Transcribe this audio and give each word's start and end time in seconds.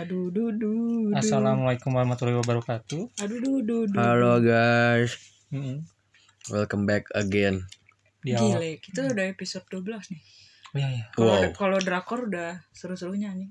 Aduh 0.00 0.32
du 0.32 0.48
du. 0.50 0.56
du. 0.56 0.72
Assalamualaikum 1.12 1.92
warahmatullahi 1.92 2.40
wabarakatuh. 2.40 3.02
Aduh 3.18 3.38
du 3.38 3.52
du 3.60 3.76
du. 3.84 3.96
Halo 3.96 4.40
guys, 4.40 5.12
Mm-mm. 5.50 5.84
welcome 6.48 6.84
back 6.84 7.04
again. 7.12 7.68
Di 8.18 8.32
awal. 8.32 8.56
Gile, 8.56 8.70
kita 8.78 9.04
udah 9.06 9.24
episode 9.26 9.64
12 9.66 10.12
nih. 10.12 10.22
Oh, 10.70 10.78
iya 10.78 10.88
iya. 10.90 11.04
Kalau 11.10 11.28
Wow. 11.30 11.52
kalau 11.52 11.78
drakor 11.78 12.20
udah 12.26 12.64
seru-serunya 12.70 13.34
nih. 13.34 13.50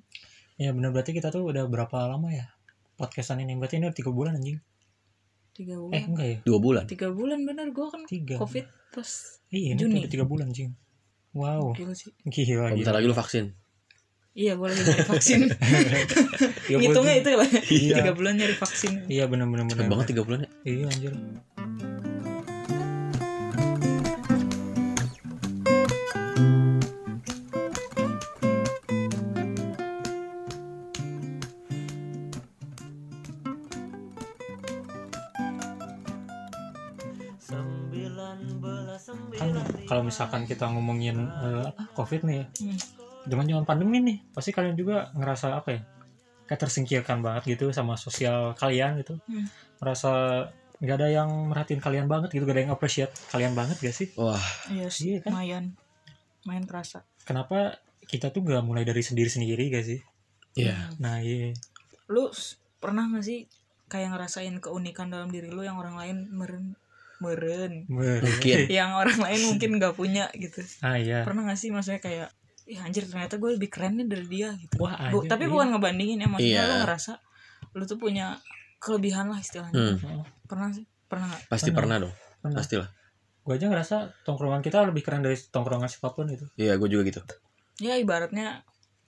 Ya 0.57 0.71
benar 0.71 0.89
berarti 0.89 1.11
kita 1.11 1.29
tuh 1.29 1.45
udah 1.45 1.65
berapa 1.65 1.97
lama 2.07 2.29
ya 2.29 2.49
podcastan 2.95 3.39
ini? 3.39 3.53
Berarti 3.53 3.77
ini 3.77 3.85
udah 3.85 3.97
tiga 3.97 4.11
bulan 4.11 4.33
anjing. 4.35 4.57
Tiga 5.53 5.75
Eh 5.75 5.79
bulan. 5.79 6.01
enggak 6.07 6.25
ya? 6.25 6.37
Dua 6.41 6.59
bulan. 6.59 6.83
Tiga 6.85 7.07
bulan 7.11 7.39
bener 7.43 7.69
gue 7.69 7.87
kan 7.87 8.01
Tiga. 8.05 8.35
covid 8.37 8.63
pas 8.89 9.09
Iya 9.49 9.75
Juni. 9.75 10.01
udah 10.01 10.09
tiga 10.09 10.25
bulan 10.25 10.49
anjing. 10.49 10.73
Wow. 11.31 11.73
gila 11.73 11.93
sih. 11.93 12.09
Gila. 12.23 12.73
bentar 12.73 12.89
lagi 12.91 13.05
lu 13.05 13.13
vaksin. 13.13 13.53
Iya 14.37 14.53
lagi 14.55 14.81
nyari 14.85 15.05
vaksin. 15.09 15.39
Ya, 16.71 16.77
Ngitungnya 16.77 17.15
gua- 17.17 17.21
itu 17.21 17.29
lah. 17.33 17.49
Iya. 17.65 17.95
Tiga 17.97 18.11
bulan 18.13 18.33
nyari 18.37 18.55
vaksin. 18.55 18.93
Iya 19.09 19.25
benar 19.25 19.49
benar 19.49 19.65
benar. 19.65 19.73
Cepet 19.81 19.89
banget 19.89 20.05
tiga 20.13 20.21
bulan 20.21 20.39
ya. 20.45 20.49
Iya 20.69 20.85
anjir. 20.85 21.13
Kan 39.39 39.55
kalau 39.87 40.01
misalkan 40.03 40.43
kita 40.45 40.67
ngomongin 40.69 41.17
apa 41.31 41.87
COVID 41.95 42.21
nih 42.27 42.35
ya. 42.43 42.45
Hmm. 43.23 43.29
Zaman-zaman 43.29 43.63
pandemi 43.63 43.99
nih, 43.99 44.17
pasti 44.31 44.51
kalian 44.51 44.75
juga 44.75 45.11
ngerasa 45.13 45.55
apa 45.55 45.69
ya? 45.75 45.81
Kayak 46.45 46.59
tersingkirkan 46.65 47.19
banget 47.21 47.43
gitu 47.57 47.69
sama 47.69 47.93
sosial 47.95 48.55
kalian 48.55 48.99
gitu. 49.03 49.19
Hmm. 49.27 49.45
Merasa 49.79 50.11
nggak 50.79 50.95
ada 50.95 51.07
yang 51.11 51.29
merhatiin 51.51 51.83
kalian 51.83 52.07
banget 52.07 52.31
gitu, 52.31 52.47
gak 52.47 52.55
ada 52.55 52.63
yang 52.63 52.71
appreciate 52.71 53.11
kalian 53.29 53.51
banget 53.51 53.75
gak 53.83 53.91
sih? 53.91 54.07
Wah, 54.15 54.39
Iya 54.71 54.87
sih. 54.87 55.19
Iya 55.19 55.27
kan? 55.27 55.31
Lumayan. 55.35 55.65
Lumayan 56.47 56.65
kerasa. 56.65 57.03
Kenapa 57.27 57.75
kita 58.07 58.31
tuh 58.31 58.47
gak 58.47 58.63
mulai 58.63 58.87
dari 58.87 59.03
sendiri-sendiri 59.03 59.67
gak 59.75 59.83
sih? 59.85 59.99
iya. 60.55 60.87
Nah 61.03 61.19
iya. 61.19 61.51
Lu 62.07 62.31
pernah 62.79 63.11
gak 63.11 63.27
sih 63.27 63.45
kayak 63.91 64.15
ngerasain 64.15 64.55
keunikan 64.63 65.11
dalam 65.11 65.27
diri 65.27 65.51
lu 65.51 65.67
yang 65.67 65.75
orang 65.75 65.99
lain 65.99 66.17
meren 66.31 66.79
meren 67.19 67.83
Mungkin. 67.91 68.71
yang 68.71 68.95
orang 68.95 69.19
lain 69.19 69.41
mungkin 69.51 69.75
nggak 69.75 69.91
punya 69.97 70.31
gitu 70.31 70.63
Ah 70.79 70.95
iya. 70.95 71.27
pernah 71.27 71.43
gak 71.43 71.59
sih 71.59 71.67
maksudnya 71.73 71.99
kayak 71.99 72.29
Ih 72.69 72.77
anjir 72.77 73.01
ternyata 73.03 73.35
gue 73.35 73.49
lebih 73.51 73.67
keren 73.67 73.95
nih 73.95 74.05
dari 74.05 74.27
dia 74.27 74.53
gitu 74.53 74.77
Wah 74.77 74.93
Bu- 75.09 75.19
anjir, 75.19 75.27
tapi 75.27 75.43
iya. 75.43 75.51
bukan 75.51 75.67
ngebandingin 75.73 76.17
ya 76.17 76.27
maksudnya 76.27 76.53
Iya. 76.55 76.69
lu 76.69 76.75
ngerasa 76.79 77.11
lu 77.71 77.83
tuh 77.83 77.97
punya 77.97 78.37
kelebihan 78.77 79.25
lah 79.25 79.37
istilahnya 79.37 79.97
Hmm, 79.97 80.21
pernah 80.43 80.69
sih 80.69 80.85
pernah 81.03 81.25
nggak 81.27 81.41
pasti 81.47 81.69
Pernah. 81.69 81.77
pernah 81.79 81.97
dong. 81.99 82.13
Pernah. 82.39 82.57
Pastilah. 82.57 82.89
Gue 83.41 83.53
aja 83.55 83.65
ngerasa 83.65 83.95
tongkrongan 84.21 84.61
kita 84.61 84.77
lebih 84.83 85.01
keren 85.01 85.19
dari 85.19 85.35
tongkrongan 85.35 85.87
siapa 85.87 86.09
pun 86.11 86.29
itu. 86.29 86.45
Iya, 86.55 86.75
gue 86.75 86.87
juga 86.87 87.03
gitu. 87.03 87.21
ya 87.79 87.95
ibaratnya 87.95 88.61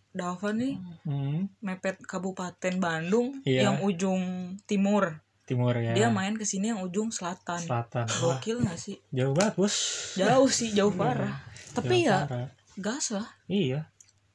Dava 0.09 0.50
nih 0.52 0.75
Hmm, 1.03 1.48
mepet 1.59 2.02
Kabupaten 2.02 2.75
Bandung 2.78 3.40
Iya. 3.44 3.68
yang 3.68 3.78
ujung 3.80 4.20
timur 4.66 5.22
timur 5.44 5.72
ya. 5.73 5.92
dia 5.92 6.08
main 6.08 6.34
ke 6.34 6.44
sini 6.44 6.68
yang 6.68 6.80
ujung 6.80 7.08
selatan 7.09 7.59
selatan. 7.59 8.08
Gokil 8.09 8.59
gak 8.62 8.75
sih 8.75 8.96
jauh 9.09 9.31
banget 9.31 9.53
bos. 9.53 9.75
jauh 10.16 10.48
sih 10.48 10.72
jauh 10.72 10.92
parah 10.92 11.44
tapi 11.72 12.02
Jauh 12.02 12.08
ya 12.09 12.18
parah. 12.25 12.48
Gas 12.82 13.12
lah 13.12 13.28
Iya. 13.46 13.88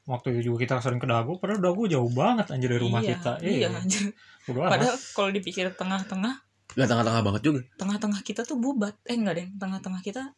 Waktu 0.04 0.26
itu 0.32 0.40
juga 0.46 0.62
kita 0.62 0.74
sering 0.78 0.96
ke 0.96 1.04
Dago, 1.04 1.34
padahal 1.36 1.58
Dago 1.58 1.82
jauh 1.84 2.06
banget 2.08 2.46
anjir 2.48 2.68
dari 2.68 2.78
rumah 2.78 3.00
iya, 3.00 3.10
kita. 3.12 3.32
iya 3.40 3.68
anjir 3.68 4.14
Udah 4.46 4.70
padahal 4.70 4.94
kalau 5.10 5.30
dipikir 5.30 5.66
tengah-tengah 5.72 6.34
Gak 6.68 6.86
tengah-tengah 6.86 7.22
banget 7.22 7.42
juga. 7.42 7.60
tengah-tengah 7.74 8.20
kita 8.22 8.42
tuh 8.42 8.54
bubat 8.56 8.94
eh 9.02 9.14
enggak 9.14 9.34
deh 9.36 9.48
tengah-tengah 9.52 10.00
kita 10.00 10.30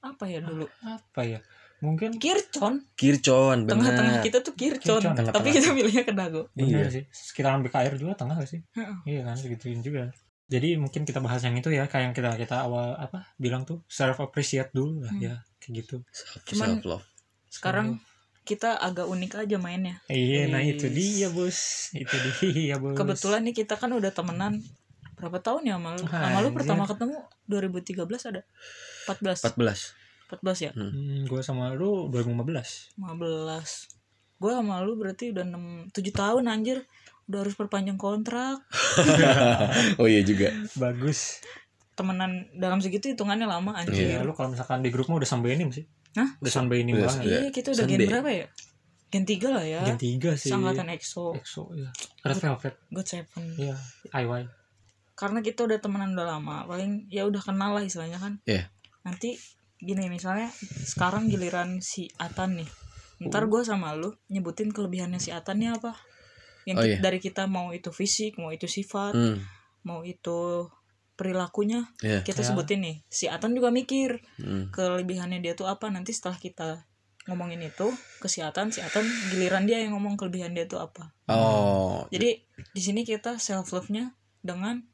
apa 0.00 0.24
ya 0.26 0.40
dulu 0.40 0.68
apa 0.82 1.20
ya? 1.22 1.40
Mungkin 1.76 2.16
kircon 2.16 2.80
Kircon, 2.94 3.64
tengah-tengah 3.66 3.92
benar. 4.16 4.24
kita 4.24 4.38
tuh 4.40 4.52
kircon, 4.54 5.00
Kircon, 5.00 5.12
tapi 5.12 5.20
tengah-tengah. 5.26 5.52
kita 5.54 5.68
milihnya 5.70 6.02
ke 6.02 6.12
dago 6.12 6.42
bener 6.50 6.80
Iya. 6.82 6.88
sih. 6.90 7.04
Sekitaran 7.10 7.60
BKR 7.60 7.94
juga 7.94 8.12
tengah 8.14 8.36
gak 8.36 8.48
sih? 8.48 8.60
Heeh. 8.70 8.96
Iya 9.06 9.20
kan 9.22 9.36
segituin 9.36 9.80
juga. 9.80 10.08
Jadi 10.44 10.76
mungkin 10.76 11.02
kita 11.02 11.18
bahas 11.18 11.40
yang 11.40 11.52
itu 11.54 11.68
ya, 11.68 11.84
kayak 11.84 12.04
yang 12.04 12.14
kita 12.14 12.30
kita 12.38 12.56
awal 12.62 12.92
apa 12.94 13.32
bilang 13.34 13.64
tuh 13.64 13.80
self 13.86 14.16
appreciate 14.18 14.68
dulu 14.70 15.00
lah 15.00 15.08
Hmm. 15.10 15.20
ya 15.22 15.34
kayak 15.58 15.72
gitu. 15.80 15.96
Cuman- 16.46 16.80
Self 16.80 16.84
love. 16.86 17.04
Sekarang 17.54 18.02
kita 18.42 18.76
agak 18.76 19.06
unik 19.06 19.40
aja 19.40 19.56
mainnya 19.56 20.02
Iya, 20.06 20.48
nah 20.48 20.60
itu 20.60 20.84
dia 20.86 21.28
bos, 21.28 21.88
itu 21.92 22.12
dia 22.42 22.76
bos. 22.76 22.92
kebetulan 22.92 23.40
nih 23.42 23.56
kita 23.56 23.74
kan 23.74 23.88
udah 23.90 24.10
temenan 24.10 24.60
berapa 25.14 25.38
tahun 25.38 25.64
ya 25.64 25.74
sama 25.76 25.90
lu 25.92 26.02
Ah, 26.04 26.20
sama 26.20 26.38
lu 26.38 26.48
anjir. 26.48 26.58
pertama 26.58 26.84
ketemu 26.84 27.16
2013 27.46 28.04
ada 28.28 28.42
14 29.06 29.48
14. 29.48 29.94
14 30.26 30.58
ya 30.60 30.70
Hmm, 30.74 31.24
gue 31.24 31.40
sama 31.40 31.70
lu 31.70 32.10
2015. 32.10 32.98
15 32.98 33.88
gue 34.34 34.52
sama 34.52 34.82
lu 34.82 34.92
berarti 34.94 35.30
udah 35.30 35.44
6 35.46 35.94
7 35.94 36.10
tahun 36.12 36.44
anjir 36.44 36.78
udah 37.24 37.38
harus 37.40 37.54
perpanjang 37.54 37.96
kontrak 37.96 38.60
oh 39.96 40.04
iya 40.04 40.20
juga. 40.20 40.52
Bagus. 40.74 41.40
Temenan 41.94 42.30
dalam 42.52 42.78
segitu 42.78 43.08
hitungannya 43.08 43.46
lama 43.46 43.72
anjir 43.72 44.06
Iya, 44.10 44.20
lu 44.20 44.30
kalau 44.30 44.50
misalkan 44.50 44.82
di 44.82 44.90
grup 44.90 45.06
mah 45.06 45.16
udah 45.16 45.26
sampai 45.28 45.54
ini 45.54 45.70
sih. 45.70 45.86
Hah? 46.14 46.30
Udah 46.38 46.52
sampai 46.52 46.82
ini 46.82 46.92
banget. 46.92 47.22
Iya. 47.22 47.38
kita 47.50 47.70
udah 47.70 47.84
gen 47.84 48.02
berapa 48.04 48.30
ya 48.30 48.46
gen 49.08 49.22
3 49.22 49.46
lah 49.46 49.62
ya 49.62 49.80
Gen 49.86 49.98
3 50.18 50.34
sih. 50.34 50.50
Sangkatan 50.50 50.90
EXO 50.90 51.34
EXO 51.34 51.70
ya. 51.72 51.86
Red 52.20 52.34
Velvet. 52.36 52.74
God 52.88 53.06
Seven 53.06 53.42
Iya, 53.54 53.76
IY. 54.12 54.42
karena 55.14 55.38
kita 55.38 55.62
udah 55.62 55.78
temenan 55.78 56.18
udah 56.18 56.26
lama 56.28 56.66
paling 56.66 57.06
ya 57.06 57.22
udah 57.22 57.38
kenal 57.38 57.70
lah 57.70 57.82
istilahnya 57.82 58.18
kan 58.18 58.42
Iya. 58.42 58.66
nanti 59.00 59.38
gini 59.76 60.10
misalnya 60.10 60.50
sekarang 60.82 61.30
giliran 61.30 61.78
si 61.78 62.10
Atan 62.16 62.58
nih 62.58 62.66
ntar 63.22 63.46
gue 63.46 63.62
sama 63.62 63.94
lu 63.94 64.10
nyebutin 64.26 64.74
kelebihannya 64.74 65.22
si 65.22 65.30
Atan 65.30 65.62
nih 65.62 65.70
apa 65.70 65.94
yang 66.64 66.74
Oh, 66.74 66.82
iya. 66.82 66.98
dari 66.98 67.20
kita 67.20 67.46
mau 67.46 67.70
itu 67.70 67.94
fisik 67.94 68.34
mau 68.34 68.50
itu 68.50 68.66
sifat 68.66 69.14
Hmm, 69.14 69.38
mau 69.84 70.02
itu 70.02 70.66
perilakunya 71.14 71.86
iya. 72.00 72.20
kita 72.20 72.40
Ya. 72.40 72.46
sebutin 72.46 72.80
nih 72.80 72.96
si 73.06 73.26
Atan 73.26 73.52
juga 73.52 73.70
mikir 73.70 74.18
Hmm. 74.36 74.68
kelebihannya 74.68 75.38
dia 75.38 75.52
tuh 75.52 75.64
apa 75.64 75.86
nanti 75.86 76.10
setelah 76.10 76.36
kita 76.36 76.82
ngomongin 77.24 77.62
itu 77.62 77.88
ke 78.18 78.26
si 78.26 78.38
Atan 78.38 78.68
si 78.68 78.78
Atan 78.78 79.02
giliran 79.28 79.64
dia 79.64 79.78
yang 79.78 79.94
ngomong 79.94 80.14
kelebihan 80.14 80.52
dia 80.52 80.64
tuh 80.64 80.78
apa 80.78 81.14
Oh, 81.24 82.04
jadi 82.08 82.36
di 82.68 82.80
sini 82.80 83.00
kita 83.02 83.38
self 83.38 83.70
love 83.70 83.88
nya 83.88 84.12
dengan 84.38 84.84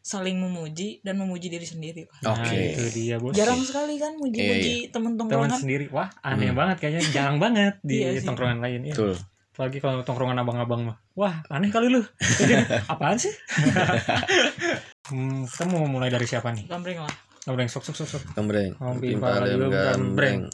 saling 0.00 0.38
memuji 0.38 1.00
dan 1.00 1.16
memuji 1.16 1.48
diri 1.48 1.62
sendiri 1.62 2.06
lah. 2.06 2.32
Nah, 2.32 2.40
Oke. 2.40 2.56
itu 2.72 2.84
dia 2.96 3.16
bos. 3.16 3.34
jarang 3.34 3.60
sekali 3.60 3.96
kan 3.96 4.16
muji-muji 4.16 4.88
temen 4.88 5.12
teman 5.12 5.28
tongkrongan 5.28 5.58
sendiri. 5.58 5.86
Wah, 5.90 6.08
aneh 6.20 6.48
Hmm. 6.48 6.56
banget 6.56 6.76
kayaknya 6.78 7.02
jarang 7.10 7.36
banget 7.36 7.74
di 7.82 8.00
Iya 8.00 8.22
tongkrongan 8.22 8.60
lain 8.60 8.80
ya. 8.82 8.94
betul. 8.94 9.12
Apalagi 9.50 9.78
kalau 9.78 10.00
tongkrongan 10.00 10.38
abang-abang 10.38 10.80
mah. 10.86 10.96
Wah, 11.12 11.44
aneh 11.50 11.68
kali 11.68 11.90
lu. 11.90 12.00
Apaan 12.88 13.18
sih? 13.18 13.28
hmm, 15.10 15.44
kita 15.44 15.64
mau 15.66 15.84
mulai 15.84 16.08
dari 16.08 16.24
siapa 16.24 16.50
nih? 16.50 16.64
gambreng 16.64 16.98
lah 16.98 17.14
Gambreng 17.40 17.66
sok 17.66 17.82
sok 17.82 17.96
sok 17.96 18.08
sok. 18.10 18.22
Gambreng. 18.32 18.76
Pala 19.16 19.48
juga 19.48 19.92
gambreng. 19.92 20.52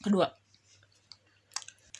kedua 0.00 0.26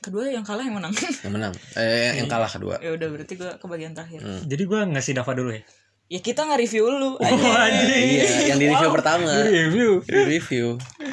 kedua 0.01 0.25
yang 0.27 0.41
kalah 0.41 0.65
yang 0.65 0.73
menang 0.75 0.89
Yang 1.25 1.33
menang. 1.33 1.53
Eh, 1.77 2.17
yang 2.17 2.25
kalah 2.27 2.49
kedua. 2.49 2.81
ya 2.81 2.91
udah 2.91 3.09
berarti 3.11 3.37
gue 3.37 3.51
ke 3.53 3.67
bagian 3.67 3.93
terakhir 3.93 4.21
Hmm. 4.21 4.41
Jadi 4.43 4.63
gua 4.65 4.89
ngasih 4.89 5.13
Dava 5.13 5.33
dulu 5.33 5.53
ya. 5.53 5.61
ya 6.09 6.19
kita 6.19 6.43
nggak 6.43 6.59
review 6.59 6.89
lu 6.89 7.11
Oh, 7.15 7.29
anjing. 7.55 8.17
Iya, 8.17 8.27
yang 8.49 8.59
di 8.59 8.67
review 8.67 8.91
pertama. 8.91 9.29
Review. 9.45 9.91
Di 10.03 10.21
review. 10.27 10.67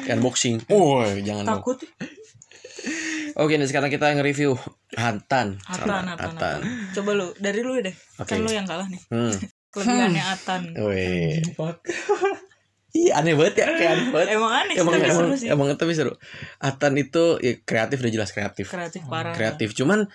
Unboxing. 0.08 0.64
Oh, 0.68 1.04
jangan 1.20 1.44
dong. 1.46 1.62
Oke, 3.38 3.54
nih 3.54 3.70
sekarang 3.70 3.86
kita 3.86 4.18
nge-review 4.18 4.58
Atan. 4.98 5.62
Atan, 5.62 6.04
Atan, 6.10 6.34
Atan. 6.34 6.58
Coba 6.90 7.10
lu, 7.14 7.30
dari 7.38 7.62
lu 7.62 7.78
deh. 7.78 7.94
Oke. 8.18 8.34
Kan 8.34 8.42
lu 8.42 8.50
yang 8.50 8.66
kalah 8.66 8.90
nih. 8.90 8.98
Hmm. 9.14 9.30
Kelebihannya 9.72 10.24
Atan. 10.26 10.62
Wih. 10.74 11.38
Iya 12.88 13.20
aneh 13.20 13.36
banget 13.36 13.62
ya, 13.62 13.66
kayak 13.68 13.90
aneh 13.94 14.06
banget. 14.10 14.28
Emang 14.32 14.52
aneh 14.64 14.74
sih, 14.74 14.80
Emang, 14.80 14.94
tapi 14.96 15.06
emang, 15.06 15.18
seru 15.20 15.34
sih. 15.36 15.48
emang 15.52 15.66
tapi 15.76 15.92
seru. 15.92 16.12
Atan 16.58 16.96
itu 16.96 17.36
ya, 17.44 17.52
kreatif 17.62 18.00
udah 18.00 18.10
jelas 18.10 18.30
kreatif. 18.32 18.64
Kreatif 18.72 19.04
parah. 19.06 19.36
Kreatif. 19.36 19.76
Cuman 19.76 20.08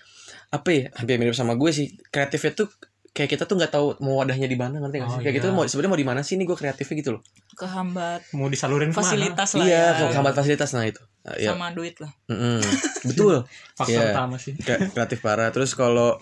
apa 0.49 0.69
ya? 0.73 0.89
Hampir 0.97 1.21
mirip 1.21 1.37
sama 1.37 1.53
gue 1.53 1.69
sih. 1.69 1.95
Kreatifnya 2.09 2.65
tuh 2.65 2.67
kayak 3.13 3.29
kita 3.29 3.45
tuh 3.45 3.55
nggak 3.55 3.69
tahu 3.69 3.93
mau 4.01 4.19
wadahnya 4.19 4.45
di 4.45 4.57
mana 4.57 4.77
ngerti 4.79 4.97
nggak 4.97 5.07
sih? 5.07 5.15
Oh, 5.15 5.21
kayak 5.21 5.31
iya. 5.31 5.39
gitu 5.39 5.47
mau 5.49 5.63
sebenarnya 5.63 5.91
mau 5.91 6.01
di 6.01 6.07
mana 6.07 6.21
sih 6.21 6.33
nih 6.33 6.45
gue 6.45 6.57
kreatifnya 6.57 6.95
gitu 6.97 7.09
loh. 7.13 7.21
Kehambat 7.53 8.21
Mau 8.33 8.49
disalurin 8.49 8.89
ke 8.89 8.91
mana? 8.91 8.99
fasilitas 8.99 9.49
lah 9.53 9.63
Iya, 9.63 9.83
ya. 9.95 10.09
kehambat 10.09 10.33
fasilitas 10.33 10.69
nah 10.71 10.83
itu. 10.83 11.01
Nah, 11.21 11.35
Iya. 11.35 11.49
Sama 11.53 11.69
duit 11.71 11.95
lah. 11.97 12.09
Mm-mm. 12.27 12.57
Betul. 13.07 13.45
Faktor 13.71 14.01
Iya. 14.01 14.11
utama 14.11 14.35
sih. 14.35 14.57
Kre- 14.57 14.89
kreatif 14.89 15.21
parah. 15.21 15.47
Terus 15.47 15.71
kalau 15.71 16.17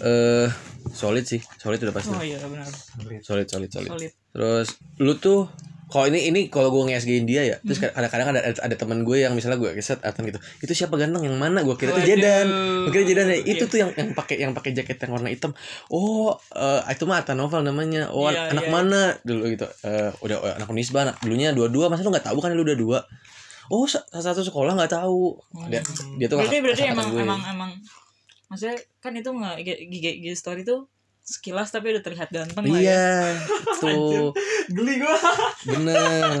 eh 0.00 0.48
solid 0.88 1.24
sih, 1.24 1.42
solid 1.56 1.82
udah 1.82 1.92
pasti. 1.92 2.10
Oh 2.10 2.22
iya 2.22 2.38
benar. 2.40 2.70
Solid, 3.20 3.46
solid, 3.46 3.68
solid. 3.68 3.90
Solid. 3.90 4.12
Terus 4.30 4.68
lu 4.98 5.18
tuh 5.18 5.50
kalau 5.94 6.10
ini 6.10 6.26
ini 6.26 6.50
kalau 6.50 6.74
gue 6.74 6.90
nge-SG-in 6.90 7.22
dia 7.22 7.46
ya 7.46 7.56
terus 7.62 7.78
kadang-kadang 7.78 8.34
ada 8.34 8.40
ada, 8.42 8.58
ada 8.58 8.74
teman 8.74 9.06
gue 9.06 9.22
yang 9.22 9.30
misalnya 9.30 9.62
gue 9.62 9.70
keset 9.78 10.02
Atan 10.02 10.26
gitu 10.26 10.42
itu 10.58 10.72
siapa 10.74 10.98
ganteng? 10.98 11.22
Yang 11.22 11.38
mana? 11.38 11.62
Gue 11.62 11.78
kira 11.78 11.94
itu 11.94 12.18
Jedan 12.18 12.46
gue 12.82 12.90
kira 12.90 13.04
Jedan 13.06 13.26
ya. 13.30 13.38
itu 13.38 13.62
Iya. 13.62 13.70
tuh 13.70 13.78
yang 13.78 13.90
yang 13.94 14.08
pakai 14.10 14.36
yang 14.42 14.50
pakai 14.50 14.74
jaket 14.74 14.98
yang 14.98 15.14
warna 15.14 15.30
hitam. 15.30 15.54
Oh 15.86 16.34
eh, 16.50 16.80
itu 16.90 17.06
mah 17.06 17.22
Atan 17.22 17.38
Novel 17.38 17.62
namanya. 17.62 18.10
Oh 18.10 18.26
Iya, 18.26 18.50
anak 18.50 18.66
iya. 18.66 18.72
mana? 18.74 19.00
Dulu 19.22 19.46
gitu. 19.46 19.70
Eh, 19.86 20.10
udah 20.18 20.36
oh, 20.42 20.50
anak 20.58 20.66
Unisba 20.66 20.98
anak 21.06 21.16
dulunya 21.22 21.54
dua-dua. 21.54 21.86
Masa 21.86 22.02
lu 22.02 22.10
nggak 22.10 22.26
tahu 22.26 22.42
kan 22.42 22.50
lu 22.50 22.66
udah 22.66 22.74
dua? 22.74 22.98
Oh 23.70 23.86
sa- 23.86 24.02
satu 24.10 24.42
sekolah 24.42 24.74
nggak 24.74 24.90
tahu. 24.90 25.38
Dia, 25.70 25.78
dia 26.18 26.26
tuh 26.26 26.42
berarti 26.42 26.58
berarti 26.58 26.82
emang 26.90 27.06
gue. 27.14 27.22
emang 27.22 27.40
emang. 27.46 27.70
Maksudnya 28.50 28.74
kan 28.98 29.14
itu 29.14 29.30
nggak 29.30 29.54
gigi 29.62 29.98
gigi 30.02 30.34
story 30.34 30.66
tuh 30.66 30.90
sekilas 31.24 31.68
tapi 31.68 31.88
udah 31.88 32.00
terlihat 32.00 32.28
ganteng 32.28 32.64
lah 32.64 32.76
ya. 32.76 32.84
Iya 32.84 33.08
tuh. 33.80 34.30
Geli 34.68 35.00
gua. 35.00 35.16
Bener. 35.64 36.36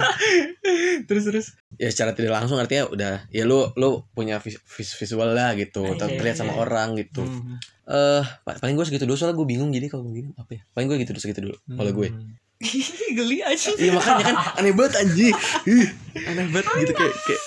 Terus 1.08 1.24
terus. 1.24 1.46
Ya 1.74 1.88
secara 1.88 2.12
tidak 2.12 2.32
langsung 2.32 2.56
artinya 2.56 2.86
udah 2.86 3.12
ya 3.28 3.42
lu 3.42 3.72
lu 3.74 4.04
punya 4.10 4.38
vis, 4.38 4.60
vis- 4.62 4.94
visual 4.94 5.32
lah 5.32 5.52
gitu 5.54 5.82
Iya, 5.82 5.96
ter- 5.96 6.14
terlihat 6.14 6.36
sama 6.36 6.52
iya. 6.52 6.60
orang 6.60 6.88
gitu. 6.96 7.20
Hmm. 7.20 7.56
eh 7.84 8.24
pa- 8.40 8.56
paling 8.56 8.72
gue 8.74 8.86
segitu 8.86 9.04
dulu 9.04 9.12
soalnya 9.14 9.34
gue 9.34 9.44
bingung 9.46 9.68
gini 9.68 9.88
kalau 9.88 10.04
begini 10.04 10.32
apa 10.34 10.50
ya? 10.50 10.60
Paling 10.70 10.86
gue 10.86 10.98
gitu 11.00 11.10
segitu 11.16 11.40
dulu 11.42 11.56
kalau 11.70 11.90
gue. 11.90 12.08
Hmm. 12.08 12.32
geli 13.18 13.40
aja. 13.40 13.72
Iya 13.72 13.92
makanya 13.92 14.24
kan 14.26 14.36
aneh 14.56 14.72
banget 14.72 14.92
anjing. 15.00 15.34
Ih, 15.64 15.88
aneh 16.22 16.46
banget 16.50 16.72
gitu 16.78 16.92
kayak 16.94 17.14
kayak. 17.24 17.42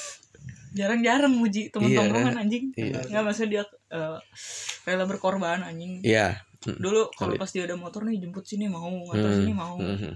Jarang-jarang 0.74 1.34
muji 1.34 1.70
temen 1.70 1.90
Iya. 1.90 1.98
tongkrongan 2.00 2.36
anjing. 2.40 2.64
Iya. 2.74 3.02
nggak 3.08 3.24
maksudnya 3.24 3.50
dia 3.52 3.64
eh, 3.90 4.18
rela 4.84 5.06
berkorban 5.06 5.62
anjing. 5.64 6.02
Iya 6.02 6.38
Mm, 6.68 6.84
dulu 6.84 7.02
kalau 7.16 7.40
pas 7.40 7.48
dia 7.48 7.64
ada 7.64 7.80
motor 7.80 8.04
nih 8.04 8.20
jemput 8.20 8.44
sini 8.44 8.68
mau 8.68 8.92
atau 9.08 9.24
hmm, 9.24 9.38
sini 9.40 9.54
mau. 9.56 9.80
hmm, 9.80 10.14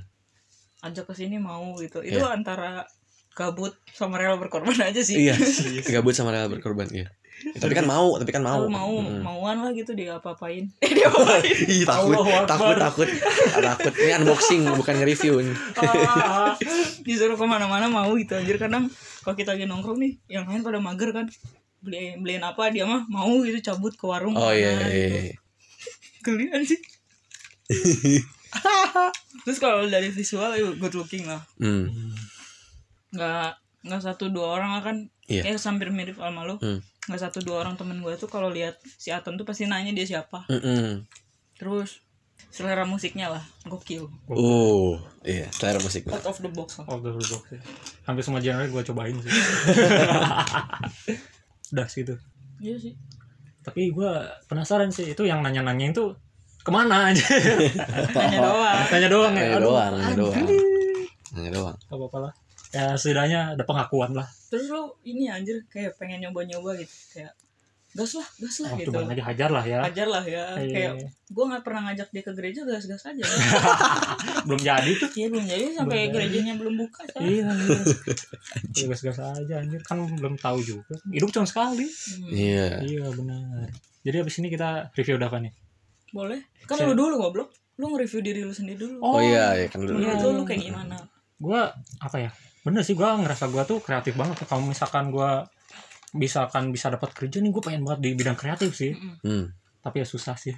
ajak 0.84 1.08
ke 1.08 1.14
sini 1.16 1.40
mau 1.40 1.72
gitu. 1.80 2.04
Itu 2.04 2.20
Iya. 2.20 2.36
antara 2.36 2.84
gabut 3.32 3.72
sama 3.96 4.20
rela 4.20 4.36
berkorban 4.36 4.76
aja 4.92 5.00
sih. 5.00 5.32
Iya 5.32 5.40
gabut 5.96 6.12
sama 6.12 6.36
rela 6.36 6.52
berkorban 6.52 6.92
iya. 6.92 7.08
Tapi 7.42 7.74
kan 7.74 7.88
mau 7.88 8.20
tapi 8.20 8.30
kan 8.30 8.44
mau. 8.44 8.68
Mau 8.68 9.00
Mm. 9.02 9.24
mauan 9.24 9.58
lah 9.64 9.72
gitu 9.72 9.96
dia 9.96 10.20
apa-apain. 10.20 10.68
Eh 10.84 10.92
dia 11.00 11.08
apain 11.08 11.42
Ih, 11.42 11.88
takut 11.88 12.20
takut 12.46 12.76
takut. 12.76 13.08
Takut. 13.56 13.94
Ini 13.96 14.22
unboxing 14.22 14.62
bukan 14.76 14.94
nge-review 15.00 15.40
ini. 15.42 15.54
Ah, 15.80 16.54
disuruh 17.02 17.40
ke 17.40 17.46
mana-mana 17.48 17.88
mau 17.88 18.12
gitu 18.20 18.36
anjir. 18.36 18.60
Kadang 18.60 18.92
kalau 19.24 19.34
kita 19.34 19.56
lagi 19.56 19.66
nongkrong 19.66 19.98
nih 19.98 20.12
yang 20.28 20.46
lain 20.46 20.62
pada 20.62 20.78
mager 20.84 21.16
kan. 21.16 21.32
Beli 21.82 22.14
beliin 22.22 22.46
apa 22.46 22.70
dia 22.70 22.86
mah 22.86 23.10
mau 23.10 23.42
gitu 23.42 23.58
cabut 23.74 23.98
ke 23.98 24.06
warung 24.06 24.38
oh 24.38 24.54
iya 24.54 24.78
mana 24.78 24.86
iya, 24.86 25.10
gitu. 25.34 25.34
Geli 26.22 26.46
sih 26.64 26.80
terus 29.44 29.58
kalau 29.58 29.86
dari 29.86 30.10
visual 30.10 30.52
ya 30.52 30.62
good 30.76 30.94
looking 30.94 31.24
lah 31.24 31.40
Hmm. 31.56 31.88
nggak 33.12 33.52
nggak 33.82 34.02
satu 34.02 34.28
dua 34.28 34.56
orang 34.56 34.70
kan 34.80 34.98
Iya. 35.26 35.48
kayak 35.48 35.62
hampir 35.62 35.88
mirip 35.90 36.16
sama 36.16 36.44
lo 36.44 36.56
Hmm. 36.58 36.80
nggak 37.08 37.20
satu 37.22 37.40
dua 37.40 37.62
orang 37.62 37.74
temen 37.74 37.98
gue 37.98 38.12
tuh 38.16 38.28
kalau 38.28 38.48
lihat 38.48 38.78
si 38.92 39.10
Aton 39.10 39.34
tuh 39.34 39.44
pasti 39.44 39.66
nanya 39.66 39.90
dia 39.90 40.06
siapa 40.06 40.46
Mm-mm. 40.48 41.02
terus 41.56 42.00
selera 42.48 42.84
musiknya 42.84 43.30
lah 43.30 43.42
gokil 43.64 44.06
Oh, 44.28 45.00
iya, 45.24 45.48
selera 45.50 45.80
musik. 45.80 46.06
out 46.06 46.22
of 46.22 46.36
the 46.38 46.50
box 46.50 46.78
lah 46.78 46.84
Out 46.86 47.00
of 47.00 47.16
the 47.16 47.26
box 47.26 47.42
ya. 47.50 47.58
Hampir 48.04 48.22
semua 48.22 48.38
genre 48.38 48.66
gue 48.66 48.82
cobain 48.84 49.16
sih. 49.16 49.32
Udah 51.72 51.86
segitu. 51.88 52.20
iya 52.60 52.76
sih 52.76 52.92
Tapi 53.62 53.94
gue 53.94 54.12
penasaran 54.50 54.90
sih 54.90 55.14
itu 55.14 55.24
yang 55.26 55.46
nanya-nanya 55.46 55.94
itu 55.94 56.14
ke 56.62 56.70
mana 56.74 57.10
aja. 57.14 57.26
nanya 58.18 58.40
doang 58.42 58.86
Nanya 58.90 59.10
doang 59.10 59.34
ya. 59.34 59.46
Aduh, 59.58 59.66
doang, 59.74 59.92
nanya 59.98 60.16
doang. 60.18 60.46
Nanya 61.34 61.52
doang. 61.54 61.76
Gak 61.90 61.98
apa-apa 61.98 62.18
lah. 62.30 62.34
Ya 62.72 62.86
setidaknya 62.96 63.40
ada 63.60 63.64
pengakuan 63.68 64.16
lah. 64.16 64.28
terus 64.52 64.68
lo 64.68 64.96
ini 65.08 65.32
anjir 65.32 65.64
kayak 65.72 65.96
pengen 65.96 66.28
nyoba-nyoba 66.28 66.76
gitu 66.76 66.92
kayak 67.16 67.32
gas 67.92 68.12
lah 68.14 68.28
gas 68.38 68.56
lah 68.58 68.70
Oh, 68.70 68.78
gitu 68.78 68.90
coba 68.90 69.04
aja 69.06 69.24
hajar 69.26 69.50
lah 69.50 69.64
ya. 69.64 69.80
ajar 69.84 70.08
lah 70.08 70.24
ya 70.24 70.44
Iya. 70.56 70.72
kayak 70.72 70.92
gue 71.28 71.44
nggak 71.46 71.62
pernah 71.62 71.82
ngajak 71.86 72.08
dia 72.08 72.22
ke 72.22 72.32
gereja 72.32 72.62
gas 72.64 72.86
gas 72.86 73.04
aja 73.04 73.20
Belum 74.42 74.60
jadi 74.60 74.92
tuh. 74.96 75.10
iya 75.14 75.28
belum 75.28 75.44
jadi 75.44 75.64
sampai 75.74 75.86
Belum 75.92 76.08
jadi. 76.08 76.14
gerejanya 76.14 76.54
belum 76.56 76.74
buka 76.78 77.02
coy. 77.06 77.22
Iya, 77.22 77.48
iya. 77.48 77.80
Ya, 78.78 78.86
gas-gas 78.88 79.20
aja 79.20 79.54
anjir 79.58 79.82
kan 79.82 79.98
belum 80.08 80.36
tahu 80.36 80.60
juga. 80.62 80.96
Hidup 81.06 81.30
cuma 81.30 81.46
sekali. 81.46 81.86
Hmm, 81.86 82.28
Iya. 82.28 82.68
Iya 82.82 83.06
benar. 83.12 83.68
Jadi 84.02 84.16
abis 84.18 84.36
ini 84.38 84.48
kita 84.48 84.70
review 84.94 85.16
udah 85.16 85.28
apa 85.28 85.40
nih? 85.40 85.54
boleh 86.12 86.44
kan 86.62 86.76
Saya- 86.76 86.88
lu 86.88 86.96
dulu 86.98 87.16
goblok 87.18 87.56
lu 87.74 87.88
nge-review 87.90 88.20
diri 88.22 88.42
lu 88.42 88.52
sendiri 88.52 88.76
dulu 88.78 89.00
Oh, 89.00 89.20
iya, 89.20 89.56
iya 89.56 89.68
kan 89.68 89.80
dulu. 89.80 89.96
Iya. 89.98 90.20
lu 90.22 90.30
lu 90.34 90.44
kayak 90.44 90.60
gimana 90.66 91.00
Gua 91.38 91.72
apa 91.98 92.18
ya? 92.20 92.32
Bener 92.62 92.82
sih 92.82 92.94
gua 92.94 93.16
ngerasa 93.16 93.48
gua 93.48 93.64
tuh 93.64 93.80
kreatif 93.80 94.14
banget. 94.14 94.44
Kalau 94.44 94.62
misalkan 94.62 95.08
gua 95.08 95.48
misalkan 96.16 96.72
bisa 96.76 96.92
dapat 96.92 97.16
kerja 97.16 97.40
nih 97.40 97.52
gue 97.52 97.64
pengen 97.64 97.84
banget 97.88 98.00
di 98.04 98.10
bidang 98.16 98.38
kreatif 98.40 98.76
sih. 98.76 98.92
Hmm. 99.24 99.52
Tapi 99.82 100.04
ya 100.04 100.08
susah 100.08 100.36
sih. 100.38 100.54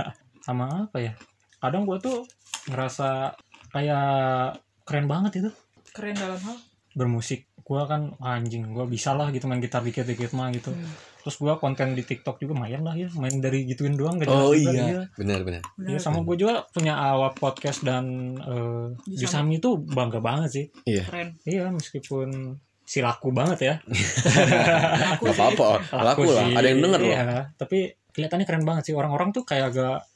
Sama 0.44 0.90
apa 0.90 0.98
ya? 1.00 1.12
Kadang 1.56 1.88
gua 1.88 1.96
tuh 1.96 2.28
ngerasa 2.68 3.32
kayak 3.72 4.60
keren 4.84 5.08
banget 5.08 5.40
itu 5.40 5.50
keren 5.96 6.12
dalam 6.12 6.36
hal 6.36 6.56
bermusik. 6.92 7.48
Gua 7.64 7.88
kan 7.88 8.12
anjing, 8.20 8.68
gua 8.76 8.84
bisa 8.84 9.16
lah 9.16 9.32
gitu 9.32 9.48
main 9.48 9.64
gitar 9.64 9.80
dikit-dikit 9.80 10.36
mah 10.36 10.52
gitu. 10.52 10.68
Hmm. 10.68 10.84
Terus 11.24 11.40
gua 11.40 11.56
konten 11.56 11.96
di 11.96 12.04
TikTok 12.04 12.36
juga 12.44 12.52
lumayan 12.52 12.84
lah 12.84 12.92
ya, 12.92 13.08
main 13.16 13.40
dari 13.40 13.64
gituin 13.64 13.96
doang 13.96 14.20
gak 14.20 14.28
jelas 14.28 14.44
Oh 14.44 14.52
juga, 14.52 14.84
iya, 14.84 15.02
benar 15.16 15.40
benar. 15.40 15.62
Iya 15.80 15.96
Benar. 15.96 16.04
sama 16.04 16.20
gue 16.20 16.36
juga 16.36 16.68
punya 16.68 16.92
awal 17.00 17.32
podcast 17.32 17.80
dan 17.80 18.36
eh, 18.36 18.92
Di 19.08 19.16
di 19.16 19.24
Sami 19.24 19.56
itu 19.56 19.80
bangga 19.80 20.20
banget 20.20 20.50
sih. 20.52 20.66
Iya. 20.84 21.08
keren 21.08 21.28
Iya 21.48 21.72
meskipun 21.72 22.60
si 22.94 23.02
laku 23.02 23.28
banget 23.30 23.58
ya. 23.60 23.74
aku 25.18 25.26
Gak 25.26 25.34
apa-apa, 25.34 25.68
laku 25.92 26.22
lah. 26.28 26.46
sih, 26.46 26.54
Ada 26.54 26.66
yang 26.68 26.80
denger 26.80 27.00
loh. 27.00 27.10
iya. 27.10 27.50
Tapi 27.52 27.78
kelihatannya 28.08 28.46
keren 28.46 28.62
banget 28.62 28.82
sih 28.86 28.94
orang-orang 28.94 29.28
tuh 29.30 29.42
kayak 29.42 29.74
agak 29.74 30.06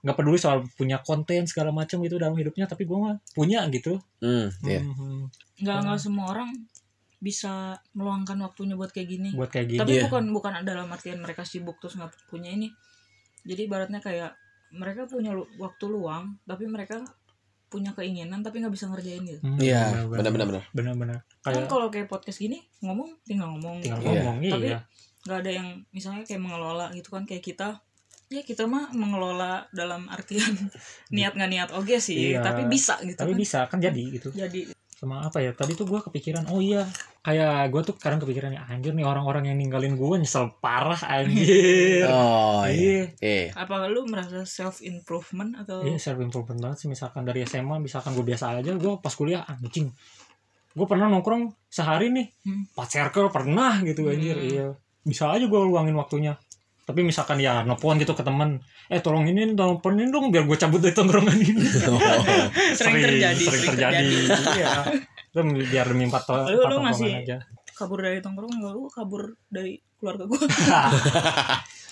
nggak 0.00 0.12
peduli 0.14 0.36
soal 0.36 0.64
punya 0.74 0.96
konten 0.98 1.44
segala 1.44 1.68
macam 1.70 2.00
gitu 2.00 2.16
dalam 2.16 2.32
hidupnya 2.32 2.64
tapi 2.64 2.84
gue 2.84 2.96
mah 2.96 3.20
punya 3.30 3.68
gitu 3.68 4.00
Hmm, 4.18 4.48
iya. 4.62 4.80
Mhm. 4.80 5.28
nggak 5.60 5.76
nggak 5.78 5.98
semua 5.98 6.24
orang 6.30 6.48
bisa 7.16 7.76
meluangkan 7.92 8.40
waktunya 8.40 8.72
buat 8.72 8.88
kayak 8.88 9.08
gini 9.10 9.28
buat 9.30 9.48
kayak 9.48 9.66
gini 9.68 9.76
tapi 9.78 9.92
Iya. 9.94 10.08
bukan 10.08 10.24
bukan 10.30 10.52
dalam 10.62 10.88
artian 10.88 11.20
mereka 11.20 11.44
sibuk 11.44 11.76
terus 11.76 12.00
nggak 12.00 12.16
punya 12.28 12.48
ini 12.48 12.72
jadi 13.44 13.68
ibaratnya 13.68 14.00
kayak 14.00 14.32
mereka 14.72 15.04
punya 15.04 15.36
lu- 15.36 15.52
waktu 15.56 15.84
luang 15.86 16.40
tapi 16.44 16.64
mereka 16.64 17.04
punya 17.70 17.94
keinginan 17.94 18.42
tapi 18.42 18.58
nggak 18.58 18.74
bisa 18.74 18.90
ngerjain 18.90 19.22
gitu. 19.22 19.40
Hmm, 19.40 19.56
Iya, 19.56 20.04
benar-benar 20.04 20.46
benar. 20.50 20.62
benar-benar. 20.70 21.18
Kan 21.40 21.54
kayak 21.54 21.70
kalau 21.70 21.86
kayak 21.86 22.06
podcast 22.06 22.36
gini 22.36 22.58
ngomong 22.80 23.14
tinggal 23.22 23.46
ngomong. 23.48 23.78
Tinggal 23.78 24.02
Iya. 24.02 24.10
ngomong 24.20 24.36
Tapi 24.44 24.66
iya 24.66 24.80
nggak 25.20 25.38
ada 25.38 25.50
yang 25.52 25.68
misalnya 25.90 26.24
kayak 26.24 26.40
mengelola 26.40 26.88
gitu 26.90 27.12
kan 27.12 27.28
kayak 27.28 27.44
kita 27.44 27.76
ya 28.26 28.40
kita 28.40 28.64
mah 28.64 28.88
mengelola 28.90 29.68
dalam 29.68 30.08
artian 30.08 30.48
niat 31.14 31.36
nggak 31.36 31.50
niat 31.50 31.68
oke 31.70 31.92
sih 32.00 32.32
Iya. 32.32 32.40
tapi 32.40 32.64
bisa 32.64 32.96
gitu 33.04 33.20
tapi 33.20 33.36
kan. 33.36 33.38
bisa 33.38 33.58
kan 33.68 33.78
jadi 33.78 34.00
gitu. 34.16 34.32
Jadi 34.32 34.72
sama 35.00 35.24
apa 35.24 35.40
ya 35.40 35.56
tadi 35.56 35.72
tuh 35.72 35.88
gue 35.88 35.96
kepikiran 35.96 36.44
oh 36.52 36.60
iya 36.60 36.84
kayak 37.20 37.72
gue 37.72 37.80
tuh 37.82 37.94
kadang 37.96 38.20
kepikiran 38.20 38.52
ya 38.52 38.68
anjir 38.68 38.92
nih 38.92 39.00
orang-orang 39.02 39.48
yang 39.48 39.56
ninggalin 39.56 39.96
gue 39.96 40.16
nyesel 40.20 40.52
parah 40.60 41.00
anjir 41.00 42.04
Oh 42.12 42.68
iya. 42.68 43.08
iya 43.16 43.48
Iya. 43.48 43.56
apa 43.56 43.88
lu 43.88 44.04
merasa 44.04 44.44
self 44.44 44.84
improvement 44.84 45.56
atau 45.56 45.80
Iya 45.80 45.96
self 45.96 46.20
improvement 46.20 46.60
banget 46.60 46.84
sih 46.84 46.88
misalkan 46.88 47.24
dari 47.24 47.40
SMA 47.42 47.80
misalkan 47.80 48.12
gue 48.12 48.20
biasa 48.22 48.60
aja 48.60 48.72
gue 48.72 48.92
pas 48.96 49.10
kuliah 49.10 49.40
anjing 49.42 49.88
gue 50.70 50.86
pernah 50.86 51.08
nongkrong 51.08 51.48
sehari 51.66 52.12
nih 52.12 52.28
Hmm. 52.44 52.68
empat 52.70 52.88
circle 52.90 53.28
pernah 53.28 53.80
gitu 53.80 54.04
anjir 54.06 54.36
Hmm. 54.36 54.46
iya 54.46 54.66
bisa 55.00 55.32
aja 55.32 55.42
gue 55.42 55.60
luangin 55.64 55.96
waktunya 55.96 56.36
tapi 56.90 57.00
misalkan 57.00 57.38
ya 57.38 57.62
nelfon 57.62 57.94
gitu 57.96 58.12
ke 58.12 58.20
temen 58.20 58.58
eh 58.86 58.98
tolong 58.98 59.22
ini 59.24 59.54
teleponin 59.54 60.10
dong 60.10 60.28
biar 60.28 60.42
gue 60.42 60.58
cabut 60.58 60.78
dari 60.78 60.90
tongkrongan 60.90 61.38
ini 61.38 61.54
sering, 62.74 62.98
terjadi 62.98 63.38
sering 63.40 63.62
terjadi 63.70 64.06
iya 64.58 64.72
itu 65.30 65.38
biar 65.64 65.86
demi 65.86 66.04
empat, 66.04 66.26
to- 66.26 66.50
Lu- 66.66 66.82
masih- 66.82 67.14
aja 67.16 67.38
kabur 67.70 68.02
dari 68.02 68.18
tongkrongan 68.18 68.58
gak 68.58 68.74
lu 68.74 68.82
kabur 68.88 69.22
dari 69.46 69.78
keluarga 69.94 70.26
gua 70.26 70.42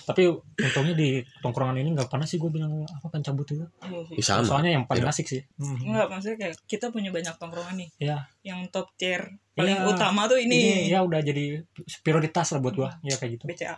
tapi 0.03 0.25
untungnya 0.25 0.93
di 0.93 1.09
tongkrongan 1.39 1.77
ini 1.77 1.93
nggak 1.93 2.09
pernah 2.09 2.25
sih 2.25 2.35
gue 2.35 2.49
bilang 2.49 2.81
apa 2.81 3.07
kan 3.07 3.21
cabut 3.21 3.45
itu 3.47 3.61
Iya 4.09 4.41
sama. 4.41 4.41
soalnya 4.43 4.73
yang 4.73 4.85
paling 4.85 5.05
Iya. 5.05 5.13
asik 5.13 5.29
sih. 5.29 5.41
Enggak, 5.59 6.09
maksudnya 6.09 6.37
kayak 6.39 6.55
kita 6.65 6.89
punya 6.89 7.13
banyak 7.13 7.29
tongkrongan 7.37 7.77
nih. 7.77 7.89
Iya. 7.99 8.17
Yang 8.43 8.59
top 8.69 8.89
tier 8.97 9.37
paling 9.53 9.77
Iya. 9.77 9.85
utama 9.85 10.25
tuh 10.25 10.41
ini 10.41 10.57
ini, 10.57 10.89
ya 10.89 11.05
udah 11.05 11.21
jadi 11.21 11.61
prioritas 12.01 12.49
lah 12.49 12.59
buat 12.59 12.73
gua 12.73 12.89
ya 13.01 13.15
kayak 13.15 13.37
gitu 13.37 13.45
BCA. 13.45 13.77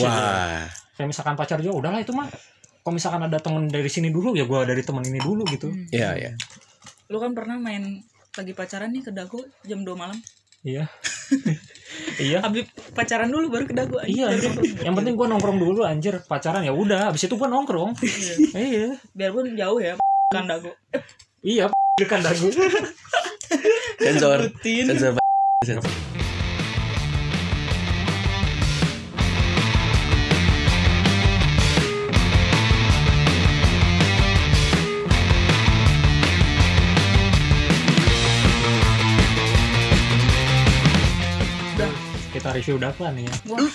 Wah. 0.00 0.64
kayak 0.94 1.08
misalkan 1.10 1.34
pacar 1.34 1.58
juga 1.58 1.74
udahlah 1.80 1.98
itu 1.98 2.10
mah 2.10 2.30
kalau 2.80 2.94
misalkan 2.94 3.22
ada 3.22 3.36
temen 3.36 3.66
dari 3.66 3.88
sini 3.88 4.08
dulu 4.08 4.32
ya 4.32 4.44
gua 4.44 4.62
dari 4.62 4.80
temen 4.80 5.02
ini 5.02 5.18
dulu 5.18 5.42
gitu 5.46 5.66
Hmm. 5.66 5.88
Iya, 5.88 6.10
iya. 6.14 6.30
Lu 7.06 7.18
kan 7.18 7.32
pernah 7.32 7.56
main 7.56 8.00
lagi 8.32 8.52
pacaran 8.52 8.90
nih 8.90 9.02
ke 9.02 9.10
Dago 9.10 9.38
jam 9.62 9.80
2 9.80 9.94
malam. 9.94 10.14
iya 10.62 10.88
iya 12.24 12.38
Habis 12.40 12.64
pacaran 12.90 13.26
dulu 13.26 13.50
baru 13.50 13.64
ke 13.64 13.74
Dago. 13.74 13.98
iya 14.02 14.30
nongkrong. 14.30 14.80
yang 14.80 14.94
penting 14.94 15.14
gua 15.14 15.26
nongkrong 15.28 15.58
dulu 15.58 15.80
anjir 15.82 16.16
pacaran 16.22 16.60
ya 16.60 16.72
udah 16.72 17.08
abis 17.08 17.24
itu 17.24 17.34
gua 17.34 17.48
nongkrong 17.48 17.92
Iya. 17.98 18.34
iya 18.54 18.88
Biarpun 19.12 19.52
jauh 19.52 19.78
ya 19.78 19.94
kan 20.30 20.46
Dago. 20.46 20.72
iya 21.40 21.68
dekan 22.00 22.20
dagu 22.20 22.48
Sensor. 23.96 24.50
Sensor. 24.60 25.14
Sensor. 25.62 26.23
Review 42.64 42.80
Dava 42.80 43.12
nih 43.12 43.28
ya. 43.28 43.34
Wah, 43.52 43.68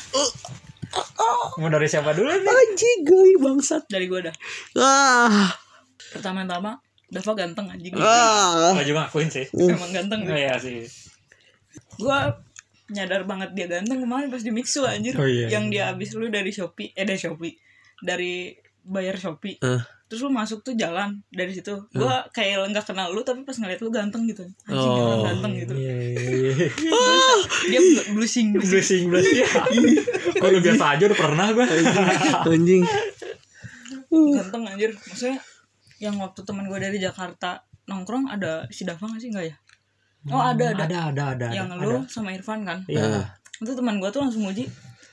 Mau 1.62 1.70
dari 1.70 1.86
siapa 1.86 2.10
dulu 2.18 2.26
nih? 2.26 2.42
Anjing 2.42 3.00
geli 3.06 3.38
bangsat. 3.38 3.86
dari 3.86 4.10
gue 4.10 4.18
dah. 4.26 4.34
Ah. 4.82 5.54
Pertama-tama 6.10 6.82
Dava 7.06 7.32
ganteng 7.38 7.70
anjing. 7.70 7.94
Ah. 8.02 8.74
Gue 8.74 8.90
juga 8.90 9.06
ngakuin 9.06 9.30
sih. 9.30 9.46
Emang 9.54 9.94
ganteng. 9.94 10.26
Oh, 10.26 10.34
iya 10.34 10.58
sih. 10.58 10.90
Gua 12.02 12.34
nyadar 12.90 13.30
banget 13.30 13.54
dia 13.54 13.70
ganteng 13.70 14.02
kemarin 14.02 14.34
pas 14.34 14.42
di 14.42 14.50
Mixu 14.50 14.82
anjir. 14.82 15.14
Oh, 15.22 15.30
iya. 15.30 15.54
Yang 15.54 15.66
dia 15.70 15.84
habis 15.94 16.10
lu 16.18 16.26
dari 16.34 16.50
Shopee, 16.50 16.90
eh 16.98 17.06
dari 17.06 17.22
Shopee. 17.22 17.54
Dari 18.02 18.58
bayar 18.90 19.22
Shopee. 19.22 19.62
Eh. 19.62 19.82
Terus 20.10 20.26
lu 20.26 20.32
masuk 20.32 20.60
tuh 20.60 20.74
jalan 20.74 21.22
dari 21.30 21.54
situ. 21.54 21.70
Gua 21.94 22.26
kayak 22.30 22.66
nggak 22.68 22.82
kenal 22.84 23.10
lu 23.10 23.22
tapi 23.22 23.46
pas 23.46 23.54
ngeliat 23.54 23.78
lu 23.78 23.90
ganteng 23.90 24.26
gitu. 24.26 24.42
Anjing 24.66 24.90
Oh. 24.90 25.22
ganteng 25.22 25.54
gitu. 25.56 25.74
Iya, 25.78 25.94
iya, 25.94 26.10
iya. 26.10 26.68
Dia 27.70 27.80
bl- 27.80 28.18
blushing 28.18 28.48
blushing. 28.52 28.74
Blushing 28.74 29.04
blushing 29.08 29.38
ya. 29.40 29.50
Kok 30.34 30.50
lu 30.50 30.60
biasa 30.60 30.98
aja 30.98 31.04
udah 31.06 31.20
pernah 31.20 31.48
gue. 31.52 31.66
Anjing. 32.50 32.84
Ganteng 34.10 34.64
anjir. 34.66 34.92
Maksudnya 34.92 35.38
yang 36.00 36.16
waktu 36.18 36.42
teman 36.42 36.66
gue 36.66 36.80
dari 36.80 36.98
Jakarta 36.98 37.62
nongkrong 37.86 38.30
ada 38.30 38.66
si 38.70 38.82
Dava 38.84 39.06
gak 39.06 39.20
sih 39.20 39.30
enggak 39.30 39.46
ya? 39.46 39.56
Oh 40.28 40.42
ada 40.42 40.74
ada. 40.74 40.84
Ada 40.84 41.00
ada 41.10 41.24
ada. 41.32 41.48
yang 41.50 41.70
ada. 41.70 41.80
lu 41.80 42.02
sama 42.06 42.34
Irfan 42.34 42.66
kan? 42.66 42.82
Iya. 42.86 43.30
Itu 43.58 43.72
teman 43.74 44.00
gue 44.00 44.10
tuh 44.10 44.20
langsung 44.20 44.42
muji, 44.42 44.66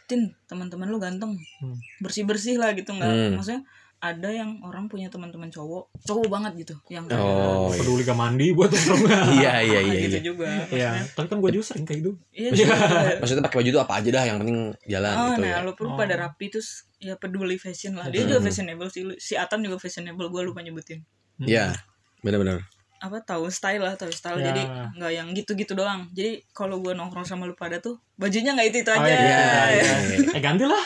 Tin, 0.06 0.22
teman-teman 0.46 0.86
lu 0.86 0.96
ganteng, 0.96 1.34
Hmm. 1.58 1.74
bersih 1.98 2.22
bersih 2.22 2.56
lah 2.56 2.70
gitu 2.72 2.90
nggak? 2.90 3.06
Hmm. 3.06 3.34
Maksudnya 3.34 3.62
ada 3.96 4.28
yang 4.28 4.60
orang 4.60 4.86
punya 4.86 5.08
teman-teman 5.08 5.48
cowok, 5.48 5.88
cowok 6.04 6.28
banget 6.28 6.52
gitu, 6.62 6.74
yang 6.92 7.08
kayak 7.08 7.16
Oh. 7.18 7.72
iya. 7.72 7.80
Peduli 7.80 8.02
gak 8.04 8.14
mandi 8.14 8.46
buat 8.52 8.68
nongkrong. 8.68 9.28
Iya 9.40 9.52
iya 9.64 9.78
ah, 9.78 9.82
iya. 9.88 10.00
gitu 10.04 10.16
iya. 10.16 10.22
juga. 10.22 10.48
Iya. 10.68 10.90
Tapi 11.10 11.26
kan 11.26 11.38
gue 11.40 11.50
juga 11.50 11.64
sering 11.64 11.84
kayak 11.84 11.98
gitu. 12.04 12.12
Iya 12.30 12.48
juga. 12.52 12.74
Maksudnya 13.18 13.42
pakai 13.42 13.58
baju 13.58 13.68
tuh 13.72 13.82
apa 13.82 13.94
aja 13.96 14.08
dah 14.12 14.24
yang 14.24 14.36
penting 14.38 14.58
jalan 14.84 15.14
Oh, 15.16 15.26
gitu 15.32 15.40
nah, 15.40 15.50
ya. 15.50 15.64
lu 15.64 15.72
perlu 15.72 15.90
Oh. 15.90 15.98
pada 15.98 16.14
rapi 16.14 16.46
terus 16.48 16.68
ya 16.96 17.16
peduli 17.16 17.56
fashion 17.56 17.96
lah. 17.96 18.06
Dia 18.06 18.22
Hmm. 18.22 18.30
juga 18.30 18.40
fashionable 18.44 18.88
sih. 18.88 19.02
Lu- 19.02 19.16
Si 19.16 19.32
Atan 19.34 19.64
juga 19.64 19.76
fashionable. 19.76 20.28
Gue 20.28 20.42
lupa 20.44 20.60
nyebutin. 20.60 21.00
Iya. 21.40 21.72
Benar-benar. 22.20 22.68
Apa 22.98 23.20
tahu 23.20 23.46
style 23.48 23.78
lah, 23.78 23.92
tahu 23.92 24.08
style. 24.08 24.38
Ya. 24.38 24.48
Jadi 24.48 24.62
nggak 24.94 25.12
yang 25.12 25.28
gitu-gitu 25.30 25.72
doang. 25.72 26.08
Jadi 26.10 26.44
kalau 26.50 26.78
gue 26.78 26.92
nongkrong 26.92 27.22
sama 27.22 27.44
lu 27.44 27.52
pada 27.52 27.76
tuh 27.76 27.96
bajunya 28.14 28.50
nggak 28.50 28.68
itu 28.68 28.78
itu 28.80 28.90
Oh, 28.90 28.96
aja. 28.96 29.06
iya, 29.06 29.40
iya, 29.70 29.94
iya. 30.08 30.18
Eh 30.36 30.40
ganti 30.40 30.64
lah. 30.64 30.84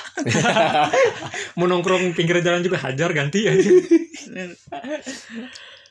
Mau 1.57 1.64
nongkrong 1.64 2.12
pinggir 2.12 2.38
jalan 2.38 2.61
juga 2.61 2.79
hajar 2.81 3.11
ganti 3.11 3.45
ya. 3.45 3.55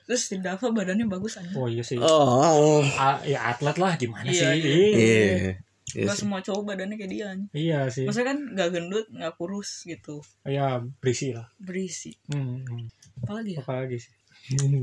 Terus 0.06 0.22
si 0.26 0.36
Dava 0.40 0.68
badannya 0.68 1.06
bagus 1.06 1.38
aja. 1.38 1.54
Oh 1.54 1.66
iya 1.66 1.82
sih. 1.82 1.96
Oh. 1.96 2.82
A- 2.82 3.22
ya 3.24 3.54
atlet 3.54 3.78
lah 3.78 3.94
gimana 3.96 4.26
Iya, 4.26 4.34
sih? 4.34 4.46
iya. 4.58 4.58
Iya. 4.58 4.90
Iya. 4.90 5.52
Iya 5.90 6.06
Gak 6.06 6.14
sih. 6.14 6.22
semua 6.22 6.40
cowok 6.40 6.64
badannya 6.68 6.98
kayak 6.98 7.12
dia. 7.12 7.26
anjing. 7.28 7.50
Iya 7.52 7.80
sih. 7.88 8.06
Maksudnya 8.06 8.28
kan 8.28 8.38
gak 8.54 8.70
gendut, 8.72 9.06
gak 9.10 9.34
kurus 9.36 9.82
gitu. 9.84 10.22
Ya 10.44 10.78
berisi 11.00 11.34
lah. 11.34 11.50
Berisi. 11.58 12.14
Hmm. 12.30 12.62
hmm. 12.62 12.86
Apalagi 13.22 13.58
ya? 13.58 13.62
Apa 13.62 13.86
lagi 13.86 13.98
sih? 13.98 14.14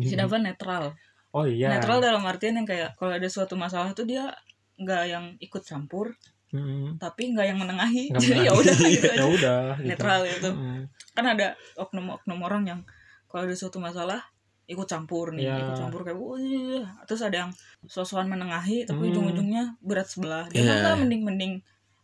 Si 0.02 0.14
Dava 0.14 0.38
netral. 0.38 0.94
Oh 1.36 1.44
iya. 1.44 1.68
Netral 1.68 2.00
dalam 2.00 2.24
artian 2.24 2.56
yang 2.56 2.64
kayak 2.64 2.96
kalau 2.96 3.12
ada 3.12 3.28
suatu 3.28 3.52
masalah 3.54 3.92
tuh 3.92 4.08
dia 4.08 4.32
nggak 4.76 5.02
yang 5.06 5.24
ikut 5.38 5.60
campur, 5.62 6.16
Hmm. 6.46 6.96
tapi 6.96 7.28
nggak 7.30 7.46
yang 7.46 7.58
menengahi. 7.58 8.08
Nggak 8.08 8.22
Jadi 8.24 8.40
ya 8.40 8.52
udah 8.54 8.76
gitu 8.78 9.06
Ya 9.06 9.12
aja. 9.12 9.24
udah. 9.28 9.60
gitu. 9.76 9.88
Netral 9.92 10.20
gitu. 10.24 10.50
Hmm. 10.50 10.82
Kan 11.12 11.24
ada 11.26 11.46
oknum-oknum 11.76 12.38
orang 12.40 12.62
yang 12.64 12.80
kalau 13.26 13.44
ada 13.44 13.52
suatu 13.52 13.76
masalah 13.76 14.24
ikut 14.64 14.84
campur 14.84 15.30
nih, 15.30 15.46
Ya. 15.46 15.60
ikut 15.60 15.76
campur 15.76 16.00
kayak 16.02 16.16
"Wah, 16.16 16.38
iya." 16.38 16.82
terus 17.04 17.20
ada 17.20 17.46
yang 17.46 17.50
sosokan 17.84 18.26
menengahi 18.26 18.82
tapi 18.82 18.98
Hmm. 18.98 19.10
ujung-ujungnya 19.12 19.76
berat 19.78 20.06
sebelah. 20.06 20.48
Dia 20.48 20.58
Iya. 20.58 20.66
mah 20.66 20.76
nggak 20.80 20.96
mending-mending 21.02 21.52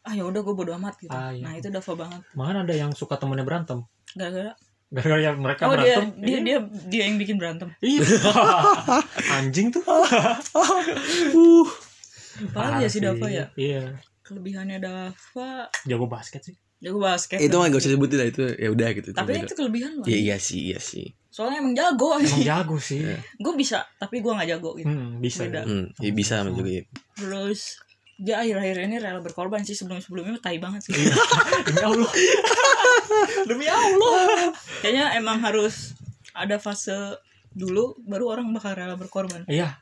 ah 0.02 0.12
ya 0.12 0.22
udah 0.22 0.40
gue 0.40 0.50
bodo 0.52 0.74
amat 0.74 0.94
gitu. 0.98 1.14
Ah, 1.14 1.30
iya. 1.30 1.42
Nah, 1.42 1.54
itu 1.54 1.70
Dava 1.70 1.92
banget. 1.96 2.20
Mana 2.34 2.62
ada 2.62 2.74
yang 2.74 2.90
suka 2.90 3.14
temennya 3.14 3.42
berantem? 3.42 3.86
Gara-gara 4.12 4.52
Gara-gara 4.92 5.20
ya 5.24 5.30
mereka 5.32 5.62
Oh 5.64 5.74
dia 5.80 6.04
berantem. 6.04 6.20
dia 6.20 6.38
dia 6.44 6.58
dia 6.92 7.02
yang 7.08 7.16
bikin 7.16 7.36
berantem. 7.40 7.68
Iya. 7.80 8.04
Anjing 9.40 9.72
tuh. 9.72 9.80
Uh. 11.32 11.66
Apalagi 12.52 12.84
ya 12.84 12.88
si 12.92 12.98
Parah 13.00 13.16
Dava 13.16 13.28
ya. 13.32 13.46
Iya. 13.56 13.82
Kelebihannya 14.20 14.78
Dava 14.84 15.72
Jago 15.88 16.06
basket 16.06 16.44
sih. 16.44 16.56
jago 16.82 16.98
basket. 16.98 17.38
Itu 17.38 17.62
mah 17.62 17.70
gak 17.70 17.78
usah 17.78 17.94
sebutin 17.94 18.18
lah 18.18 18.28
itu 18.28 18.42
ya 18.58 18.68
udah 18.68 18.88
gitu. 18.92 19.08
Tapi 19.14 19.30
Itu 19.38 19.46
itu 19.48 19.54
kelebihan 19.54 19.90
loh. 20.02 20.04
Iya 20.04 20.18
iya 20.18 20.36
sih 20.42 20.60
iya 20.74 20.80
sih. 20.82 21.14
Soalnya 21.32 21.62
emang 21.64 21.74
jago. 21.78 22.18
Emang 22.18 22.42
jago 22.42 22.76
sih. 22.76 23.00
gue 23.38 23.54
bisa, 23.56 23.86
tapi 23.96 24.20
gue 24.20 24.32
nggak 24.34 24.48
jago 24.58 24.74
gitu. 24.76 24.90
Hmm, 24.90 25.22
bisa. 25.22 25.46
Beda. 25.48 25.62
Hmm, 25.64 25.88
ya 26.02 26.10
bisa 26.12 26.42
juga 26.44 26.68
ya. 26.68 26.84
Terus 27.16 27.80
dia 28.20 28.38
akhir-akhir 28.40 28.76
ini 28.86 28.96
rela 29.00 29.20
berkorban 29.24 29.64
sih 29.64 29.74
sebelum-sebelumnya 29.76 30.38
tai 30.38 30.60
banget 30.60 30.84
sih. 30.88 30.94
Demi 31.68 31.82
Allah. 31.82 32.12
Demi 33.50 33.66
Allah. 33.68 34.52
Kayaknya 34.84 35.06
emang 35.16 35.40
harus 35.40 35.96
ada 36.36 36.56
fase 36.60 37.16
dulu 37.52 37.96
baru 38.04 38.38
orang 38.38 38.46
bakal 38.52 38.76
rela 38.76 38.96
berkorban. 38.96 39.44
Iya. 39.48 39.80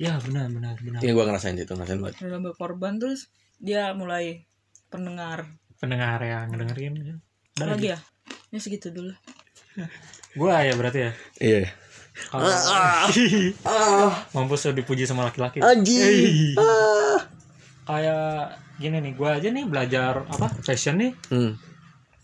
Iya 0.00 0.16
benar 0.24 0.48
benar 0.48 0.74
benar. 0.80 1.00
Ini 1.04 1.12
gua 1.12 1.28
ngerasain 1.28 1.56
itu, 1.60 1.72
ngerasain 1.76 2.00
banget. 2.00 2.16
Rela 2.24 2.40
berkorban 2.40 2.96
terus 2.96 3.28
dia 3.60 3.92
mulai 3.92 4.48
pendengar. 4.88 5.44
Pendengar 5.76 6.20
yang 6.24 6.48
ngedengerin. 6.52 6.92
ya. 6.96 7.16
Udah 7.60 7.64
Apa 7.64 7.72
lagi 7.76 7.88
ya? 7.92 7.98
Ya 8.50 8.58
segitu 8.58 8.88
dulu. 8.90 9.12
Gua 10.38 10.62
ya 10.62 10.74
berarti 10.78 10.98
ya. 11.04 11.12
Iya. 11.42 11.68
Kalau 12.30 12.50
mampus 14.36 14.68
udah 14.68 14.76
dipuji 14.76 15.08
sama 15.08 15.26
laki-laki. 15.26 15.62
Anjing. 15.62 16.54
Kayak 17.90 18.38
gini 18.76 18.96
nih, 19.00 19.12
gua 19.12 19.30
aja 19.34 19.48
nih 19.48 19.64
belajar 19.66 20.12
apa 20.24 20.46
fashion 20.62 20.96
nih 20.96 21.12
Hmm. 21.28 21.52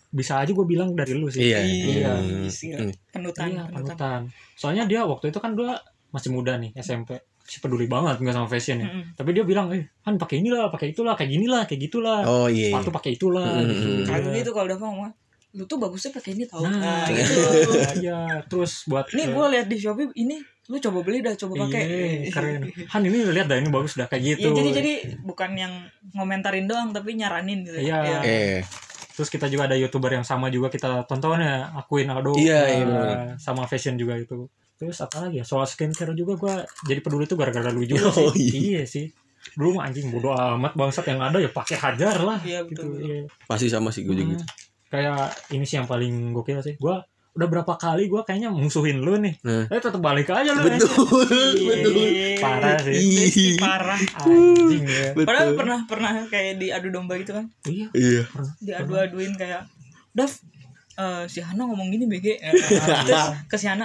bisa 0.09 0.41
aja 0.41 0.49
gue 0.49 0.65
bilang 0.65 0.95
dari 0.95 1.13
lu 1.13 1.29
sih. 1.29 1.45
Iya. 1.45 1.61
Iya. 1.61 2.13
Hmm. 2.15 2.47
Isi, 2.47 2.73
Hmm. 2.73 2.89
Penutan, 3.11 3.47
Iya, 3.47 3.63
penutan. 3.69 4.21
Soalnya 4.55 4.85
dia 4.85 5.05
waktu 5.05 5.29
itu 5.29 5.37
kan 5.37 5.53
dia 5.53 5.77
masih 6.09 6.31
muda 6.31 6.57
nih, 6.57 6.73
SMP. 6.75 7.21
Si 7.43 7.61
peduli 7.61 7.85
banget 7.85 8.19
nggak 8.19 8.33
sama 8.33 8.49
fashion 8.49 8.81
ya. 8.81 8.89
Mm-mm. 8.89 9.13
Tapi 9.13 9.31
dia 9.31 9.45
bilang, 9.45 9.69
"Eh, 9.71 9.85
kan 10.01 10.17
pakai 10.17 10.41
inilah, 10.41 10.67
pakai 10.67 10.91
itulah, 10.91 11.15
kayak 11.15 11.31
gini 11.31 11.47
lah, 11.47 11.63
kayak 11.63 11.81
gitulah." 11.85 12.25
Oh 12.25 12.49
iya. 12.49 12.73
Sepatu 12.73 12.91
pakai 12.91 13.11
itulah 13.13 13.61
Mm-mm. 13.61 13.71
gitu. 13.71 13.89
Kalau 14.03 14.19
Iya. 14.25 14.37
gitu 14.41 14.51
kalau 14.51 14.67
udah 14.67 14.79
ngomong, 14.81 15.11
lu 15.53 15.65
tuh 15.65 15.79
bagusnya 15.79 16.11
pakai 16.11 16.31
ini 16.33 16.45
tau. 16.45 16.65
Nah, 16.65 16.75
Nah, 16.75 17.07
gitu. 17.07 17.37
gitu. 17.37 17.71
Iya, 18.01 18.19
terus 18.49 18.73
buat 18.87 19.07
Ini 19.09 19.23
gue 19.29 19.47
lihat 19.53 19.67
di 19.69 19.77
Shopee 19.77 20.09
ini 20.17 20.37
lu 20.67 20.77
coba 20.79 20.99
beli 21.01 21.23
dah, 21.23 21.35
coba 21.35 21.67
pakai. 21.67 21.83
Iya, 21.83 22.31
keren. 22.35 22.61
Han 22.67 23.03
ini 23.03 23.19
lihat 23.27 23.47
dah 23.47 23.57
ini 23.57 23.71
bagus 23.71 23.95
dah 23.95 24.07
kayak 24.07 24.23
gitu. 24.35 24.51
Iya, 24.51 24.57
jadi 24.57 24.71
jadi 24.75 24.93
bukan 25.23 25.51
yang 25.55 25.73
ngomentarin 26.13 26.67
doang 26.67 26.91
tapi 26.91 27.15
nyaranin 27.15 27.63
gitu. 27.63 27.79
Iya. 27.79 28.23
Eh. 28.23 28.61
Terus 29.15 29.31
kita 29.31 29.47
juga 29.47 29.65
ada 29.65 29.77
youtuber 29.77 30.13
yang 30.13 30.27
sama 30.27 30.51
juga 30.51 30.69
kita 30.69 31.07
tonton 31.07 31.41
ya, 31.41 31.73
akuin 31.73 32.11
Aldo. 32.11 32.37
Iya, 32.37 32.61
eh, 32.69 32.77
iya, 32.85 33.01
sama 33.39 33.65
fashion 33.65 33.97
juga 33.97 34.19
itu. 34.19 34.45
Terus 34.77 35.01
apa 35.01 35.25
lagi 35.25 35.41
ya? 35.41 35.45
Soal 35.47 35.65
skincare 35.65 36.13
juga 36.13 36.37
gua 36.37 36.55
jadi 36.85 37.01
peduli 37.01 37.25
tuh 37.25 37.41
gara-gara 37.41 37.73
lu 37.73 37.81
juga 37.83 38.13
Oh, 38.13 38.29
sih. 38.29 38.77
Iya 38.77 38.85
sih. 38.85 39.09
Dulu 39.57 39.81
mah 39.81 39.89
anjing 39.89 40.13
bodo 40.13 40.37
amat 40.37 40.77
bangsat 40.77 41.07
yang 41.09 41.23
ada 41.23 41.41
ya 41.41 41.49
pakai 41.49 41.79
hajar 41.81 42.21
lah. 42.21 42.37
Iya, 42.45 42.67
gitu. 42.69 42.85
betul, 42.85 42.87
betul. 42.93 43.09
Iya. 43.09 43.23
Pasti 43.49 43.67
sama 43.73 43.89
sih 43.89 44.05
gue 44.05 44.13
juga 44.13 44.27
Hmm. 44.27 44.33
gitu. 44.37 44.45
Kayak 44.87 45.23
ini 45.49 45.65
sih 45.65 45.77
yang 45.81 45.89
paling 45.89 46.15
gokil 46.37 46.61
sih. 46.61 46.75
Gua 46.77 47.01
udah 47.37 47.49
berapa 47.53 47.75
kali 47.77 48.09
gua 48.09 48.25
kayaknya 48.25 48.49
musuhin 48.49 49.05
lu 49.05 49.21
nih. 49.21 49.37
Nah. 49.45 49.69
Eh 49.69 49.77
tetep 49.77 50.01
balik 50.01 50.33
aja 50.33 50.57
lu. 50.57 50.65
Betul, 50.65 51.29
anjing. 51.29 51.69
betul. 51.69 51.95
Parah 52.41 52.79
sih. 52.81 52.97
Ih. 52.97 53.57
parah. 53.61 54.01
Anjing 54.25 54.85
ya. 54.89 55.13
Padahal 55.13 55.53
Betul. 55.53 55.59
pernah 55.61 55.79
pernah 55.85 56.13
kayak 56.33 56.57
diadu 56.57 56.89
domba 56.89 57.21
gitu 57.21 57.37
kan. 57.37 57.47
Iya. 57.69 57.93
Iya. 57.93 58.23
Diadu-aduin 58.65 59.37
kayak, 59.37 59.69
"Dav, 60.17 60.33
eh, 60.97 61.25
si 61.29 61.45
Hana 61.45 61.69
ngomong 61.69 61.93
gini 61.93 62.09
BG." 62.09 62.41
Eh, 62.41 62.53
terus 63.05 63.25
ke 63.53 63.57
si 63.61 63.69
Hana, 63.69 63.85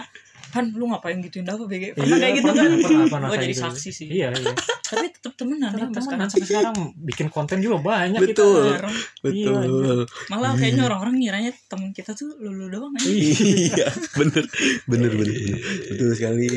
Han, 0.52 0.66
lu 0.72 0.84
ngapain 0.86 1.18
gituin 1.20 1.44
Dava 1.44 1.64
BG? 1.64 1.96
Pernah 1.96 2.08
Iya, 2.10 2.18
kayak 2.18 2.34
gitu 2.34 2.46
pernah, 2.46 2.60
kan? 2.62 2.72
pernah, 2.78 3.06
pernah 3.08 3.28
Gue 3.28 3.36
kayak 3.36 3.44
jadi 3.44 3.56
gitu. 3.56 3.64
saksi 3.66 3.90
sih. 3.90 4.08
Iya, 4.10 4.30
iya. 4.34 4.54
Tapi 4.84 5.06
tetap 5.10 5.34
temenan 5.34 5.70
ya 5.70 5.78
temenan 5.82 6.02
sekarang. 6.02 6.28
sampai 6.28 6.46
sekarang 6.46 6.76
bikin 6.98 7.28
konten 7.28 7.58
juga 7.60 7.78
banyak 7.80 8.20
Betul. 8.20 8.36
kita. 8.62 8.72
Bareng. 8.78 8.96
Iya, 9.24 9.52
Betul. 9.52 9.98
Malah 10.28 10.52
kayaknya 10.54 10.84
orang-orang 10.86 11.16
ngiranya 11.18 11.52
temen 11.66 11.90
kita 11.90 12.12
tuh 12.12 12.30
lulu 12.38 12.66
doang 12.68 12.94
aja. 12.94 13.08
Iya, 13.08 13.88
bener, 14.20 14.44
bener, 14.86 15.12
bener, 15.12 15.32
bener. 15.34 15.58
betul 15.88 16.10
sekali. 16.12 16.48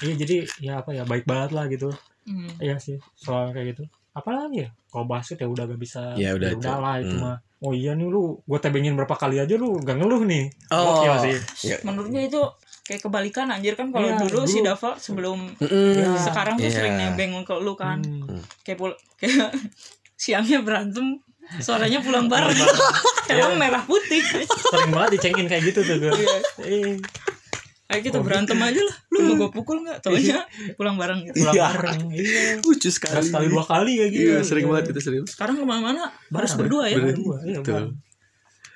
Iya, 0.00 0.14
jadi 0.16 0.36
ya 0.60 0.72
apa 0.78 0.90
ya 0.90 1.02
baik 1.02 1.24
banget 1.24 1.50
lah 1.50 1.64
gitu. 1.66 1.88
Hmm. 2.24 2.48
Iya 2.56 2.76
sih, 2.76 2.96
soal 3.14 3.50
kayak 3.50 3.72
gitu. 3.72 3.84
Apalagi 4.12 4.64
ya? 4.64 4.70
Kalau 4.86 5.04
basket 5.04 5.36
ya 5.36 5.46
udah 5.46 5.64
gak 5.66 5.76
bisa. 5.76 6.14
Ya 6.14 6.32
udah, 6.32 6.50
itu. 6.50 6.62
lah 6.62 6.96
itu 6.98 7.14
Hmm. 7.14 7.24
mah. 7.24 7.36
Oh 7.60 7.72
iya 7.72 7.92
nih 7.92 8.04
lu, 8.04 8.38
gue 8.38 8.58
tebengin 8.58 8.92
berapa 8.92 9.10
kali 9.10 9.40
aja 9.40 9.56
lu 9.56 9.74
gak 9.78 9.96
ngeluh 9.96 10.22
nih. 10.22 10.52
Oh. 10.68 11.00
Gokil 11.00 11.14
sih. 11.24 11.36
Ya. 11.66 11.76
Menurutnya 11.80 12.22
itu 12.22 12.40
kayak 12.84 13.00
kebalikan 13.00 13.48
anjir 13.48 13.72
kan 13.74 13.88
kalau 13.88 14.04
Iya, 14.06 14.20
dulu, 14.20 14.44
si 14.44 14.60
dulu. 14.60 14.68
Dava 14.70 14.90
sebelum. 14.94 15.38
Ya. 15.58 16.20
sekarang 16.20 16.54
tuh 16.54 16.68
Iya. 16.68 16.74
sering 16.74 16.94
nebeng 16.94 17.32
ke 17.40 17.54
lu 17.56 17.72
kan. 17.74 17.98
Hmm. 17.98 18.44
kayak 18.60 18.76
pul 18.76 18.92
kayak 19.16 19.50
siangnya 20.20 20.60
berantem 20.60 21.16
sorenya 21.58 21.98
pulang 21.98 22.28
bareng. 22.28 22.52
emang 23.32 23.56
merah 23.56 23.80
putih. 23.82 24.20
Sering 24.68 24.90
banget 24.90 25.16
dicengin 25.16 25.46
kayak 25.46 25.64
gitu 25.64 25.80
tuh 25.80 25.96
gue 25.98 26.12
Iya. 26.12 26.38
eh 26.62 26.96
ayo 27.86 28.00
kita 28.00 28.20
berantem 28.20 28.56
aja 28.58 28.80
lah. 28.80 28.96
Lu 29.08 29.18
mau 29.22 29.34
gue 29.38 29.50
pukul 29.50 29.80
nggak? 29.80 30.00
Taunya 30.00 30.44
pulang 30.74 30.96
bareng 30.96 31.24
gitu. 31.24 31.40
Pulang 31.40 31.54
Iya. 31.54 31.64
bareng 31.70 32.00
iya. 32.12 32.42
Lucu 32.60 32.88
sekali. 32.88 33.12
Gak 33.14 33.24
sekali 33.24 33.46
dua 33.48 33.64
kali 33.64 33.92
kayak 33.96 34.10
gitu. 34.10 34.24
Iya 34.26 34.38
sering 34.40 34.64
banget 34.66 34.84
itu 34.92 35.00
sering 35.00 35.24
sekarang 35.24 35.56
ke 35.56 35.64
mana-mana? 35.64 36.12
Harus 36.30 36.52
Bareng. 36.52 36.58
berdua 36.60 36.84
ya? 36.86 36.96
Berdua 36.98 37.36
iya 37.42 37.60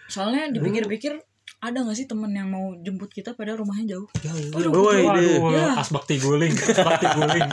soalnya 0.08 0.48
dipikir-pikir 0.48 1.20
ada 1.58 1.78
gak 1.80 1.94
sih 1.94 2.04
temen 2.04 2.30
yang 2.30 2.46
mau 2.46 2.70
jemput 2.76 3.08
kita 3.08 3.32
padahal 3.32 3.58
rumahnya 3.58 3.92
jauh 3.92 4.06
Jauh. 4.16 4.50
Aduh, 4.52 4.70
Woi, 4.72 5.02
deh. 5.02 5.36
Waduh, 5.36 5.50
Ya. 5.50 5.74
as 5.74 5.88
bakti 5.88 6.16
guling 6.16 6.52
as 6.52 6.78
bakti 6.78 7.06
guling 7.08 7.48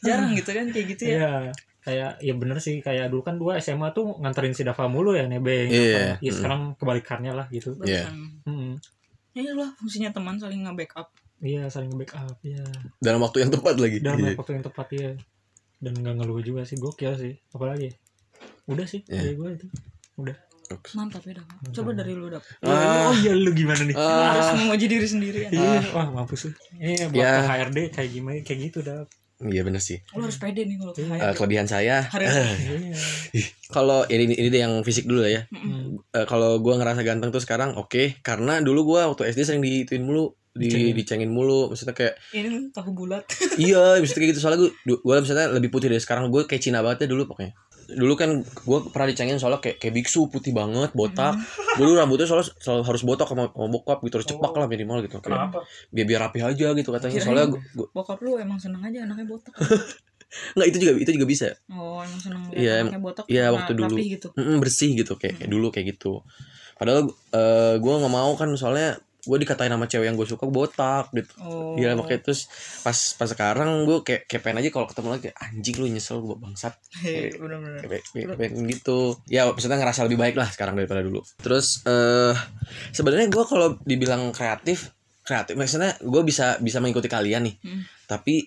jarang 0.00 0.32
gitu 0.32 0.50
kan 0.50 0.66
kayak 0.68 0.86
gitu 0.88 1.02
ya 1.04 1.12
Iya, 1.12 1.32
kayak 1.80 2.10
ya 2.18 2.32
bener 2.34 2.56
sih 2.58 2.78
kayak 2.78 3.08
dulu 3.08 3.20
kan 3.20 3.36
gua 3.36 3.58
SMA 3.58 3.90
tuh 3.90 4.16
nganterin 4.16 4.52
si 4.52 4.62
Dava 4.62 4.86
mulu 4.86 5.12
ya 5.12 5.24
nebeng. 5.24 5.68
Iya. 5.68 6.16
apa. 6.16 6.20
Ya 6.20 6.30
Mm. 6.30 6.36
sekarang 6.36 6.60
kebalikannya 6.76 7.32
lah 7.32 7.46
gitu. 7.48 7.76
Iya. 7.78 8.08
Bahkan, 8.08 8.16
Mm. 8.46 8.72
ya 9.34 9.52
lah 9.52 9.68
fungsinya 9.74 10.10
teman 10.10 10.36
saling 10.36 10.60
nge-backup 10.62 11.08
Iya, 11.40 11.66
saling 11.66 11.92
backup 11.94 12.36
ya. 12.42 12.60
dalam 12.98 13.16
waktu 13.18 13.40
yang 13.40 13.50
tepat 13.50 13.74
lagi 13.74 13.96
Dan 13.98 14.16
Iya. 14.18 14.36
waktu 14.36 14.52
yang 14.54 14.64
tepat 14.64 14.88
ya. 14.90 15.10
Dan 15.78 15.92
nggak 15.96 16.14
ngeluh 16.14 16.40
juga 16.40 16.62
sih, 16.62 16.76
gokil 16.76 17.16
sih. 17.16 17.32
Apalagi 17.50 17.88
ya? 17.88 17.94
Udah 18.66 18.84
sih 18.84 19.00
Iya. 19.02 19.20
dari 19.22 19.34
gua 19.34 19.48
itu. 19.50 19.66
Udah. 20.16 20.36
Mantap 20.92 21.22
ya 21.22 21.34
Dava 21.36 21.54
coba 21.68 21.90
dari 21.92 22.12
lu 22.12 22.26
dap 22.26 22.42
Ah. 22.60 23.08
oh 23.08 23.14
iya 23.16 23.32
lu 23.32 23.50
gimana 23.50 23.82
nih? 23.82 23.92
Ah. 23.92 24.32
harus 24.32 24.48
memuji 24.56 24.86
diri 24.86 25.02
sendiri 25.04 25.38
ya 25.44 25.50
Iya, 25.50 25.80
wah 25.90 26.06
mampus 26.08 26.46
lu. 26.46 26.52
Iya, 26.76 27.04
buat 27.08 27.16
Ya. 27.16 27.32
ke 27.36 27.46
HRD 27.48 27.78
kayak 27.90 28.10
gimana 28.10 28.36
kayak 28.40 28.60
gitu 28.64 28.78
dah. 28.80 29.02
iya 29.42 29.62
bener 29.62 29.80
sih 29.80 29.96
lu 30.12 30.20
harus 30.20 30.36
pede 30.36 30.62
nih 30.62 30.76
kalau 30.76 30.92
ke 30.92 31.00
Eh, 31.00 31.08
HRD. 31.08 31.32
kelebihan 31.34 31.64
saya 31.64 32.04
Iya. 32.12 32.94
kalau 33.68 34.04
ini 34.06 34.30
ini 34.30 34.48
deh 34.48 34.60
yang 34.60 34.74
fisik 34.80 35.04
dulu 35.04 35.22
lah 35.22 35.32
ya 35.32 35.42
Hmm. 35.50 35.96
Eh, 36.08 36.24
kalau 36.24 36.58
gua 36.58 36.76
ngerasa 36.76 37.00
ganteng 37.00 37.30
tuh 37.30 37.40
sekarang 37.40 37.72
oke 37.74 38.20
karena 38.20 38.58
dulu 38.58 38.84
gua 38.86 39.08
waktu 39.08 39.26
SD 39.26 39.40
sering 39.42 39.60
diituin 39.60 40.02
mulu 40.02 40.34
di 40.52 40.66
Dicengin. 40.66 40.94
dicengin 40.94 41.30
mulu 41.30 41.70
maksudnya 41.70 41.94
kayak 41.94 42.18
ini 42.32 42.68
tahu 42.70 42.90
bulat 42.92 43.22
iya 43.56 43.96
maksudnya 43.96 44.18
kayak 44.20 44.30
gitu 44.30 44.40
soalnya 44.40 44.60
gua 44.60 44.70
gua 45.00 45.16
misalnya 45.18 45.46
lebih 45.48 45.70
putih 45.70 45.86
dari 45.86 45.98
sekarang 45.98 46.26
gue 46.26 46.42
kayak 46.42 46.58
Cina 46.60 46.82
banget 46.82 47.06
ya 47.06 47.08
dulu 47.08 47.22
pokoknya 47.24 47.54
dulu 47.96 48.14
kan 48.14 48.30
gue 48.42 48.78
pernah 48.94 49.06
dicengin 49.10 49.38
soalnya 49.42 49.58
kayak 49.58 49.82
kayak 49.82 49.94
biksu 49.96 50.30
putih 50.30 50.54
banget 50.54 50.90
botak. 50.94 51.34
Gue 51.78 51.84
dulu 51.86 51.98
rambutnya 51.98 52.26
soalnya 52.26 52.50
selalu 52.58 52.82
harus 52.86 53.02
botak 53.02 53.26
sama, 53.26 53.50
sama 53.50 53.68
bokap 53.70 53.98
gitu 54.06 54.14
harus 54.20 54.28
cepak 54.28 54.52
lah 54.54 54.66
minimal 54.70 55.02
gitu. 55.02 55.18
Kayak 55.18 55.50
Kenapa? 55.50 55.58
biar 55.90 56.06
biar 56.06 56.20
rapi 56.28 56.38
aja 56.44 56.66
gitu 56.74 56.88
katanya. 56.94 57.12
Kirain 57.14 57.26
soalnya 57.26 57.46
gua, 57.50 57.60
gua, 57.74 57.86
bokap 57.96 58.18
lu 58.22 58.32
emang 58.38 58.58
seneng 58.58 58.82
aja 58.84 58.98
anaknya 59.06 59.26
botak. 59.26 59.54
Nggak 60.54 60.66
itu 60.70 60.76
juga 60.78 60.92
itu 61.02 61.10
juga 61.18 61.26
bisa. 61.26 61.46
Oh 61.74 62.00
emang 62.06 62.20
seneng 62.22 62.42
Iya, 62.54 62.86
anaknya 62.86 63.02
botak 63.02 63.24
iya, 63.26 63.50
karena 63.50 63.56
waktu 63.58 63.72
dulu. 63.74 63.94
gitu. 63.98 64.28
Bersih 64.36 64.90
gitu 64.94 65.12
kayak, 65.18 65.42
kayak 65.42 65.50
dulu 65.50 65.66
kayak 65.74 65.86
gitu. 65.98 66.22
Padahal 66.78 67.10
eh 67.34 67.74
gue 67.82 67.94
nggak 67.98 68.14
mau 68.14 68.32
kan 68.38 68.48
soalnya 68.54 68.96
gue 69.22 69.38
dikatain 69.40 69.72
sama 69.72 69.86
cewek 69.86 70.06
yang 70.08 70.16
gue 70.16 70.28
suka 70.28 70.48
botak 70.48 71.12
gitu. 71.12 71.32
Oh. 71.40 71.76
Iya 71.76 71.94
makanya 71.94 72.26
terus 72.26 72.48
pas 72.80 72.96
pas 73.16 73.28
sekarang 73.28 73.84
gue 73.84 74.00
kayak 74.04 74.28
kayak 74.28 74.42
pengen 74.42 74.60
aja 74.64 74.70
kalau 74.72 74.86
ketemu 74.88 75.08
lagi 75.12 75.28
anjing 75.36 75.76
lu 75.80 75.86
nyesel 75.88 76.18
gue 76.24 76.36
bangsat. 76.36 76.74
Hei, 77.04 77.32
bener-bener. 77.42 77.80
Kayak 77.84 78.04
pengen, 78.12 78.28
pengen 78.36 78.60
gitu. 78.68 79.16
Ya 79.28 79.48
maksudnya 79.48 79.78
ngerasa 79.80 80.06
lebih 80.08 80.18
baik 80.18 80.36
lah 80.36 80.48
sekarang 80.48 80.74
daripada 80.74 81.04
dulu. 81.04 81.20
Terus 81.40 81.84
eh 81.84 82.34
sebenarnya 82.96 83.28
gue 83.28 83.44
kalau 83.44 83.76
dibilang 83.84 84.32
kreatif 84.32 84.92
kreatif 85.20 85.54
maksudnya 85.54 85.94
gue 86.00 86.22
bisa 86.26 86.58
bisa 86.58 86.82
mengikuti 86.82 87.06
kalian 87.06 87.46
nih. 87.46 87.56
Hmm. 87.62 87.82
tapi 88.10 88.42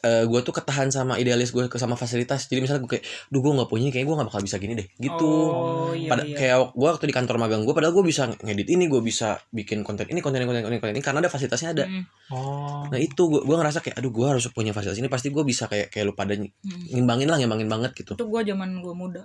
eh 0.00 0.24
gue 0.24 0.40
tuh 0.40 0.50
ketahan 0.50 0.88
sama 0.88 1.14
idealis 1.14 1.48
gue 1.48 1.64
sama 1.70 1.92
fasilitas 1.92 2.44
jadi 2.44 2.58
misalnya 2.58 2.82
gue 2.82 2.96
kayak 2.96 3.04
duh 3.28 3.38
gue 3.38 3.52
nggak 3.52 3.68
punya 3.68 3.88
kayak 3.88 4.04
gue 4.04 4.14
nggak 4.14 4.28
bakal 4.28 4.40
bisa 4.40 4.56
gini 4.56 4.72
deh 4.74 4.86
gitu 4.96 5.28
oh 5.28 5.92
iya, 5.92 6.08
pada 6.08 6.22
iya. 6.22 6.36
kayak 6.36 6.56
gue 6.72 6.88
waktu 6.88 7.04
di 7.04 7.14
kantor 7.14 7.36
magang 7.36 7.62
gue 7.62 7.70
padahal 7.70 7.92
gue 7.92 8.04
bisa 8.04 8.26
ngedit 8.34 8.68
ini 8.68 8.84
gue 8.86 8.98
bisa 8.98 9.36
bikin 9.50 9.80
konten 9.80 10.08
ini 10.08 10.18
konten 10.18 10.40
ini 10.40 10.46
konten 10.46 10.64
ini 10.64 10.78
konten 10.78 10.92
ini 10.92 11.02
karena 11.02 11.20
ada 11.20 11.28
fasilitasnya 11.28 11.70
ada 11.72 11.84
Mm, 11.84 12.04
Oh. 12.32 12.88
nah 12.88 12.96
itu 12.96 13.20
gue 13.20 13.40
gue 13.40 13.52
ngerasa 13.54 13.78
kayak 13.78 14.00
aduh 14.00 14.08
gue 14.08 14.24
harus 14.26 14.48
punya 14.48 14.72
fasilitas 14.72 14.96
ini 14.96 15.06
pasti 15.06 15.28
gue 15.28 15.44
bisa 15.44 15.68
kayak 15.68 15.88
kayak 15.88 16.04
lu 16.04 16.16
pada 16.16 16.32
ny- 16.32 16.48
mm. 16.48 16.96
ngimbangin 16.96 17.28
lah 17.28 17.36
ngimbangin 17.36 17.68
banget 17.68 17.92
gitu 17.94 18.16
itu 18.16 18.24
gua 18.24 18.40
zaman 18.40 18.80
gua 18.80 18.96
muda 18.96 19.24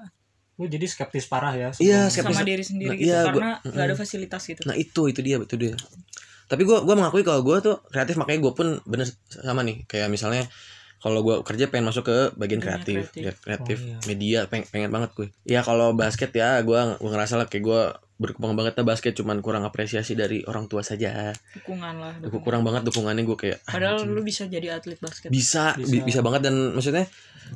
Lu 0.60 0.68
jadi 0.68 0.84
skeptis 0.84 1.24
parah 1.24 1.56
ya. 1.56 1.72
Iya, 1.80 2.12
skeptis. 2.12 2.36
sama 2.36 2.44
diri 2.44 2.60
sendiri 2.60 2.92
Nah, 2.92 2.98
gitu 3.00 3.08
iya, 3.08 3.20
karena 3.24 3.50
nggak 3.64 3.86
ada 3.86 3.96
fasilitas 3.96 4.44
gitu 4.44 4.60
nah 4.68 4.76
itu 4.76 5.02
itu 5.08 5.20
dia 5.24 5.40
itu 5.40 5.56
dia 5.56 5.72
tapi 6.50 6.62
gue 6.64 6.78
gua 6.80 6.96
mengakui 6.96 7.22
kalau 7.22 7.40
gue 7.40 7.58
tuh 7.60 7.78
kreatif 7.86 8.18
makanya 8.18 8.42
gue 8.42 8.54
pun 8.54 8.68
bener 8.84 9.06
sama 9.30 9.62
nih 9.62 9.86
kayak 9.86 10.10
misalnya 10.10 10.50
kalau 10.98 11.22
gue 11.22 11.40
kerja 11.42 11.70
pengen 11.70 11.88
masuk 11.88 12.04
ke 12.04 12.18
bagian 12.36 12.60
kreatif 12.60 13.08
kreatif. 13.08 13.40
kreatif, 13.40 13.40
kreatif 13.40 13.78
Oh, 13.78 13.88
iya. 13.88 13.98
media 14.04 14.40
pengen, 14.46 14.66
pengen 14.68 14.90
banget 14.90 15.10
gue 15.14 15.28
ya 15.46 15.62
kalau 15.62 15.94
basket 15.94 16.34
ya 16.34 16.60
gue 16.60 16.76
gue 16.98 17.08
ngerasa 17.08 17.34
lah 17.36 17.46
kayak 17.46 17.64
gue 17.64 17.82
berkembang 18.20 18.52
banget 18.52 18.76
lah 18.76 18.86
basket 18.86 19.16
cuman 19.16 19.40
kurang 19.40 19.64
apresiasi 19.64 20.12
dari 20.12 20.44
orang 20.44 20.66
tua 20.66 20.82
saja 20.82 21.32
dukungan 21.56 21.94
lah 21.96 22.12
gue 22.18 22.28
dukungan. 22.28 22.44
kurang 22.44 22.62
banget 22.64 22.82
dukungannya 22.84 23.24
gue 23.24 23.38
kayak 23.38 23.58
padahal 23.64 23.96
anjing. 23.96 24.12
lu 24.12 24.22
bisa 24.22 24.44
jadi 24.46 24.76
atlet 24.76 25.00
basket 25.00 25.30
bisa 25.30 25.72
Bisa. 25.72 25.88
bi- 25.88 26.04
bisa 26.04 26.20
banget 26.20 26.44
dan 26.44 26.74
maksudnya 26.74 27.08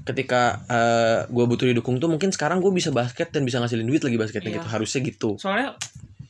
ketika 0.04 0.64
eh, 0.66 1.20
gue 1.28 1.44
butuh 1.44 1.68
didukung 1.68 1.98
tuh 1.98 2.08
mungkin 2.08 2.30
sekarang 2.30 2.58
gue 2.60 2.72
bisa 2.72 2.90
basket 2.90 3.28
dan 3.28 3.44
bisa 3.44 3.60
ngasilin 3.60 3.84
duit 3.84 4.00
lagi 4.00 4.16
basketnya 4.16 4.50
Iya. 4.50 4.58
gitu 4.58 4.70
harusnya 4.70 5.00
gitu 5.04 5.30
soalnya 5.36 5.76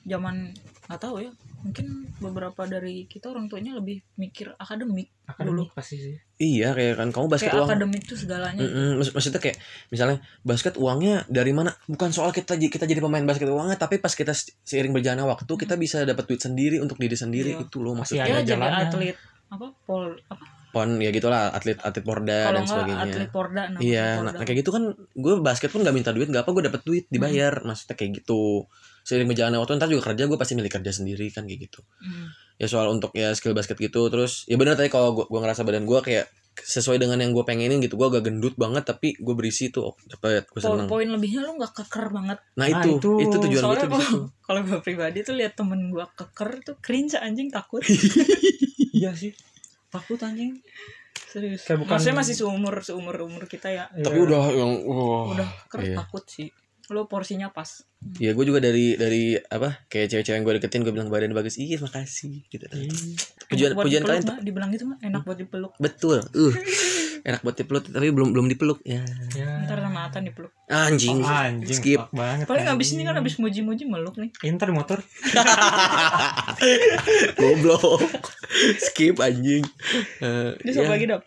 zaman 0.03 0.49
nggak 0.83 0.99
tahu 0.99 1.21
ya 1.21 1.31
mungkin 1.63 1.87
beberapa 2.17 2.61
dari 2.65 3.03
kita 3.03 3.27
orang 3.27 3.47
tuanya 3.47 3.73
lebih 3.73 4.03
mikir 4.13 4.51
akademik 4.53 5.07
akademik 5.23 5.71
pasti 5.71 5.95
sih. 5.97 6.15
iya 6.37 6.71
kayak 6.71 6.95
kan. 6.95 7.07
Kamu 7.09 7.27
basket 7.27 7.49
kayak 7.49 7.57
uang. 7.57 7.69
akademik 7.71 8.03
tuh 8.03 8.17
segalanya 8.17 8.59
Mm-mm, 8.59 8.89
maksud- 8.97 9.13
maksudnya 9.13 9.39
kayak 9.39 9.57
misalnya 9.87 10.17
basket 10.41 10.75
uangnya 10.75 11.23
dari 11.25 11.49
mana? 11.49 11.71
Bukan 11.85 12.11
soal 12.11 12.29
kita 12.29 12.53
kita 12.53 12.83
jadi 12.83 12.99
pemain 12.99 13.23
basket 13.23 13.47
uangnya 13.47 13.75
tapi 13.75 13.97
pas 13.97 14.11
kita 14.11 14.31
se- 14.31 14.51
seiring 14.59 14.91
berjalannya 14.91 15.23
waktu 15.25 15.47
kita 15.49 15.73
bisa 15.75 16.03
dapat 16.03 16.23
duit 16.25 16.41
sendiri 16.41 16.77
untuk 16.77 16.95
diri 16.97 17.15
sendiri. 17.15 17.55
Iya. 17.55 17.63
itu 17.63 17.77
loh 17.79 17.95
Masih 17.95 18.19
maksudnya. 18.19 18.25
ya 18.25 18.35
jadi 18.37 18.49
jalannya. 18.51 18.83
atlet 18.85 19.17
apa 19.49 19.67
pol 19.81 20.03
apa? 20.27 20.45
Pon 20.69 20.97
ya 20.97 21.09
gitulah 21.09 21.47
atlet 21.49 21.77
atlet 21.77 22.01
porda 22.01 22.37
kalau 22.43 22.57
dan 22.57 22.65
sebagainya. 22.65 23.03
atlet 23.05 23.29
porda 23.29 23.61
iya 23.79 24.05
porda. 24.17 24.25
nah, 24.25 24.33
nah, 24.33 24.43
kayak 24.43 24.59
gitu 24.59 24.71
kan 24.71 24.83
gue 25.13 25.33
basket 25.39 25.69
pun 25.69 25.79
nggak 25.79 25.93
minta 25.93 26.09
duit 26.09 26.27
nggak 26.27 26.43
apa 26.43 26.51
gue 26.51 26.63
dapat 26.65 26.81
duit 26.81 27.05
dibayar. 27.07 27.53
Maksudnya 27.61 27.93
kayak 27.93 28.11
gitu 28.19 28.65
seiring 29.03 29.27
berjalannya 29.27 29.57
waktu 29.57 29.75
ntar 29.75 29.87
juga 29.87 30.03
kerja 30.05 30.23
gue 30.23 30.35
pasti 30.35 30.53
milik 30.53 30.73
kerja 30.73 30.91
sendiri 30.93 31.27
kan 31.27 31.43
kayak 31.43 31.59
gitu 31.63 31.83
Hmm. 31.99 32.31
ya 32.55 32.65
soal 32.65 32.87
untuk 32.87 33.11
ya 33.11 33.31
skill 33.31 33.51
basket 33.51 33.75
gitu 33.77 34.07
terus 34.07 34.43
ya 34.45 34.55
benar 34.55 34.73
tadi 34.73 34.87
kalau 34.87 35.11
gue 35.13 35.25
gua 35.25 35.39
ngerasa 35.41 35.61
badan 35.61 35.83
gue 35.83 35.99
kayak 36.01 36.25
sesuai 36.55 36.97
dengan 36.97 37.17
yang 37.17 37.31
gue 37.31 37.41
pengenin 37.41 37.79
gitu 37.79 37.95
gue 37.95 38.07
agak 38.07 38.23
gendut 38.23 38.53
banget 38.55 38.85
tapi 38.85 39.11
gue 39.15 39.33
berisi 39.33 39.67
tuh 39.67 39.89
oh, 39.89 39.95
dapat 40.05 40.45
gue 40.45 40.59
seneng 40.59 40.85
poin 40.85 41.03
lebihnya 41.03 41.41
lu 41.41 41.57
nggak 41.57 41.73
keker 41.75 42.07
banget 42.09 42.37
nah 42.53 42.63
Nah, 42.63 42.79
itu 42.79 42.89
itu. 42.95 43.11
itu, 43.19 43.35
tujuan 43.41 43.63
gue 43.63 43.75
tuh 43.75 43.89
kalau 43.91 44.09
kalau 44.39 44.59
gue 44.63 44.79
pribadi 44.79 45.19
tuh 45.19 45.33
lihat 45.33 45.53
temen 45.53 45.89
gue 45.89 46.05
keker 46.13 46.61
tuh 46.63 46.75
cringe 46.77 47.17
anjing 47.17 47.49
takut 47.49 47.81
Iya 48.93 49.09
sih. 49.11 49.33
Takut 49.89 50.21
anjing. 50.21 50.53
serius 51.25 51.65
Kayak 51.65 51.81
bukan- 51.81 51.91
maksudnya 51.91 52.15
masih 52.15 52.35
seumur 52.35 52.75
seumur 52.79 53.15
umur 53.19 53.43
kita 53.45 53.65
ya 53.67 53.89
tapi 53.91 54.13
Iya. 54.13 54.23
udah 54.23 54.43
yang 54.53 54.71
wah 54.85 55.33
udah 55.33 55.49
keker 55.65 55.79
iya. 55.83 55.97
takut 55.97 56.23
sih 56.23 56.47
lo 56.91 57.07
porsinya 57.07 57.53
pas. 57.55 57.87
Ya 58.19 58.35
gue 58.35 58.43
juga 58.43 58.59
dari 58.59 58.99
dari 58.99 59.39
apa 59.39 59.87
kayak 59.87 60.11
cewek-cewek 60.11 60.35
yang 60.35 60.43
gue 60.43 60.53
deketin 60.59 60.83
gue 60.83 60.91
bilang 60.91 61.07
badan 61.07 61.31
bagus. 61.31 61.55
Iya 61.55 61.79
makasih. 61.79 62.43
Gitu. 62.51 62.67
Iya. 62.67 62.91
pujian 63.47 63.71
Enak 63.71 63.79
pujian 63.79 64.03
kalian 64.03 64.23
nggak? 64.27 64.39
dibilang 64.43 64.69
gitu 64.75 64.83
mah 64.91 64.97
enak 64.99 65.21
buat 65.23 65.39
dipeluk. 65.39 65.71
Betul. 65.79 66.19
Uh 66.35 66.53
enak 67.23 67.39
buat 67.39 67.55
dipeluk 67.55 67.87
tapi 67.87 68.11
belum 68.11 68.35
belum 68.35 68.51
dipeluk. 68.51 68.83
Ya. 68.83 68.99
Ya. 69.31 69.63
ntar 69.63 69.79
sama 69.79 70.11
Atan 70.11 70.27
dipeluk. 70.27 70.51
Anjing. 70.67 71.23
Oh, 71.23 71.31
anjing 71.31 71.79
skip. 71.79 72.01
banget. 72.11 72.45
paling 72.45 72.67
abis 72.67 72.99
ini 72.99 73.07
kan 73.07 73.15
abis 73.15 73.39
muji-muji 73.39 73.87
meluk 73.87 74.19
nih. 74.19 74.29
Inter 74.43 74.75
motor. 74.75 74.99
goblok. 77.39 78.03
Skip 78.91 79.23
anjing. 79.23 79.63
Eh, 80.19 80.51
dia 80.67 80.83
ya. 80.83 80.91
lagi 80.91 81.05
dap? 81.07 81.23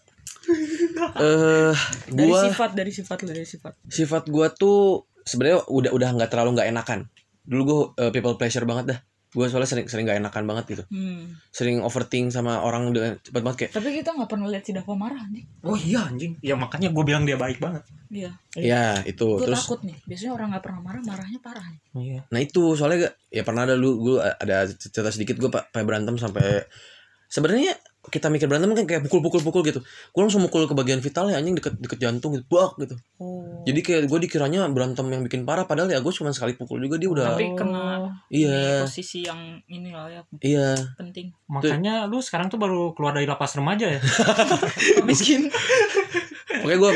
Eh 1.17 1.75
dari 2.13 2.29
gua 2.29 2.41
sifat 2.45 2.71
dari 2.77 2.93
sifat 2.93 3.17
lo 3.25 3.33
dari 3.33 3.49
sifat. 3.49 3.73
Sifat 3.89 4.25
gua 4.29 4.53
tuh 4.53 5.09
sebenarnya 5.27 5.67
udah 5.67 5.91
udah 5.93 6.09
nggak 6.17 6.31
terlalu 6.31 6.57
nggak 6.57 6.69
enakan. 6.71 7.01
Dulu 7.43 7.63
gue 7.67 7.81
people 8.15 8.39
pleasure 8.39 8.65
banget 8.65 8.97
dah. 8.97 8.99
Gue 9.37 9.53
soalnya 9.53 9.69
sering 9.69 9.87
sering 9.91 10.09
nggak 10.09 10.23
enakan 10.23 10.45
banget 10.49 10.65
gitu. 10.73 10.85
Hmm. 10.89 11.37
sering 11.53 11.85
overthink 11.85 12.33
sama 12.33 12.63
orang 12.65 12.89
dengan 12.95 13.21
cepat 13.21 13.43
banget 13.45 13.59
kayak 13.59 13.73
tapi 13.77 13.89
kita 14.01 14.17
nggak 14.17 14.31
pernah 14.33 14.49
lihat 14.49 14.65
si 14.65 14.73
Dava 14.73 14.95
marah 14.97 15.25
nih 15.29 15.45
Oh 15.61 15.77
iya 15.77 16.09
anjing. 16.09 16.41
Ya 16.41 16.57
makanya 16.57 16.89
gue 16.89 17.05
bilang 17.05 17.29
dia 17.29 17.37
baik 17.37 17.61
banget. 17.61 17.85
iya. 18.09 18.33
Ya 18.55 19.03
itu. 19.05 19.37
Gue 19.37 19.51
terus 19.51 19.67
takut 19.67 19.85
nih. 19.85 19.99
Biasanya 20.09 20.33
orang 20.33 20.49
nggak 20.57 20.65
pernah 20.65 20.81
marah 20.81 21.03
marahnya 21.05 21.39
parah 21.43 21.67
nih. 21.69 21.81
Iya. 21.93 22.21
nah 22.33 22.41
itu. 22.41 22.63
Soalnya 22.79 22.99
gak, 23.11 23.15
ya 23.29 23.43
pernah 23.45 23.63
ada 23.69 23.75
dulu 23.77 23.93
gue 24.01 24.17
ada 24.23 24.57
cerita 24.73 25.11
sedikit 25.13 25.37
gue 25.37 25.51
pak 25.53 25.75
berantem 25.75 26.17
sampai 26.17 26.65
sebenarnya 27.27 27.75
kita 28.07 28.31
mikir 28.31 28.47
berantem 28.47 28.71
kan 28.73 28.87
kayak 28.87 29.03
pukul-pukul-pukul 29.11 29.63
gitu. 29.67 29.81
Gue 29.83 30.21
langsung 30.23 30.43
mukul 30.43 30.67
ke 30.71 30.75
bagian 30.75 31.03
vital 31.03 31.31
ya 31.31 31.39
anjing 31.43 31.59
deket 31.59 31.75
deket 31.79 31.99
jantung 31.99 32.35
gitu 32.39 32.47
bak 32.47 32.79
gitu. 32.79 32.95
Oh. 33.19 33.63
Jadi 33.67 33.81
kayak 33.83 34.03
gue 34.07 34.19
dikiranya 34.29 34.67
berantem 34.71 35.07
yang 35.11 35.23
bikin 35.27 35.43
parah 35.43 35.67
padahal 35.67 35.91
ya 35.91 35.99
gue 35.99 36.13
cuma 36.15 36.31
sekali 36.31 36.55
pukul 36.55 36.83
juga 36.83 36.97
dia 36.99 37.11
udah 37.11 37.27
Tapi 37.35 37.47
kena- 37.59 38.13
iya. 38.31 38.83
Ini 38.83 38.87
posisi 38.87 39.19
yang 39.27 39.41
ini 39.67 39.91
lah 39.91 40.07
ya 40.11 40.23
iya. 40.43 40.69
penting. 40.99 41.35
Makanya 41.51 42.07
lu 42.07 42.23
sekarang 42.23 42.47
tuh 42.47 42.59
baru 42.59 42.95
keluar 42.95 43.15
dari 43.15 43.27
lapas 43.27 43.55
remaja 43.59 43.91
ya. 43.91 44.01
miskin 45.09 45.49
pokoknya 46.59 46.79
gue 46.79 46.91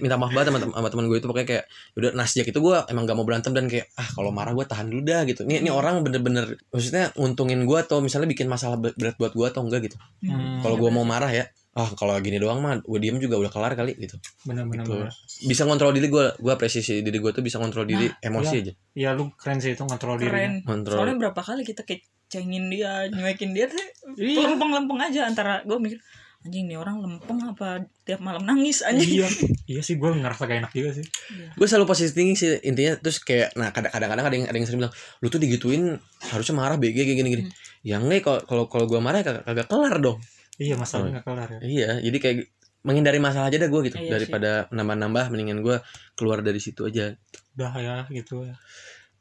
minta 0.00 0.16
maaf 0.16 0.30
banget 0.30 0.48
sama, 0.48 0.58
sama 0.62 0.88
teman 0.88 1.04
gue 1.04 1.16
itu 1.16 1.26
pokoknya 1.26 1.48
kayak 1.48 1.64
udah 1.94 2.10
nah 2.12 2.24
sejak 2.24 2.46
itu 2.46 2.58
gue 2.58 2.76
emang 2.86 3.04
gak 3.04 3.14
mau 3.14 3.22
berantem 3.22 3.50
dan 3.50 3.64
kayak 3.64 3.88
ah 3.94 4.08
kalau 4.08 4.30
marah 4.30 4.52
gue 4.52 4.64
tahan 4.64 4.86
dulu 4.86 5.02
dah 5.02 5.22
gitu 5.24 5.42
ini 5.42 5.58
ini 5.58 5.68
orang 5.68 6.00
bener-bener 6.00 6.44
maksudnya 6.68 7.10
nguntungin 7.14 7.62
gue 7.62 7.78
atau 7.78 7.98
misalnya 7.98 8.26
bikin 8.26 8.46
masalah 8.46 8.76
be- 8.76 8.92
berat 8.92 9.14
buat 9.14 9.32
gue 9.32 9.46
atau 9.46 9.62
enggak 9.62 9.82
gitu 9.84 9.96
Hmm. 10.20 10.58
kalau 10.58 10.76
gue 10.76 10.88
mau 10.88 11.04
marah 11.04 11.28
ya 11.28 11.44
ah 11.72 11.90
kalau 11.92 12.16
gini 12.16 12.38
doang 12.38 12.58
mah 12.58 12.78
gue 12.78 12.98
diem 12.98 13.18
juga 13.18 13.34
udah 13.36 13.50
kelar 13.50 13.72
kali 13.72 13.92
gitu 13.94 14.14
Bener-bener. 14.42 14.82
Gitu. 14.82 15.10
bisa 15.44 15.62
ngontrol 15.62 15.90
diri 15.90 16.06
gue 16.06 16.32
gue 16.34 16.48
apresiasi 16.50 17.00
diri 17.00 17.18
gue 17.18 17.30
tuh 17.30 17.40
bisa 17.40 17.58
ngontrol 17.58 17.84
diri 17.84 18.06
emosi 18.20 18.52
iya. 18.52 18.62
aja 18.62 18.72
Iya 18.94 19.08
lu 19.12 19.28
keren 19.34 19.58
sih 19.58 19.70
itu 19.70 19.82
ngontrol 19.82 20.16
diri. 20.16 20.28
keren 20.28 20.52
Kontrol. 20.62 20.96
soalnya 20.96 21.16
berapa 21.18 21.36
kali 21.36 21.60
kita 21.62 21.82
kecengin 21.82 22.68
dia 22.68 23.04
nyuekin 23.06 23.50
dia 23.52 23.66
tuh 23.66 23.82
Iya. 24.14 24.48
lempeng-lempeng 24.48 25.00
aja 25.02 25.20
antara 25.24 25.60
gue 25.60 25.76
mikir 25.76 25.98
anjing 26.44 26.64
nih 26.66 26.76
orang 26.76 27.00
lempeng 27.00 27.40
apa 27.42 27.68
tiap 28.02 28.20
malam 28.20 28.42
nangis 28.42 28.80
anjing 28.80 29.18
iya. 29.18 29.28
Iya 29.66 29.80
sih 29.80 29.96
gue 29.96 30.10
ngerasa 30.12 30.44
gak 30.44 30.58
enak 30.60 30.72
juga 30.72 30.90
sih. 30.92 31.04
gue 31.50 31.66
selalu 31.66 31.86
positif 31.86 32.12
thinking 32.12 32.34
sih 32.34 32.60
intinya 32.62 32.94
terus 32.94 33.16
kayak 33.18 33.52
nah 33.54 33.70
kadang- 33.70 33.88
kadang-kadang 33.90 34.24
ada 34.24 34.34
yang 34.34 34.44
ada 34.44 34.54
yang 34.54 34.66
sering 34.66 34.80
bilang 34.80 34.92
lu 35.18 35.26
tuh 35.26 35.38
digituin 35.38 35.96
harusnya 36.22 36.54
marah 36.54 36.76
BG 36.76 36.96
kayak 37.02 37.16
gini 37.16 37.28
gini 37.30 37.44
ya 37.80 37.96
enggak 37.96 38.20
kalau 38.22 38.40
kalau 38.42 38.64
kalau 38.66 38.84
gue 38.86 38.98
marah 38.98 39.18
ya 39.18 39.26
kagak, 39.26 39.44
kagak 39.44 39.66
kelar 39.66 39.96
dong 39.98 40.18
Iya 40.54 40.76
masalahnya 40.76 41.18
gak 41.18 41.26
kelar 41.26 41.48
ya. 41.48 41.58
iya 41.60 41.88
jadi 41.98 42.18
kayak 42.18 42.36
menghindari 42.82 43.16
masalah 43.18 43.48
aja 43.48 43.56
dah 43.56 43.66
gue 43.66 43.80
gitu 43.82 43.96
Iya 43.98 44.12
daripada 44.12 44.50
nambah-nambah 44.68 45.24
mendingan 45.26 45.58
gue 45.58 45.76
keluar 46.12 46.38
dari 46.38 46.58
situ 46.58 46.84
aja 46.84 47.16
Udah 47.54 47.72
ya 47.74 47.96
gitu 48.06 48.44
ya. 48.44 48.52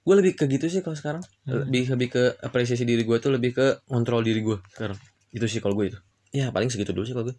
gue 0.03 0.13
lebih 0.13 0.35
ke 0.35 0.45
gitu 0.45 0.67
sih 0.67 0.79
kalau 0.79 0.93
sekarang 0.93 1.23
Hmm. 1.43 1.63
lebih 1.63 1.87
lebih 1.89 2.07
ke 2.09 2.23
apresiasi 2.37 2.83
diri 2.83 3.01
gue 3.01 3.15
tuh 3.17 3.31
lebih 3.31 3.51
ke 3.51 3.65
kontrol 3.85 4.19
diri 4.19 4.39
gue 4.39 4.59
sekarang 4.69 4.99
itu 5.29 5.45
sih 5.45 5.57
kalau 5.57 5.73
gue 5.73 5.87
itu 5.87 5.99
ya 6.33 6.49
paling 6.49 6.67
segitu 6.73 6.97
dulu 6.97 7.05
sih 7.05 7.13
kalau 7.13 7.29
gue 7.29 7.37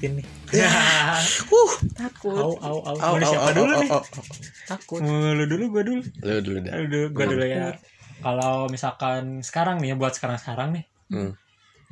Kitin 0.00 0.16
nih. 0.16 0.26
uh 1.52 1.72
takut 1.92 2.32
au 2.32 2.56
au 2.56 2.78
au. 2.80 2.96
au, 2.96 2.96
Mau 2.96 3.20
au, 3.20 3.20
siapa 3.20 3.52
au, 3.52 3.56
dulu 3.60 3.72
au, 3.76 3.80
nih? 3.84 3.90
au, 3.92 4.00
au. 4.00 4.22
takut 4.64 5.00
Lu 5.04 5.44
dulu 5.44 5.64
gue 5.76 5.82
dulu. 5.84 6.02
lu 6.24 6.34
dulu 6.40 6.58
dah 6.64 6.72
Aduh, 6.72 7.06
gue 7.12 7.24
dulu 7.28 7.44
ya. 7.44 7.76
Kalau 8.24 8.64
misalkan 8.72 9.44
sekarang 9.44 9.84
nih 9.84 9.92
ya 9.92 9.96
buat 10.00 10.16
sekarang-sekarang 10.16 10.72
nih. 10.72 10.84
Hmm. 11.12 11.32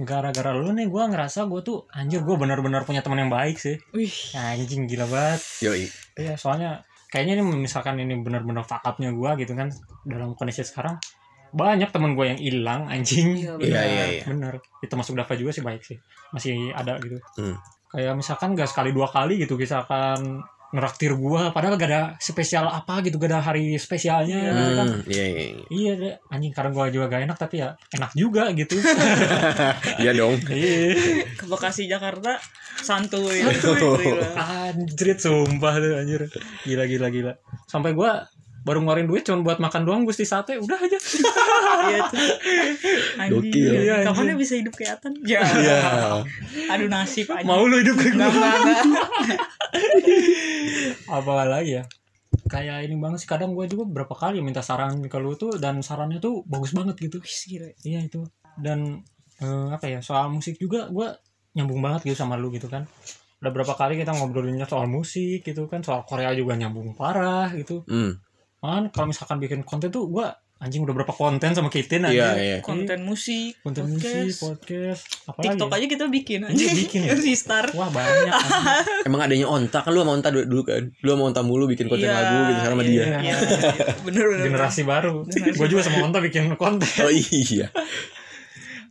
Gara-gara 0.00 0.56
lu 0.56 0.72
nih 0.72 0.88
gue 0.88 1.02
ngerasa 1.04 1.44
gue 1.52 1.60
tuh 1.60 1.84
anjir 1.92 2.24
gue 2.24 2.36
benar-benar 2.40 2.88
punya 2.88 3.04
teman 3.04 3.28
yang 3.28 3.32
baik 3.32 3.60
sih. 3.60 3.76
wih 3.92 4.08
Anjing 4.32 4.88
gila 4.88 5.04
banget. 5.04 5.40
yoi 5.60 5.84
Iya, 6.16 6.40
soalnya 6.40 6.88
kayaknya 7.12 7.40
ini 7.40 7.44
misalkan 7.60 8.00
ini 8.00 8.16
benar-benar 8.24 8.64
fuck 8.64 8.80
up-nya 8.88 9.12
gue 9.12 9.30
gitu 9.44 9.52
kan 9.52 9.68
dalam 10.08 10.32
kondisi 10.32 10.64
sekarang 10.64 10.96
banyak 11.48 11.88
temen 11.88 12.12
gue 12.12 12.24
yang 12.28 12.40
hilang 12.40 12.82
anjing. 12.88 13.36
Iya, 13.36 13.52
Iya, 13.60 13.80
iya, 13.84 14.04
iya. 14.20 14.24
Bener. 14.28 14.60
Itu 14.80 14.94
masuk 14.96 15.16
Dava 15.16 15.32
juga 15.36 15.50
sih 15.52 15.64
baik 15.64 15.80
sih. 15.80 15.96
Masih 16.32 16.72
ada 16.72 16.96
gitu. 17.00 17.16
Hmm. 17.40 17.56
Kayak 17.88 18.14
misalkan 18.20 18.52
gak 18.52 18.68
sekali 18.68 18.92
dua 18.92 19.08
kali 19.08 19.40
gitu 19.40 19.56
misalkan 19.56 20.44
ngeraktir 20.68 21.16
gua 21.16 21.48
padahal 21.48 21.80
gak 21.80 21.88
ada 21.88 22.02
spesial 22.20 22.68
apa 22.68 23.00
gitu 23.00 23.16
gak 23.16 23.32
ada 23.32 23.40
hari 23.40 23.80
spesialnya 23.80 24.36
gitu 24.52 24.72
kan. 24.76 24.86
Hmm, 24.92 25.00
iya 25.08 25.24
iya 25.24 25.40
iya. 25.40 25.64
iya 25.72 25.92
deh 25.96 26.14
anjing 26.28 26.52
karena 26.52 26.70
gua 26.76 26.92
juga 26.92 27.08
gak 27.08 27.24
enak 27.24 27.38
tapi 27.40 27.64
ya 27.64 27.72
enak 27.96 28.12
juga 28.12 28.52
gitu. 28.52 28.76
Iya 30.04 30.12
dong. 30.12 30.36
Iya. 30.52 31.24
Ke 31.40 31.44
Bekasi 31.48 31.88
Jakarta 31.88 32.36
santuy. 32.84 33.40
Santuy. 33.56 34.12
Anjrit 34.68 35.18
sumpah 35.24 35.74
tuh 35.80 35.96
anjir. 35.96 36.28
Gila 36.68 36.84
gila 36.84 37.08
gila. 37.08 37.32
Sampai 37.64 37.96
gua 37.96 38.28
baru 38.68 38.84
ngeluarin 38.84 39.08
duit 39.08 39.24
cuma 39.24 39.40
buat 39.40 39.56
makan 39.56 39.88
doang 39.88 40.04
gusti 40.04 40.28
sate. 40.28 40.60
Udah 40.60 40.76
aja. 40.76 40.98
Iya 41.88 42.00
tuh. 42.12 42.20
Iya, 43.16 44.04
anjing. 44.04 44.12
Kapan 44.12 44.36
bisa 44.36 44.54
hidup 44.60 44.74
kayak 44.76 45.00
Atan? 45.00 45.16
Ya. 45.24 45.40
iya. 45.40 45.80
Aduh 46.68 46.92
nasib 46.92 47.32
anjing. 47.32 47.48
mau 47.48 47.64
lu 47.64 47.80
hidup 47.80 47.96
kayak 47.96 48.20
enggak. 48.20 48.32
apa 51.16 51.32
lagi 51.48 51.80
ya? 51.80 51.84
Kayak 52.48 52.84
ini 52.84 53.00
banget 53.00 53.24
sih 53.24 53.28
kadang 53.28 53.56
gue 53.56 53.64
juga 53.64 53.88
berapa 53.88 54.12
kali 54.12 54.44
minta 54.44 54.60
saran 54.60 55.00
ke 55.00 55.16
lu 55.16 55.32
tuh 55.40 55.56
dan 55.56 55.80
sarannya 55.80 56.20
tuh 56.20 56.44
bagus 56.44 56.76
banget 56.76 57.00
gitu. 57.00 57.24
Iya 57.88 58.04
itu. 58.04 58.28
Dan 58.60 59.00
eh, 59.40 59.68
apa 59.72 59.88
ya 59.88 60.04
soal 60.04 60.28
musik 60.28 60.60
juga 60.60 60.92
gue 60.92 61.08
nyambung 61.56 61.80
banget 61.80 62.12
gitu 62.12 62.20
sama 62.20 62.36
lu 62.36 62.52
gitu 62.52 62.68
kan. 62.68 62.84
Udah 63.40 63.50
berapa 63.54 63.72
kali 63.72 63.96
kita 63.96 64.12
ngobrolinnya 64.12 64.68
soal 64.68 64.84
musik 64.90 65.40
gitu 65.40 65.64
kan 65.72 65.80
soal 65.80 66.04
Korea 66.04 66.36
juga 66.36 66.52
nyambung 66.52 66.92
parah 66.92 67.48
gitu. 67.56 67.80
Hmm 67.88 68.27
kan 68.60 68.82
kalau 68.88 69.06
misalkan 69.06 69.38
bikin 69.38 69.62
konten 69.62 69.88
tuh 69.88 70.06
gue 70.08 70.26
anjing 70.58 70.82
udah 70.82 70.90
berapa 70.92 71.12
konten 71.12 71.54
sama 71.54 71.68
Kitin 71.68 72.02
iya 72.04 72.10
aja 72.10 72.28
iya 72.36 72.58
Konten 72.58 72.98
musik, 73.00 73.54
konten 73.60 73.86
musik 73.88 74.34
podcast, 74.34 74.42
podcast 74.42 75.02
apa 75.24 75.38
TikTok 75.40 75.68
lagi 75.68 75.78
aja 75.80 75.88
kita 75.88 76.04
bikin 76.08 76.38
Iya, 76.40 76.48
anjing. 76.50 76.74
bikin 76.76 77.00
ya? 77.04 77.14
Si 77.22 77.32
Star. 77.32 77.70
wah 77.70 77.86
banyak 77.86 78.34
emang 79.04 79.20
adanya 79.22 79.46
onta 79.46 79.78
kan 79.78 79.90
lu 79.90 80.02
sama 80.02 80.12
onta 80.12 80.28
dulu, 80.28 80.60
kan 80.62 80.82
lu 80.90 81.08
sama 81.08 81.24
onta 81.24 81.40
mulu 81.40 81.64
bikin 81.64 81.86
konten 81.86 82.04
Iya, 82.04 82.18
lagu 82.18 82.36
gitu 82.44 82.60
sama 82.60 82.82
iya, 82.82 82.88
dia 82.88 82.98
Iya, 82.98 83.18
iya. 83.22 83.36
bener 84.02 84.24
bener. 84.26 84.44
generasi 84.48 84.82
baru 84.82 85.22
gue 85.24 85.66
juga 85.68 85.82
sama 85.84 86.02
Onta 86.02 86.18
bikin 86.18 86.50
konten 86.54 86.90
oh 86.98 87.12
iya 87.14 87.70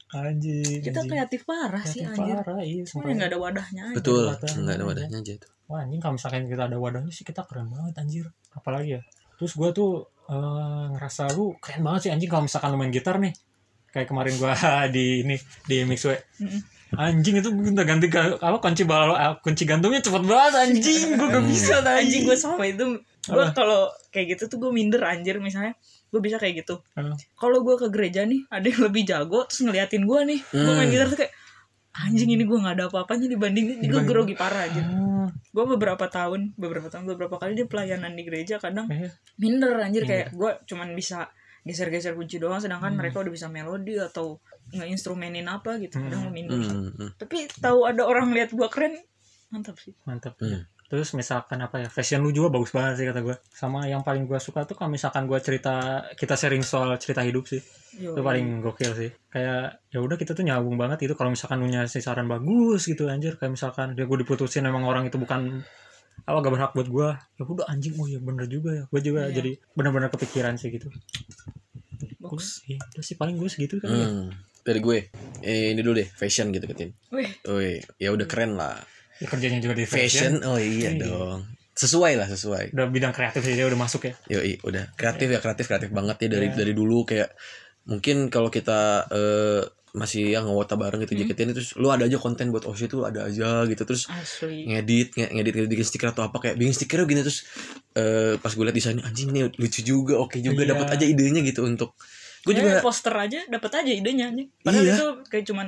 anjing 0.10 0.80
Kita 0.80 1.03
kreatif 1.03 1.43
parah 1.43 1.84
sih 1.84 1.99
Kreatif 2.01 2.15
anjir. 2.15 2.36
parah 2.39 2.63
iya 2.63 2.82
Cuma 2.82 3.03
sumpah. 3.03 3.12
nggak 3.13 3.27
ada 3.27 3.38
wadahnya 3.38 3.82
aja. 3.86 3.95
betul 3.99 4.23
wadahnya 4.25 4.56
nggak 4.58 4.71
ada 4.71 4.80
aja. 4.80 4.89
wadahnya 4.89 5.17
aja 5.19 5.32
itu 5.36 5.47
Wah 5.67 5.84
anjing 5.84 5.99
kalau 5.99 6.13
misalkan 6.15 6.47
kita 6.47 6.63
ada 6.63 6.77
wadahnya 6.80 7.12
sih 7.12 7.27
kita 7.27 7.43
keren 7.43 7.67
banget 7.67 7.91
anjir. 7.97 8.25
Apalagi 8.56 8.95
ya. 8.95 9.01
Terus 9.38 9.54
gua 9.54 9.69
tuh 9.69 9.91
eh, 10.26 10.36
ngerasa 10.91 11.32
lu 11.32 11.56
keren 11.58 11.82
banget 11.82 12.02
sih 12.02 12.12
anjing 12.12 12.28
kalau 12.28 12.43
misalkan 12.43 12.69
lu 12.69 12.78
main 12.78 12.89
gitar 12.89 13.17
nih. 13.17 13.34
Kayak 13.88 14.08
kemarin 14.08 14.34
gua 14.36 14.54
di 14.89 15.21
ini 15.21 15.36
di 15.63 15.76
Mixway. 15.84 16.17
Anjing 16.89 17.36
itu 17.38 17.50
minta 17.52 17.84
ganti 17.84 18.08
ga- 18.08 18.38
apa 18.38 18.58
kunci 18.58 18.84
bal 18.84 19.12
eh, 19.12 19.36
kunci 19.38 19.63
gantungnya 19.63 20.00
cepet 20.00 20.23
banget 20.23 20.54
anjing. 20.58 21.04
Gua 21.15 21.28
gak 21.30 21.45
bisa 21.45 21.76
dah, 21.80 21.97
Anjing. 21.97 22.23
Gue 22.23 22.36
sama 22.36 22.63
itu 22.63 22.86
gue 23.28 23.43
kalau 23.52 23.91
kayak 24.08 24.39
gitu 24.39 24.47
tuh 24.47 24.58
gue 24.58 24.71
minder 24.71 25.04
anjir 25.04 25.36
misalnya. 25.38 25.76
Gue 26.08 26.19
bisa 26.19 26.36
kayak 26.38 26.63
gitu. 26.63 26.80
Kalau 27.34 27.60
gue 27.60 27.76
ke 27.78 27.88
gereja 27.88 28.23
nih 28.23 28.47
ada 28.47 28.63
yang 28.63 28.82
lebih 28.82 29.04
jago 29.04 29.43
terus 29.43 29.62
ngeliatin 29.62 30.04
gue 30.04 30.19
nih. 30.26 30.39
Gue 30.47 30.73
main 30.73 30.80
Hmm. 30.82 30.91
gitar 30.91 31.08
tuh 31.08 31.19
kayak 31.19 31.34
anjing 31.97 32.30
ini 32.30 32.43
gue 32.43 32.56
nggak 32.56 32.76
ada 32.76 32.86
apa-apanya 32.88 33.28
dibanding 33.28 33.65
gue 33.67 33.76
Dibanding- 33.84 34.06
grogi 34.06 34.32
parah 34.32 34.63
aja 34.63 34.80
Gue 35.54 35.66
beberapa 35.66 36.06
tahun 36.08 36.54
beberapa 36.56 36.88
tahun 36.92 37.06
beberapa 37.10 37.36
kali 37.40 37.58
dia 37.58 37.68
pelayanan 37.68 38.13
di 38.13 38.24
gereja 38.28 38.58
kadang 38.58 38.88
eh, 38.92 39.12
minder 39.38 39.78
anjir 39.80 40.04
kayak 40.04 40.34
gue 40.34 40.52
cuman 40.68 40.94
bisa 40.94 41.30
geser-geser 41.68 42.16
kunci 42.16 42.40
doang 42.40 42.63
sedangkan 42.63 42.96
Hmm. 42.96 43.00
mereka 43.04 43.20
udah 43.20 43.34
bisa 43.34 43.48
melodi 43.52 44.00
atau 44.00 44.40
ngeinstrumenin 44.72 45.48
apa 45.48 45.80
gitu 45.80 46.00
kadang 46.00 46.28
gue 46.28 46.34
minder 46.34 46.60
hmm, 46.60 46.92
hmm. 46.96 47.10
tapi 47.20 47.48
tahu 47.60 47.84
ada 47.88 48.08
orang 48.08 48.32
lihat 48.32 48.56
gue 48.56 48.68
keren 48.72 48.96
mantap 49.52 49.76
sih 49.80 49.96
mantap. 50.08 50.36
Hmm. 50.40 50.63
Terus 50.88 51.12
misalkan 51.19 51.60
apa 51.60 51.84
ya 51.84 51.91
fashion 51.91 52.23
lu 52.23 52.32
juga 52.32 52.47
bagus 52.47 52.71
banget 52.71 53.04
sih 53.04 53.06
kata 53.12 53.19
gua. 53.19 53.36
Sama 53.52 53.84
yang 53.91 54.08
paling 54.08 54.23
gua 54.23 54.39
suka 54.39 54.63
tuh 54.63 54.80
kalau 54.80 54.88
misalkan 54.88 55.28
gua 55.28 55.43
cerita 55.43 56.08
kita 56.15 56.39
sharing 56.39 56.63
soal 56.63 56.95
cerita 56.95 57.28
hidup 57.28 57.43
sih. 57.43 57.60
Yo, 58.00 58.15
itu 58.15 58.21
paling 58.23 58.63
gokil 58.63 58.95
sih. 58.95 59.12
Kayak 59.28 59.84
ya 59.91 60.00
udah 60.00 60.15
kita 60.15 60.32
tuh 60.32 60.47
nyambung 60.47 60.80
banget 60.80 61.04
itu 61.04 61.13
kalau 61.19 61.28
misalkan 61.36 61.60
ngasih 61.60 62.00
saran 62.00 62.32
bagus 62.32 62.88
gitu 62.88 63.12
anjir. 63.12 63.36
Kayak 63.36 63.60
misalkan 63.60 64.00
dia 64.00 64.08
gue 64.08 64.17
diputusin 64.23 64.63
emang 64.63 64.88
orang 64.88 65.12
itu 65.12 65.19
bukan 65.19 65.60
apa 66.23 66.38
gak 66.41 66.54
berhak 66.56 66.71
buat 66.73 66.88
gue 66.88 67.10
ya 67.36 67.43
udah 67.43 67.67
anjing. 67.67 67.91
Oh 68.00 68.08
ya 68.08 68.23
bener 68.23 68.47
juga 68.47 68.71
ya. 68.71 68.84
Gue 68.88 69.02
juga 69.04 69.28
Iya. 69.28 69.43
jadi 69.43 69.52
bener-bener 69.76 70.08
kepikiran 70.08 70.56
sih 70.56 70.71
gitu. 70.71 70.88
Bagus. 72.23 72.63
Iya 72.63 72.80
udah 72.95 73.04
sih 73.04 73.19
paling 73.19 73.36
gue 73.36 73.50
segitu 73.52 73.84
kan 73.84 73.91
ya. 73.91 74.08
Hmm. 74.08 74.32
dari 74.63 74.84
gue. 74.84 75.00
Eh, 75.47 75.71
ini 75.71 75.80
dulu 75.80 76.00
deh 76.04 76.08
fashion 76.12 76.52
gitu 76.52 76.67
ketin. 76.67 76.91
Wih, 77.12 77.80
ya 78.00 78.12
udah 78.12 78.28
keren 78.28 78.60
lah 78.60 78.76
Ya, 79.17 79.25
kerjanya 79.25 79.58
juga 79.58 79.73
di 79.73 79.84
fashion, 79.84 80.38
fashion 80.38 80.45
oh 80.45 80.58
iya 80.58 80.89
Iya. 80.91 81.01
dong 81.01 81.39
sesuai 81.73 82.13
lah 82.15 82.25
sesuai 82.25 82.71
udah 82.71 82.86
bidang 82.88 83.12
kreatif 83.12 83.41
sih 83.41 83.53
dia 83.53 83.63
udah 83.63 83.77
masuk 83.77 84.01
ya 84.03 84.13
Yoi, 84.32 84.58
udah 84.62 84.93
kreatif 84.93 85.27
ya 85.27 85.39
kreatif 85.39 85.65
kreatif 85.65 85.89
banget 85.89 86.17
ya 86.21 86.27
dari 86.32 86.47
Iya. 86.47 86.56
dari 86.56 86.73
dulu 86.73 87.01
kayak 87.03 87.30
mungkin 87.86 88.27
kalau 88.27 88.49
kita 88.49 88.80
eh, 89.08 89.62
masih 89.93 90.30
yang 90.30 90.45
ngewota 90.45 90.73
bareng 90.73 91.01
gitu 91.01 91.13
Hmm. 91.13 91.21
jaketin 91.23 91.49
terus 91.51 91.73
lu 91.73 91.88
ada 91.88 92.06
aja 92.06 92.17
konten 92.17 92.49
buat 92.49 92.65
Oshi 92.65 92.86
tuh 92.86 93.01
ada 93.03 93.25
aja 93.25 93.65
gitu 93.65 93.82
terus 93.84 94.06
asli 94.08 94.65
ngedit 94.67 95.15
nge- 95.15 95.32
ngedit 95.32 95.53
ngedit 95.56 95.69
bikin 95.71 95.86
stiker 95.88 96.10
atau 96.12 96.21
apa 96.23 96.38
kayak 96.39 96.56
bikin 96.56 96.69
stiker 96.71 97.01
gini 97.03 97.21
terus 97.21 97.45
eh 97.93 98.36
pas 98.36 98.49
gue 98.49 98.62
liat 98.62 98.75
desainnya 98.75 99.01
anjing 99.03 99.30
nih 99.30 99.49
lucu 99.51 99.82
juga 99.82 100.17
oke 100.17 100.38
juga 100.38 100.62
Iya. 100.62 100.69
dapat 100.71 100.88
aja 100.91 101.06
idenya 101.08 101.41
gitu 101.41 101.62
untuk 101.63 101.97
gue 102.43 102.53
Eh, 102.53 102.58
juga 102.58 102.77
poster 102.80 103.10
aja 103.12 103.41
dapat 103.47 103.71
aja 103.75 103.91
idenya 103.91 104.30
nih 104.30 104.45
padahal 104.60 104.84
Iya. 104.84 104.93
itu 104.93 105.06
kayak 105.25 105.45
cuman 105.45 105.67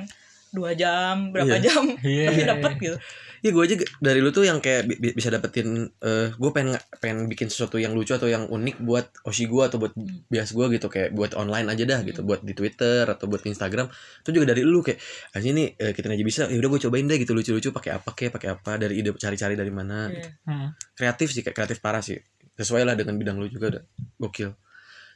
dua 0.50 0.70
jam 0.74 1.30
berapa 1.30 1.50
Iya. 1.52 1.64
jam 1.64 1.82
Iya. 2.00 2.24
tapi 2.28 2.40
dapat 2.44 2.72
gitu 2.78 2.96
ya 3.40 3.50
gue 3.50 3.62
aja 3.62 3.74
dari 3.98 4.18
lu 4.18 4.28
tuh 4.28 4.42
yang 4.42 4.58
kayak 4.58 4.84
bi- 4.84 4.96
bi- 4.96 5.12
bisa 5.12 5.28
dapetin 5.28 5.68
eh 5.98 6.28
gue 6.30 6.50
pengen 6.50 6.72
pengen 6.94 7.24
bikin 7.24 7.46
sesuatu 7.46 7.76
yang 7.76 7.90
lucu 7.90 8.10
atau 8.10 8.26
yang 8.26 8.46
unik 8.46 8.76
buat 8.80 9.08
Oshi 9.22 9.44
gue 9.44 9.62
atau 9.62 9.76
buat 9.76 9.92
Hmm. 9.92 10.24
bias 10.26 10.50
gue 10.50 10.66
gitu 10.70 10.86
kayak 10.86 11.10
buat 11.10 11.32
online 11.34 11.66
aja 11.66 11.84
dah 11.84 12.00
gitu 12.02 12.20
buat 12.20 12.40
di 12.40 12.52
Twitter 12.52 13.04
atau 13.04 13.24
buat 13.24 13.40
di 13.40 13.50
Instagram 13.50 13.88
itu 14.20 14.30
juga 14.30 14.46
dari 14.46 14.62
lu 14.62 14.80
kayak 14.80 15.00
anjing 15.32 15.52
nih 15.52 15.68
eh, 15.74 15.92
kita 15.92 16.06
aja 16.08 16.20
bisa 16.22 16.40
ya 16.44 16.56
udah 16.56 16.70
gue 16.70 16.80
cobain 16.82 17.04
deh 17.04 17.16
gitu 17.16 17.32
lucu-lucu 17.32 17.68
pakai 17.70 17.90
apa 17.92 18.10
kayak 18.10 18.32
pakai 18.32 18.48
apa 18.52 18.70
dari 18.76 18.94
ide 18.96 19.10
cari-cari 19.12 19.54
dari 19.54 19.70
mana 19.70 20.06
Iya. 20.06 20.24
Hmm. 20.44 20.68
kreatif 20.92 21.28
sih 21.30 21.40
kayak 21.40 21.56
kreatif 21.56 21.78
parah 21.78 22.00
sih 22.00 22.20
sesuai 22.52 22.82
lah 22.82 22.92
dengan 22.92 23.14
bidang 23.14 23.36
lu 23.36 23.46
juga 23.46 23.70
udah 23.70 23.82
gokil 24.18 24.52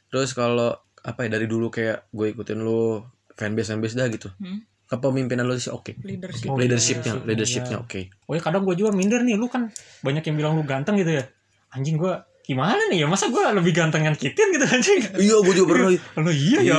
terus 0.07 0.31
kalau 0.31 0.73
apa 0.99 1.19
ya 1.21 1.29
dari 1.31 1.45
dulu 1.45 1.69
kayak 1.69 2.09
gue 2.09 2.27
ikutin 2.31 2.57
lu 2.57 3.05
fanbase 3.31 3.69
fanbase 3.69 3.93
dah 3.93 4.07
gitu 4.07 4.29
Hmm. 4.35 4.65
Kepemimpinan 4.95 5.43
lu 5.43 5.55
sih 5.55 5.69
oke 5.69 5.91
leadership 6.01 6.47
Oh, 6.47 6.55
leadershipnya 6.55 7.13
iya. 7.13 7.23
leadershipnya 7.23 7.77
oke 7.79 7.99
Oh 8.25 8.33
ya 8.33 8.41
kadang 8.41 8.63
gue 8.63 8.73
juga 8.73 8.89
minder 8.89 9.21
nih, 9.21 9.35
lu 9.35 9.45
kan 9.45 9.67
banyak 9.99 10.23
yang 10.23 10.35
bilang 10.35 10.53
lu 10.53 10.63
ganteng 10.63 10.95
gitu 10.95 11.11
ya. 11.11 11.23
Anjing 11.69 11.95
gue 11.95 12.13
gimana 12.41 12.77
nih 12.87 13.01
ya, 13.01 13.07
masa 13.07 13.27
gue 13.27 13.41
lebih 13.51 13.73
gantengan 13.73 14.13
Kitin 14.13 14.47
gitu 14.51 14.65
anjing. 14.65 15.01
iya 15.17 15.35
gue 15.35 15.53
juga 15.53 15.67
pernah 15.67 15.89
Lo 16.21 16.29
iya 16.29 16.59
ya. 16.61 16.77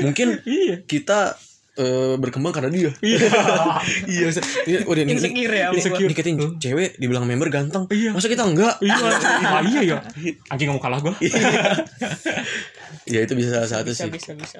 mungkin 0.00 0.38
iya. 0.44 0.80
kita 0.80 1.34
eh, 1.74 2.14
berkembang 2.14 2.50
karena 2.50 2.70
dia 2.70 2.90
Iya. 2.98 3.18
iya. 4.12 4.26
Ini- 4.64 4.86
udah 4.86 5.02
nih 5.02 5.12
insecure 5.12 5.50
ya 5.52 5.66
ini, 5.70 5.82
ini, 5.82 6.44
cewek 6.56 6.90
dibilang 6.96 7.22
member 7.22 7.46
ganteng 7.48 7.86
Iya. 7.86 8.10
masa 8.14 8.26
kita 8.26 8.42
enggak 8.42 8.78
Iya. 8.78 8.96
Ah, 9.48 9.62
iya 9.62 9.80
ya. 9.84 9.96
Anjing 10.48 10.66
gak 10.66 10.74
mau 10.74 10.80
kalah 10.80 10.98
gue. 11.00 11.14
ya 13.04 13.18
itu 13.22 13.32
bisa 13.34 13.48
salah 13.50 13.68
satu 13.68 13.88
bisa 13.88 14.04
sih 14.04 14.10
bisa 14.12 14.32
bisa 14.34 14.58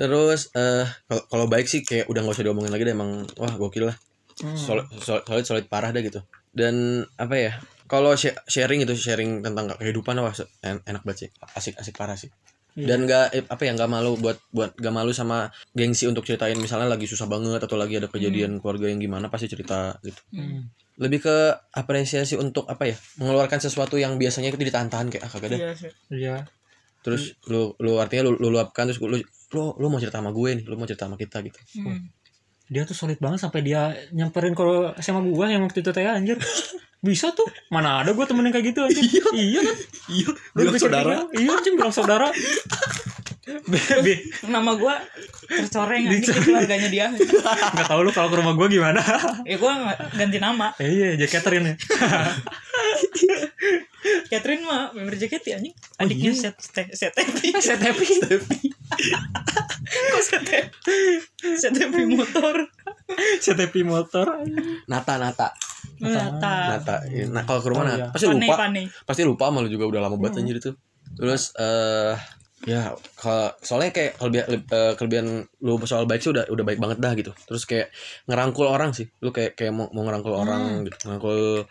terus 0.00 0.48
eh 0.54 0.88
kalau 1.04 1.22
kalau 1.28 1.46
baik 1.46 1.66
sih 1.66 1.80
kayak 1.82 2.08
udah 2.08 2.20
nggak 2.20 2.34
usah 2.34 2.42
diomongin 2.42 2.72
lagi 2.72 2.82
deh 2.82 2.96
emang 2.96 3.10
wah 3.36 3.52
gokil 3.54 3.86
lah 3.86 3.98
Hmm. 4.40 4.56
solid 4.56 4.88
solid 4.98 5.20
solid, 5.22 5.44
solid 5.44 5.66
parah 5.68 5.92
deh 5.92 6.00
gitu 6.00 6.24
dan 6.50 6.74
apa 7.14 7.36
ya 7.36 7.52
kalau 7.84 8.16
sha- 8.16 8.32
sharing 8.46 8.80
itu 8.80 8.96
sharing 8.96 9.44
tentang 9.44 9.68
kehidupan 9.76 10.16
wah 10.16 10.32
enak 10.64 11.04
banget 11.04 11.18
sih 11.18 11.30
asik 11.52 11.76
asik 11.76 11.92
parah 11.94 12.16
sih 12.16 12.32
Iya. 12.72 12.86
dan 12.86 12.98
gak 13.04 13.24
eh, 13.34 13.44
apa 13.44 13.60
ya 13.60 13.74
nggak 13.74 13.90
malu 13.90 14.14
buat 14.16 14.38
buat 14.48 14.72
gak 14.78 14.94
malu 14.94 15.10
sama 15.10 15.44
gengsi 15.72 16.06
untuk 16.06 16.22
ceritain 16.22 16.54
misalnya 16.56 16.86
lagi 16.86 17.04
susah 17.04 17.26
banget 17.26 17.58
atau 17.58 17.74
lagi 17.74 17.98
ada 17.98 18.06
kejadian 18.06 18.56
keluarga 18.56 18.86
yang 18.86 19.02
gimana 19.02 19.26
pasti 19.26 19.44
cerita 19.44 19.98
gitu 20.00 20.22
Hmm. 20.32 20.70
lebih 20.96 21.20
ke 21.20 21.36
apresiasi 21.74 22.38
untuk 22.38 22.64
apa 22.64 22.86
ya 22.86 22.96
mengeluarkan 23.18 23.58
sesuatu 23.58 23.98
yang 23.98 24.16
biasanya 24.16 24.48
itu 24.48 24.62
ditahan-tahan 24.62 25.10
kayak 25.10 25.26
ah 25.26 25.28
kagak 25.28 25.48
deh 25.52 25.58
iya 25.58 25.70
sih 25.74 25.92
Iya. 26.08 26.48
terus 27.02 27.34
lu 27.44 27.74
lu 27.76 27.98
artinya 27.98 28.24
lu, 28.24 28.38
lu 28.38 28.48
luapkan 28.48 28.86
terus 28.86 29.02
lu 29.02 29.18
lu 29.50 29.70
lu 29.74 29.86
mau 29.86 29.96
cerita 29.96 30.18
sama 30.18 30.30
gue 30.30 30.48
nih 30.52 30.62
lu 30.64 30.74
mau 30.74 30.84
cerita 30.84 31.04
sama 31.04 31.14
kita 31.14 31.36
gitu 31.42 31.56
Hmm. 31.76 32.08
Dia 32.66 32.82
tuh 32.82 32.94
solid 32.94 33.18
banget 33.18 33.38
sampai 33.40 33.60
dia 33.60 33.92
nyamperin 34.10 34.52
kalau 34.52 34.90
sama 34.96 35.20
gue 35.20 35.44
yang 35.44 35.60
waktu 35.60 35.80
itu 35.80 35.90
teh 35.90 36.02
anjir. 36.02 36.36
Bisa 37.00 37.30
tuh. 37.30 37.46
Mana 37.66 37.98
ada 37.98 38.12
gue 38.12 38.22
temen 38.22 38.42
yang 38.42 38.52
kayak 38.52 38.66
gitu 38.70 38.78
anjing. 38.84 39.02
iya 39.32 39.58
kan? 39.58 39.74
iya 40.06 40.26
Gua 40.54 40.70
pikir-pikir, 40.70 41.18
Iya 41.34 41.50
anjing 41.52 41.74
bilang 41.74 41.90
saudara. 41.90 42.28
Nama 44.44 44.70
gua 44.76 44.94
tercoreng 45.42 46.06
aja 46.06 46.14
di 46.14 46.22
keluarganya 46.38 46.86
dia 46.86 47.04
Gak 47.74 47.84
tau 47.84 47.98
lu 48.00 48.08
kalau 48.10 48.30
ke 48.30 48.36
rumah 48.38 48.54
gue 48.54 48.66
gimana. 48.70 49.00
ya 49.42 49.56
gua 49.58 49.70
nggak 49.74 49.96
ganti 50.14 50.38
nama 50.38 50.70
Eh, 50.78 50.86
iya, 50.86 51.06
Jack 51.18 51.34
Catherine 51.34 51.66
ya. 51.66 51.74
Catherine 54.30 54.62
mah 54.62 54.90
member 54.94 55.12
JKT 55.14 55.46
anjing 55.52 55.74
Oh, 55.74 56.00
adiknya 56.00 56.30
iya. 56.30 56.40
set 56.40 56.54
set 56.56 56.86
set 56.92 57.12
happy 57.12 57.48
Set 57.58 57.80
happy. 57.82 58.06
Kok 59.90 60.22
set 60.22 60.46
happy 60.46 61.00
set 61.56 61.74
happy 61.74 62.04
motor? 62.06 62.54
Set 63.42 63.58
happy 63.58 63.82
motor. 63.82 64.26
nata 64.86 65.14
nata. 65.18 65.48
Nata. 66.00 66.54
Nata. 66.78 66.94
Nah 67.30 67.42
kalau 67.44 67.60
ke 67.62 67.68
rumah 67.70 67.84
Oh, 67.84 67.88
Nata, 67.88 67.98
iya. 67.98 68.06
pasti 68.12 68.26
Pane 68.26 68.36
lupa. 68.46 68.54
Pane 68.56 68.82
pasti 69.06 69.22
lupa 69.26 69.44
malu 69.50 69.68
juga 69.70 69.84
udah 69.90 70.00
lama 70.06 70.16
banget 70.18 70.42
anjir 70.42 70.56
itu. 70.58 70.70
Terus 71.16 71.54
eh 71.58 72.14
ya 72.68 72.92
kalau 73.16 73.56
soalnya 73.64 73.88
kayak 73.88 74.20
kelebihan 74.20 74.46
eh, 74.52 74.92
kelebihan 74.92 75.26
lu 75.64 75.80
soal 75.88 76.04
baik 76.04 76.20
sih 76.20 76.30
udah 76.30 76.44
udah 76.52 76.64
baik 76.66 76.78
banget 76.78 76.98
dah 77.00 77.12
gitu. 77.16 77.32
Terus 77.48 77.62
kayak 77.66 77.88
ngerangkul 78.28 78.66
orang 78.68 78.92
sih. 78.92 79.08
Lu 79.24 79.32
kayak 79.32 79.56
kayak 79.56 79.72
mau, 79.72 79.88
mau 79.90 80.04
ngerangkul 80.04 80.34
orang 80.36 80.84
gitu 80.86 80.96
ngerangkul 81.08 81.64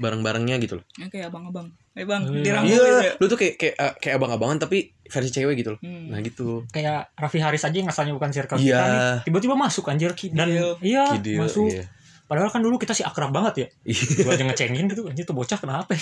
bareng-barengnya 0.00 0.56
gitu 0.64 0.80
loh. 0.80 0.84
Kayak 1.12 1.28
abang-abang 1.28 1.76
eh 1.92 2.04
bang 2.04 2.22
Iya. 2.24 2.40
dirangkul 2.40 2.70
gitu 2.70 2.86
ya 2.86 3.02
iya 3.02 3.12
lu 3.16 3.26
tuh 3.26 3.34
kayak 3.34 3.54
kayak 3.56 3.74
eh, 3.74 3.92
kayak 3.98 4.14
abang-abangan 4.16 4.58
tapi 4.60 4.78
versi 5.04 5.30
cewek 5.32 5.54
gitu 5.56 5.74
loh 5.74 5.80
Hmm. 5.80 6.06
nah 6.08 6.18
gitu 6.18 6.62
Kayak 6.68 7.10
Raffi 7.12 7.38
Haris 7.38 7.60
aja 7.60 7.74
yang 7.74 7.86
asalnya 7.86 8.12
bukan 8.12 8.30
circle 8.30 8.56
Iya. 8.56 8.66
kita 8.72 8.84
nih. 8.86 9.00
Tiba-tiba 9.26 9.54
masuk 9.54 9.84
anjir. 9.86 10.14
Dan 10.28 10.46
Kidil. 10.46 10.70
iya, 10.80 11.04
Kidil, 11.12 11.38
masuk. 11.40 11.66
iya. 11.68 11.84
Padahal 12.24 12.46
kan 12.46 12.62
dulu 12.62 12.78
kita 12.78 12.92
sih 12.92 13.02
akrab 13.02 13.28
banget 13.28 13.54
ya. 13.56 13.66
Iya. 13.84 14.22
Gue 14.22 14.30
aja 14.30 14.44
ngecengin 14.44 14.86
gitu. 14.86 15.02
Anjir 15.04 15.24
tuh 15.24 15.34
bocah 15.34 15.58
kenapa? 15.58 15.90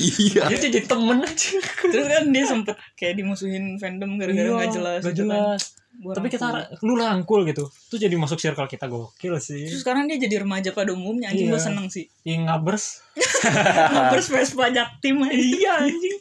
iya 0.00 0.42
Dia 0.46 0.58
jadi 0.58 0.80
temen 0.82 1.18
aja. 1.20 1.50
terus 1.82 2.06
kan 2.06 2.24
dia 2.26 2.44
sempet 2.44 2.76
kayak 2.94 3.14
dimusuhin 3.16 3.76
fandom 3.76 4.16
gara-gara 4.16 4.40
Iya, 4.42 4.56
nggak 4.56 4.72
jelas 4.72 5.00
Gak 5.02 5.12
gitu 5.12 5.22
kan. 5.22 5.28
jelas. 5.28 5.62
Gua 5.92 6.14
Tapi 6.14 6.28
kita 6.28 6.46
rangkul. 6.46 6.80
lu 6.80 6.94
rangkul 6.94 7.40
gitu. 7.44 7.64
Tuh 7.66 7.96
jadi 7.96 8.14
masuk 8.14 8.36
circle 8.36 8.64
kita 8.64 8.86
gokil 8.86 9.36
sih. 9.36 9.66
terus 9.66 9.80
sekarang 9.80 10.06
dia 10.06 10.16
jadi 10.16 10.40
remaja 10.40 10.70
pada 10.70 10.90
umumnya 10.90 11.28
anjing 11.28 11.46
Iya. 11.46 11.52
gua 11.52 11.60
seneng 11.60 11.86
sih 11.86 12.06
Yang 12.22 12.40
ngabers. 12.46 12.84
ngapers 13.92 14.26
face 14.28 14.52
pajak 14.54 14.88
tim 14.98 15.18
aja. 15.20 15.34
iya 15.34 15.72
anjing. 15.82 16.16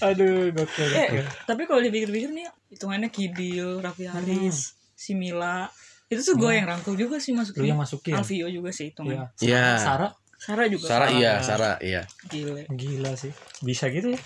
Aduh 0.00 0.48
gokil. 0.50 0.88
eh, 0.88 1.08
gokil. 1.10 1.26
tapi 1.44 1.62
kalau 1.64 1.80
dipikir-pikir 1.80 2.30
nih 2.30 2.46
hitungannya 2.70 3.08
Kidil, 3.08 3.78
Raffi 3.78 4.06
Haris, 4.06 4.74
si 4.92 5.12
Mila 5.12 5.68
itu 6.06 6.20
tuh 6.22 6.36
gue 6.36 6.52
yang 6.52 6.64
rangkul 6.64 6.94
juga 6.94 7.16
sih 7.16 7.32
Lu 7.32 7.40
masukin 7.40 7.64
yang 7.66 7.80
masukin. 7.80 8.14
Alvio 8.14 8.46
juga 8.46 8.70
sih 8.70 8.88
hitungannya 8.88 9.28
Iya. 9.36 9.44
Iya. 9.44 9.64
Sarah 9.76 10.12
Sarah 10.36 10.66
juga 10.68 10.84
Sarah 10.86 11.08
iya 11.10 11.32
Sarah. 11.40 11.74
Iya 11.80 12.04
gile 12.26 12.68
gila 12.70 13.12
sih. 13.14 13.32
Bisa 13.60 13.88
gitu 13.88 14.12
ya. 14.12 14.20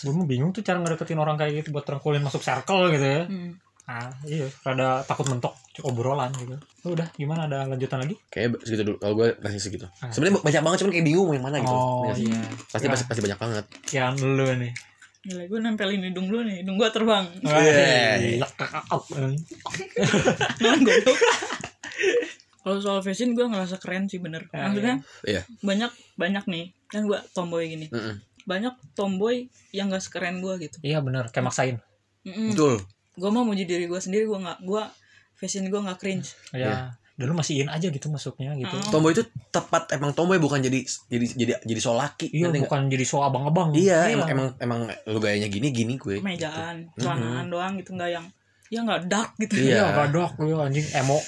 Gue 0.00 0.12
mau 0.12 0.22
bingung 0.22 0.52
tuh 0.52 0.60
cara 0.60 0.78
ngedeketin 0.78 1.16
orang 1.16 1.34
kayak 1.34 1.52
gitu 1.58 1.68
buat 1.70 1.82
rangkulin 1.82 2.20
masuk 2.20 2.38
circle 2.38 2.88
gitu 2.88 3.02
ya. 3.02 3.22
Hmm. 3.26 3.56
Ah, 3.84 4.08
iya, 4.24 4.48
rada 4.60 5.04
takut 5.04 5.28
mentok 5.28 5.52
obrolan 5.82 6.32
gitu. 6.34 6.56
Lu 6.82 6.92
udah 6.92 7.04
gimana 7.12 7.44
ada 7.44 7.64
lanjutan 7.64 8.00
lagi? 8.00 8.16
kayak 8.26 8.56
segitu 8.60 8.82
dulu 8.82 8.96
kalau 8.96 9.14
gue 9.14 9.28
masih 9.38 9.60
segitu 9.60 9.84
Ah. 9.98 10.08
sebenarnya 10.08 10.40
banyak 10.40 10.62
banget 10.62 10.78
cuman 10.80 10.92
kayak 10.92 11.04
bingung 11.04 11.26
mau 11.26 11.34
yang 11.34 11.44
mana 11.44 11.56
gitu 11.58 11.68
Oh, 11.70 12.02
Iya 12.06 12.14
iya. 12.24 12.40
pasti 12.66 12.86
Ya. 12.86 12.90
pasti 12.90 13.04
pasti 13.04 13.20
banyak 13.20 13.38
banget 13.38 13.64
Yang 13.90 14.14
lu 14.22 14.46
nih. 14.56 14.72
Gila, 15.22 15.42
gue 15.46 15.58
nempelin 15.58 16.02
hidung 16.02 16.26
dulu 16.26 16.40
nih, 16.42 16.56
hidung 16.60 16.76
gue 16.76 16.88
terbang. 16.90 17.24
Iya. 17.40 18.44
Kalau 22.58 22.80
soal 22.80 23.00
fashion 23.00 23.32
gue 23.32 23.44
ngerasa 23.44 23.76
keren 23.76 24.04
sih 24.06 24.16
bener. 24.16 24.48
Ya, 24.48 24.64
Maksudnya 24.66 24.94
iya 25.22 25.42
banyak 25.60 25.92
banyak 26.16 26.44
nih, 26.46 26.64
kan 26.88 27.04
gue 27.04 27.18
tomboy 27.30 27.68
gini. 27.68 27.86
Mm-mm. 27.88 28.24
Banyak 28.44 28.72
tomboy 28.92 29.44
yang 29.70 29.88
gak 29.88 30.00
sekeren 30.02 30.40
gue 30.40 30.54
gitu. 30.58 30.76
Iya 30.80 31.00
benar, 31.00 31.28
kayak 31.28 31.44
maksain. 31.46 31.76
Mm 32.24 32.52
betul 32.52 32.80
Gue 33.14 33.30
mau 33.30 33.42
muji 33.42 33.62
diri 33.62 33.84
gue 33.84 33.96
sendiri, 33.96 34.24
gue 34.24 34.36
nggak, 34.36 34.58
gue 34.60 34.82
fashion 35.34 35.64
gue 35.64 35.78
nggak 35.78 35.96
cringe. 35.96 36.34
Ya, 36.50 36.92
dulu 37.14 37.30
masih 37.32 37.62
in 37.62 37.68
aja 37.68 37.86
gitu 37.86 38.06
masuknya 38.08 38.54
gitu. 38.54 38.74
Oh. 38.74 38.90
tomboy 38.90 39.10
itu 39.10 39.22
tepat 39.48 39.86
emang 39.92 40.10
tomboy 40.10 40.34
bukan 40.36 40.58
jadi 40.58 40.82
jadi 41.04 41.26
jadi 41.32 41.52
jadi 41.62 41.80
so 41.80 41.92
laki 41.92 42.26
Iya, 42.28 42.50
nggak? 42.50 42.66
bukan 42.66 42.80
jadi 42.88 43.04
so 43.04 43.22
abang-abang. 43.22 43.70
iya 43.72 44.10
emang 44.10 44.26
emang 44.28 44.48
emang 44.58 44.80
lu 45.04 45.18
gayanya 45.18 45.46
gini 45.46 45.70
gini 45.70 45.94
gue 45.94 46.18
Mejaan, 46.18 46.90
celanaan 46.94 47.46
doang 47.46 47.78
gitu 47.78 47.94
nggak 47.94 48.10
yang 48.10 48.26
ya 48.66 48.82
nggak 48.82 49.06
dark 49.06 49.30
gitu. 49.38 49.54
Iya. 49.56 49.70
Iya, 49.70 49.84
gadok 49.94 50.32
lu 50.40 50.58
anjing 50.58 50.82
emo. 50.90 51.22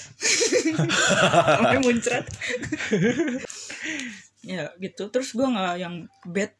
Sampai 1.54 1.78
muncrat. 1.78 2.24
ya 4.42 4.70
gitu. 4.76 5.02
Terus 5.06 5.28
gue 5.32 5.46
nggak 5.46 5.74
yang 5.76 5.94
bad 6.24 6.50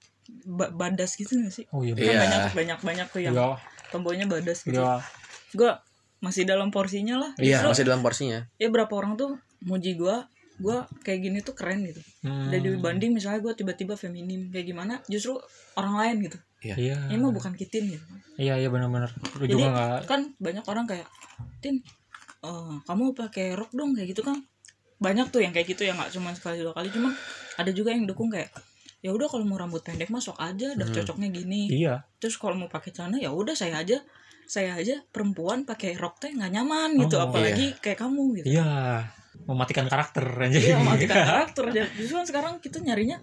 ba- 0.44 0.70
badas 0.70 1.14
gitu 1.14 1.34
gak 1.36 1.50
sih? 1.52 1.66
Oh 1.70 1.82
iya. 1.82 1.94
Kan 1.94 2.02
Iya. 2.04 2.18
banyak 2.20 2.42
banyak 2.52 2.78
banyak 2.80 3.06
tuh 3.10 3.20
yang 3.20 3.34
Iya, 3.34 3.58
tomboynya 3.88 4.26
badas 4.26 4.62
gitu. 4.62 4.76
iya. 4.76 4.98
gue 5.50 5.70
masih 6.18 6.42
dalam 6.42 6.68
porsinya 6.68 7.16
lah 7.18 7.30
iya 7.36 7.60
Justru, 7.60 7.68
masih 7.72 7.84
dalam 7.84 8.00
porsinya 8.00 8.40
ya 8.56 8.68
berapa 8.68 8.90
orang 8.90 9.14
tuh 9.14 9.36
muji 9.62 9.94
gue 9.94 10.16
gue 10.56 10.76
kayak 11.00 11.20
gini 11.20 11.38
tuh 11.40 11.52
keren 11.52 11.84
gitu 11.84 12.00
Hmm. 12.20 12.50
dan 12.50 12.58
dibanding 12.58 13.12
misalnya 13.12 13.38
gue 13.38 13.54
tiba-tiba 13.54 13.94
feminim 13.94 14.50
kayak 14.50 14.66
gimana 14.66 14.98
justru 15.06 15.38
orang 15.74 15.94
lain 15.96 16.16
gitu 16.24 16.38
Iya. 16.58 17.06
ini 17.06 17.20
mah 17.20 17.30
bukan 17.30 17.52
kitin 17.52 17.86
gitu 17.88 18.02
Iya, 18.34 18.58
iya 18.58 18.68
benar-benar. 18.68 19.08
Jadi 19.38 19.48
juga 19.48 19.70
enggak 19.70 20.00
kan 20.04 20.20
banyak 20.36 20.64
orang 20.64 20.84
kayak 20.84 21.06
tin 21.58 21.78
eh, 22.42 22.74
kamu 22.82 23.14
pakai 23.14 23.54
rok 23.54 23.70
dong 23.70 23.94
kayak 23.94 24.10
gitu 24.10 24.20
kan 24.20 24.42
banyak 24.96 25.28
tuh 25.28 25.40
yang 25.40 25.52
kayak 25.52 25.68
gitu 25.68 25.84
ya 25.84 25.92
nggak 25.92 26.08
cuma 26.10 26.32
sekali 26.32 26.58
dua 26.58 26.72
kali 26.72 26.88
cuma 26.88 27.12
ada 27.54 27.70
juga 27.70 27.92
yang 27.92 28.04
dukung 28.04 28.26
kayak 28.26 28.48
ya 28.98 29.10
udah 29.10 29.26
kalau 29.26 29.42
mau 29.42 29.54
rambut 29.54 29.80
pendek 29.80 30.08
masuk 30.08 30.34
aja 30.36 30.72
udah 30.72 30.84
Hmm. 30.84 30.96
cocoknya 30.96 31.28
gini 31.30 31.68
Iya. 31.68 32.04
terus 32.16 32.34
kalau 32.34 32.54
mau 32.54 32.66
pakai 32.66 32.90
celana 32.90 33.16
ya 33.16 33.28
udah 33.28 33.52
saya 33.52 33.78
aja 33.78 34.00
saya 34.44 34.74
aja 34.74 35.02
perempuan 35.04 35.62
pakai 35.62 35.94
rok 35.94 36.18
teh 36.18 36.30
nggak 36.30 36.52
nyaman 36.52 36.94
gitu 36.96 37.14
Oh, 37.14 37.26
apalagi 37.26 37.74
kayak 37.76 37.98
kamu 37.98 38.22
gitu 38.36 38.46
iya 38.48 39.02
mematikan 39.42 39.84
karakter 39.84 40.22
aja 40.40 40.56
Iya, 40.56 40.76
mematikan 40.76 41.16
karakter 41.28 41.64
aja. 41.68 41.82
Justru 41.92 42.14
kan 42.14 42.26
sekarang 42.26 42.54
kita 42.56 42.78
nyarinya 42.78 43.20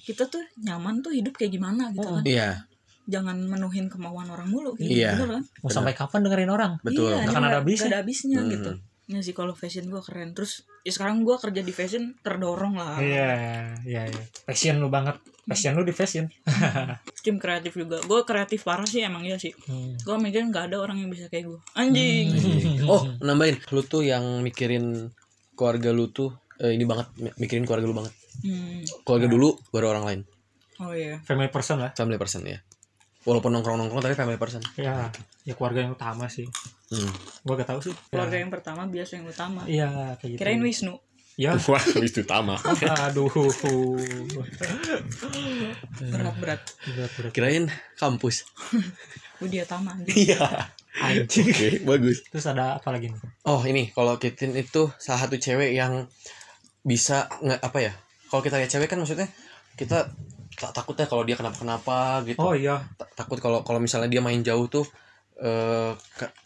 kita 0.00 0.24
tuh 0.24 0.40
nyaman 0.58 0.98
tuh 1.00 1.10
hidup 1.10 1.34
kayak 1.34 1.52
gimana 1.52 1.90
gitu 1.90 2.06
kan. 2.06 2.24
Iya, 2.24 2.64
Jangan 3.06 3.36
menuhin 3.44 3.86
kemauan 3.86 4.26
orang 4.26 4.46
mulu 4.46 4.72
gitu. 4.74 4.88
Iya. 4.96 5.14
Bener 5.14 5.28
kan? 5.36 5.42
mau 5.60 5.68
sampai 5.68 5.92
kapan 5.92 6.20
dengerin 6.22 6.48
orang 6.48 6.72
betul. 6.80 7.10
Iya, 7.12 7.26
akan 7.26 7.42
ada 7.44 7.58
habisnya. 7.60 7.88
ada 7.88 7.98
habisnya 8.00 8.38
Hmm. 8.38 8.50
gitu. 8.50 8.70
Ya 9.10 9.18
sih 9.18 9.34
kalau 9.34 9.52
fashion 9.52 9.90
gua 9.90 9.98
keren. 9.98 10.30
Terus 10.32 10.62
ya 10.80 10.94
sekarang 10.94 11.20
gua 11.20 11.34
kerja 11.36 11.60
di 11.60 11.70
fashion 11.70 12.14
terdorong 12.20 12.74
lah. 12.74 12.96
iya 12.96 13.34
iya 13.82 14.06
iya 14.06 14.22
passion 14.40 14.78
lu 14.78 14.86
banget 14.86 15.18
passion 15.42 15.74
lu 15.74 15.82
di 15.82 15.90
fashion 15.90 16.30
Tim 17.26 17.36
kreatif 17.36 17.74
juga. 17.74 17.98
Gua 18.02 18.22
kreatif 18.22 18.62
parah 18.62 18.86
sih 18.86 19.02
emang 19.02 19.26
iya 19.26 19.34
sih. 19.34 19.50
Hmm. 19.66 19.98
Gua 20.00 20.16
mikir 20.16 20.40
nggak 20.42 20.70
ada 20.70 20.78
orang 20.78 20.96
yang 20.96 21.10
bisa 21.10 21.26
kayak 21.26 21.50
gua. 21.50 21.58
Anjing. 21.74 22.30
Oh, 22.86 23.04
nambahin. 23.18 23.58
Lu 23.70 23.82
tuh 23.82 24.02
yang 24.02 24.40
mikirin 24.40 25.10
keluarga 25.52 25.90
lu 25.90 26.08
tuh 26.08 26.30
eh, 26.56 26.72
ini 26.72 26.82
banget 26.82 27.06
mi- 27.16 27.34
mikirin 27.36 27.66
keluarga 27.66 27.84
lu 27.84 27.92
banget. 27.92 28.14
Hmm. 28.40 28.80
Keluarga 29.02 29.26
dulu 29.26 29.58
baru 29.68 29.90
orang 29.90 30.04
lain. 30.06 30.20
Oh 30.80 30.96
iya. 30.96 31.20
family 31.20 31.52
person 31.52 31.76
lah 31.76 31.92
Family 31.92 32.16
person 32.16 32.40
ya. 32.40 32.56
Walaupun 33.20 33.52
nongkrong-nongkrong 33.52 34.00
tapi 34.00 34.14
family 34.14 34.36
person. 34.36 34.64
ya 34.74 35.12
ya 35.42 35.52
keluarga 35.52 35.82
yang 35.82 35.92
utama 35.92 36.24
sih 36.26 36.48
Hmm. 36.88 37.06
gua 37.42 37.54
gak 37.54 37.70
tahu 37.70 37.80
sih 37.80 37.94
Keluarga 38.08 38.34
ya. 38.34 38.40
yang 38.42 38.50
pertama 38.50 38.82
biasa 38.84 39.12
yang 39.14 39.26
utama. 39.26 39.62
iya 39.64 39.88
kayak 40.16 40.30
gitu 40.32 40.38
Kirain 40.38 40.58
Wisnu. 40.58 40.94
ya 41.36 41.54
Wah, 41.70 41.84
itu 41.96 42.20
utama. 42.20 42.58
aduh 43.04 43.30
Berat-berat. 46.00 46.60
berat 46.86 47.10
berat 47.12 47.32
Kirain 47.32 47.64
kampus. 47.94 48.42
Widya 49.40 49.64
Tama. 49.64 49.96
Iya. 50.04 50.68
anjing 50.92 51.46
Oke, 51.46 51.68
bagus. 51.86 52.26
terus 52.26 52.44
ada 52.44 52.76
apa 52.76 52.90
lagi 52.90 53.08
nih 53.08 53.20
Oh, 53.46 53.62
ini 53.62 53.88
kalau 53.90 54.18
Kitin 54.18 54.52
itu 54.52 54.90
salah 54.98 55.22
satu 55.22 55.38
cewek 55.38 55.70
yang 55.70 56.10
bisa 56.82 57.30
nggak 57.38 57.62
apa 57.62 57.78
ya? 57.80 57.92
Kalau 58.26 58.42
kita 58.42 58.58
lihat 58.58 58.68
cewek 58.68 58.88
kan 58.88 58.98
maksudnya 58.98 59.30
kita 59.74 60.10
takutnya 60.68 61.08
kalau 61.08 61.24
dia 61.24 61.32
kenapa-kenapa 61.34 62.20
gitu. 62.24 62.36
oh 62.36 62.52
iya. 62.52 62.84
Ta- 62.94 63.08
takut 63.16 63.40
kalau 63.40 63.64
kalau 63.64 63.80
misalnya 63.80 64.06
dia 64.06 64.20
main 64.20 64.40
jauh 64.40 64.68
tuh 64.68 64.84
eh 65.40 65.96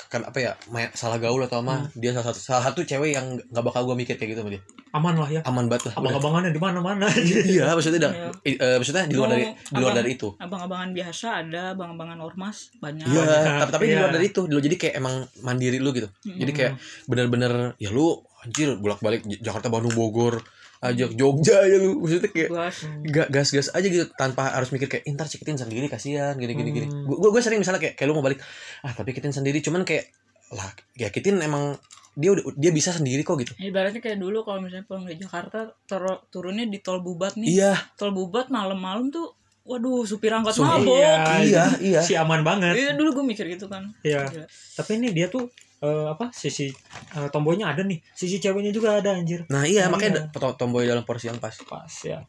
kan 0.07 0.23
apa 0.23 0.39
ya 0.39 0.53
main, 0.71 0.87
salah 0.95 1.19
gaul 1.19 1.43
atau 1.43 1.59
apa 1.59 1.91
dia 1.99 2.15
salah 2.15 2.31
satu 2.31 2.39
salah 2.39 2.63
satu 2.71 2.87
cewek 2.87 3.11
yang 3.11 3.27
nggak 3.51 3.65
bakal 3.67 3.83
gue 3.91 3.99
mikir 3.99 4.15
kayak 4.15 4.31
gitu 4.31 4.41
sama 4.41 4.55
dia. 4.55 4.63
Aman 4.95 5.19
lah 5.19 5.27
ya. 5.27 5.43
Aman 5.43 5.67
banget 5.67 5.91
lah. 5.91 5.99
Abang-abangannya 5.99 6.55
di 6.55 6.63
mana 6.63 6.79
mana 6.79 7.11
iya 7.27 7.75
maksudnya 7.75 8.07
dah- 8.07 8.15
Iya. 8.47 8.55
eh, 8.55 8.77
maksudnya 8.79 9.11
di 9.11 9.19
luar 9.19 9.27
Mau 9.27 9.35
dari 9.35 9.45
di 9.51 9.75
luar 9.75 9.91
abang- 9.91 9.99
dari 9.99 10.11
itu. 10.15 10.29
Abang-abangan 10.39 10.91
biasa 10.95 11.27
ada, 11.43 11.63
abang-abangan 11.75 12.19
ormas 12.23 12.71
banyak. 12.79 13.03
iya 13.03 13.27
tapi, 13.67 13.71
tapi 13.75 13.85
di 13.85 13.91
iya. 13.91 13.99
luar 13.99 14.13
dari 14.15 14.27
itu 14.31 14.41
lu 14.47 14.61
jadi 14.63 14.77
kayak 14.79 14.95
emang 14.95 15.15
mandiri 15.43 15.79
lu 15.83 15.91
gitu. 15.91 16.07
Jadi 16.23 16.53
kayak 16.55 16.73
bener-bener 17.11 17.75
ya 17.83 17.91
lu 17.91 18.15
anjir 18.47 18.79
bolak-balik 18.79 19.27
Jakarta 19.43 19.67
Bandung 19.67 19.99
Bogor 19.99 20.39
ajak 20.87 21.11
Jogja 21.13 21.57
aja 21.59 21.77
lu 21.77 21.97
maksudnya 21.99 22.29
kayak 22.29 22.51
Gas. 22.51 22.77
ga- 23.03 23.29
gas-gas 23.29 23.69
aja 23.71 23.87
gitu 23.87 24.05
tanpa 24.13 24.51
harus 24.51 24.69
mikir 24.69 24.87
kayak 24.87 25.03
"Ih, 25.03 25.13
ntar 25.13 25.27
cikitin 25.27 25.57
sendiri 25.57 25.87
kasihan 25.87 26.35
gini 26.35 26.53
gini 26.53 26.71
gini 26.71 26.87
Hmm. 26.87 27.09
gue 27.09 27.31
gue 27.31 27.41
sering 27.41 27.59
misalnya 27.59 27.81
kayak 27.81 27.95
kayak 27.95 28.07
lu 28.07 28.15
mau 28.15 28.23
balik 28.23 28.39
ah 28.81 28.93
tapi 28.93 29.11
kitin 29.11 29.31
sendiri 29.31 29.59
cuman 29.59 29.83
kayak 29.83 30.13
lah 30.51 30.69
ya 30.93 31.09
kitin 31.09 31.39
emang 31.39 31.81
dia 32.13 32.31
udah 32.31 32.47
dia 32.53 32.71
bisa 32.71 32.91
sendiri 32.91 33.21
kok 33.21 33.35
gitu 33.37 33.57
Ibaratnya 33.57 33.99
kayak 33.99 34.17
dulu 34.17 34.43
kalau 34.43 34.61
misalnya 34.61 34.85
pulang 34.85 35.03
dari 35.03 35.17
Jakarta 35.17 35.73
turu- 35.83 36.23
turunnya 36.29 36.63
di 36.65 36.79
tol 36.79 37.01
Bubat 37.01 37.35
nih. 37.35 37.49
iya 37.55 37.75
Tol 37.95 38.11
Bubat 38.11 38.49
malam-malam 38.49 39.09
tuh 39.09 39.35
waduh 39.63 40.05
supir 40.05 40.29
angkot 40.29 40.55
mabok. 40.59 41.01
iya 41.43 41.65
iya 41.81 41.99
si 41.99 42.13
aman 42.13 42.41
banget 42.41 42.77
Iya 42.77 42.93
dulu 42.93 43.17
gue 43.17 43.25
mikir 43.27 43.49
gitu 43.49 43.65
kan. 43.65 43.91
Iya. 44.01 44.29
Gila. 44.29 44.47
tapi 44.75 44.91
ini 44.95 45.09
dia 45.11 45.27
tuh 45.27 45.49
eh, 45.85 46.07
apa 46.09 46.33
sisi 46.33 46.73
eh, 47.13 47.29
tomboynya 47.29 47.69
ada 47.69 47.85
nih. 47.85 48.01
Sisi 48.11 48.41
ceweknya 48.41 48.73
juga 48.73 48.97
ada 48.97 49.13
anjir. 49.13 49.45
Nah 49.47 49.63
iya 49.63 49.87
Nah, 49.87 49.95
makanya 49.95 50.33
iya. 50.33 50.51
tomboy 50.57 50.89
dalam 50.89 51.05
porsi 51.05 51.29
yang 51.29 51.37
pas. 51.37 51.53
Pas 51.61 51.93
ya. 52.01 52.25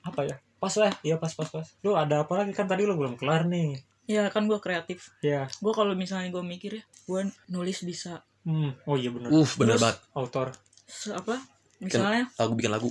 Apa 0.00 0.22
ya? 0.22 0.38
Pas 0.56 0.70
lah 0.78 0.94
iya 1.02 1.18
pas 1.18 1.30
pas 1.30 1.44
pas. 1.44 1.66
Lu 1.82 1.92
ada 1.92 2.22
apa 2.22 2.32
lagi? 2.38 2.54
Kan 2.54 2.70
tadi 2.70 2.86
lu 2.86 2.94
belum 2.94 3.18
kelar 3.18 3.50
nih. 3.50 3.82
Iya 4.06 4.30
kan 4.30 4.46
gue 4.46 4.58
kreatif. 4.58 5.10
ya 5.18 5.46
Gue 5.58 5.70
kalau 5.70 5.94
misalnya 5.94 6.30
gue 6.30 6.42
mikir 6.42 6.78
ya, 6.78 6.84
gue 7.04 7.20
nulis 7.48 7.82
bisa. 7.82 8.22
Hmm 8.42 8.74
oh 8.84 8.94
iya 8.94 9.10
benar 9.10 9.30
uh 9.30 9.50
bener 9.54 9.74
Terus- 9.74 9.82
banget. 9.82 9.98
Autor 10.12 10.46
se- 10.84 11.14
apa? 11.14 11.38
Misalnya 11.78 12.30
lagu 12.34 12.54
bikin 12.54 12.70
lagu. 12.70 12.88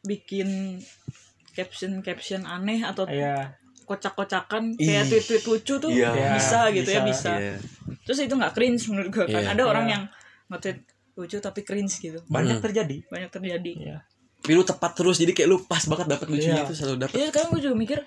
Bikin 0.00 0.48
caption 1.50 2.00
caption 2.00 2.42
aneh 2.44 2.80
atau 2.80 3.04
iya. 3.04 3.56
kocak-kocakan 3.84 4.78
kayak 4.78 5.10
tweet-tweet 5.10 5.44
lucu 5.44 5.74
tuh 5.76 5.90
Iya. 5.90 6.38
bisa 6.38 6.70
gitu 6.70 6.88
ya 6.88 7.02
Bisa. 7.02 7.34
bisa. 7.34 7.58
Terus 8.10 8.18
itu 8.20 8.34
nggak 8.34 8.52
cringe 8.52 8.82
menurut 8.90 9.08
gue 9.08 9.24
kan. 9.24 9.38
Iya. 9.40 9.54
Ada 9.54 9.62
orang 9.62 9.86
Iya. 9.86 9.92
yang 9.94 10.02
nge-tweet 10.50 10.78
lucu 11.14 11.36
tapi 11.38 11.60
cringe 11.62 11.94
gitu. 11.94 12.18
banyak 12.26 12.58
Hmm. 12.58 12.64
terjadi 12.64 12.96
Banyak 13.06 13.30
terjadi. 13.30 13.72
Iya. 13.76 13.98
tapi 14.40 14.50
lu 14.50 14.64
tepat 14.64 14.96
terus 14.96 15.14
jadi 15.14 15.30
kayak 15.30 15.46
lu 15.46 15.60
pas 15.62 15.84
banget 15.84 16.08
dapat 16.08 16.26
lucunya 16.26 16.56
Iya. 16.56 16.64
itu 16.64 16.72
selalu 16.74 16.96
dapat 16.98 17.14
Iya 17.14 17.26
sekarang 17.28 17.48
gue 17.52 17.60
juga 17.60 17.76
mikir 17.76 17.98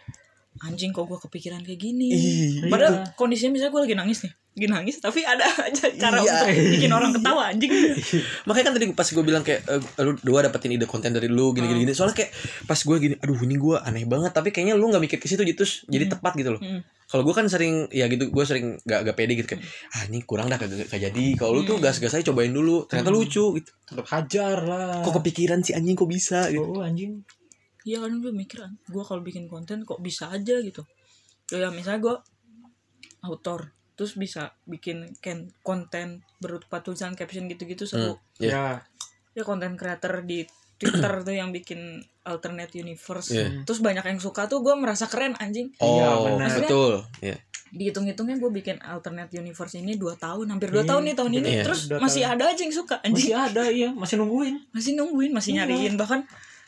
anjing 0.60 0.90
kok 0.90 1.04
gue 1.04 1.18
kepikiran 1.20 1.60
kayak 1.60 1.80
gini. 1.80 2.10
Ih, 2.10 2.68
Padahal 2.68 3.10
kondisinya 3.14 3.52
misalnya 3.52 3.72
gue 3.72 3.82
lagi 3.84 3.96
nangis 3.96 4.20
nih, 4.22 4.34
lagi 4.54 4.68
nangis 4.70 4.96
tapi 4.98 5.20
ada 5.22 5.42
aja 5.44 5.86
cara 5.92 6.18
Iya. 6.18 6.34
untuk 6.46 6.70
bikin 6.72 6.92
orang 6.92 7.12
ketawa 7.12 7.42
anjing. 7.48 7.72
makanya 8.48 8.66
kan 8.66 8.74
tadi 8.74 8.86
pas 8.92 9.08
gue 9.08 9.24
bilang 9.24 9.42
kayak 9.42 9.62
eh, 9.66 9.82
lu 10.00 10.14
dua 10.20 10.40
dapetin 10.42 10.72
ide 10.72 10.86
konten 10.86 11.10
dari 11.10 11.26
lu 11.26 11.52
gini 11.52 11.66
gini 11.66 11.74
Hmm. 11.76 11.84
gini 11.84 11.94
soalnya 11.94 12.16
kayak 12.16 12.32
pas 12.64 12.78
gue 12.78 12.96
gini 12.98 13.16
aduh 13.18 13.40
ini 13.40 13.56
gue 13.56 13.76
aneh 13.78 14.06
banget 14.06 14.32
tapi 14.32 14.50
kayaknya 14.50 14.74
lu 14.74 14.88
nggak 14.88 15.02
mikir 15.02 15.18
ke 15.18 15.26
situ 15.26 15.42
gitu 15.42 15.64
jadi 15.88 16.06
Hmm. 16.06 16.14
tepat 16.14 16.34
gitu 16.36 16.50
loh 16.52 16.62
Hmm. 16.62 16.86
kalau 17.06 17.24
gue 17.24 17.34
kan 17.34 17.46
sering 17.46 17.90
ya 17.90 18.06
gitu 18.06 18.30
gue 18.30 18.44
sering 18.44 18.78
gak, 18.80 19.04
gak 19.04 19.16
pede 19.16 19.34
gitu 19.36 19.48
kayak 19.48 19.62
ah 19.92 20.06
ini 20.06 20.22
kurang 20.22 20.48
dah 20.48 20.56
kagak 20.56 20.86
kagak 20.86 21.02
jadi 21.08 21.26
kalau 21.36 21.52
lu 21.54 21.62
tuh 21.64 21.76
Hmm. 21.76 21.84
gas 21.84 21.98
gas 21.98 22.14
aja 22.14 22.26
cobain 22.26 22.50
dulu 22.50 22.86
ternyata 22.86 23.10
Hmm. 23.10 23.18
lucu 23.20 23.46
gitu 23.56 23.72
tetap 23.84 24.06
hajar 24.08 24.58
lah 24.62 25.02
kok 25.02 25.14
kepikiran 25.16 25.60
sih 25.60 25.74
anjing 25.74 25.94
kok 25.94 26.08
bisa 26.08 26.48
gitu 26.48 26.62
oh 26.64 26.80
anjing 26.80 27.26
Iya 27.84 28.00
kan 28.00 28.12
gue 28.18 28.32
mikir 28.32 28.60
gue 28.66 29.04
kalau 29.04 29.20
bikin 29.20 29.46
konten 29.46 29.84
kok 29.84 30.00
bisa 30.00 30.28
aja 30.28 30.56
gitu. 30.58 30.84
Ya 31.50 31.68
misalnya 31.70 32.00
gue 32.02 32.16
autor 33.22 33.72
terus 33.94 34.16
bisa 34.16 34.58
bikin 34.64 35.14
ken- 35.20 35.54
konten 35.62 36.08
berupa 36.38 36.80
tulisan 36.80 37.14
caption 37.14 37.46
gitu-gitu 37.46 37.86
seru. 37.86 38.18
Iya. 38.36 38.50
ya 38.50 38.66
Ya 39.34 39.44
konten 39.44 39.74
creator 39.74 40.22
di 40.22 40.46
Twitter 40.76 41.14
tuh 41.22 41.32
yang 41.32 41.50
bikin 41.50 41.80
alternate 42.24 42.74
universe. 42.76 43.30
Iya. 43.30 43.62
Terus 43.64 43.80
banyak 43.80 44.04
yang 44.04 44.20
suka 44.20 44.46
tuh 44.46 44.60
gue 44.60 44.74
merasa 44.74 45.06
keren 45.06 45.34
anjing. 45.36 45.70
Iya, 45.76 46.08
oh 46.12 46.26
benar. 46.32 46.50
betul 46.56 46.94
ya 47.20 47.38
Dihitung-hitungnya 47.70 48.38
gue 48.38 48.52
bikin 48.54 48.78
alternate 48.80 49.34
universe 49.34 49.74
ini 49.76 49.96
2 49.96 50.14
tahun, 50.16 50.46
hampir 50.48 50.70
2 50.70 50.78
Iya, 50.78 50.86
tahun 50.86 51.02
nih 51.04 51.16
tahun 51.16 51.32
ini. 51.34 51.50
iya. 51.52 51.64
Terus 51.64 51.82
Dua 51.88 51.98
masih 51.98 52.22
tahun. 52.22 52.34
ada 52.36 52.44
aja 52.48 52.62
yang 52.62 52.76
suka 52.76 52.96
anjing. 52.98 53.14
masih 53.14 53.34
ada 53.36 53.64
iya 53.68 53.90
masih 53.92 54.16
nungguin 54.16 54.56
masih 54.70 54.92
nungguin 54.94 55.32
masih 55.32 55.52
Iya. 55.52 55.58
nyariin 55.64 55.94
bahkan 55.96 56.22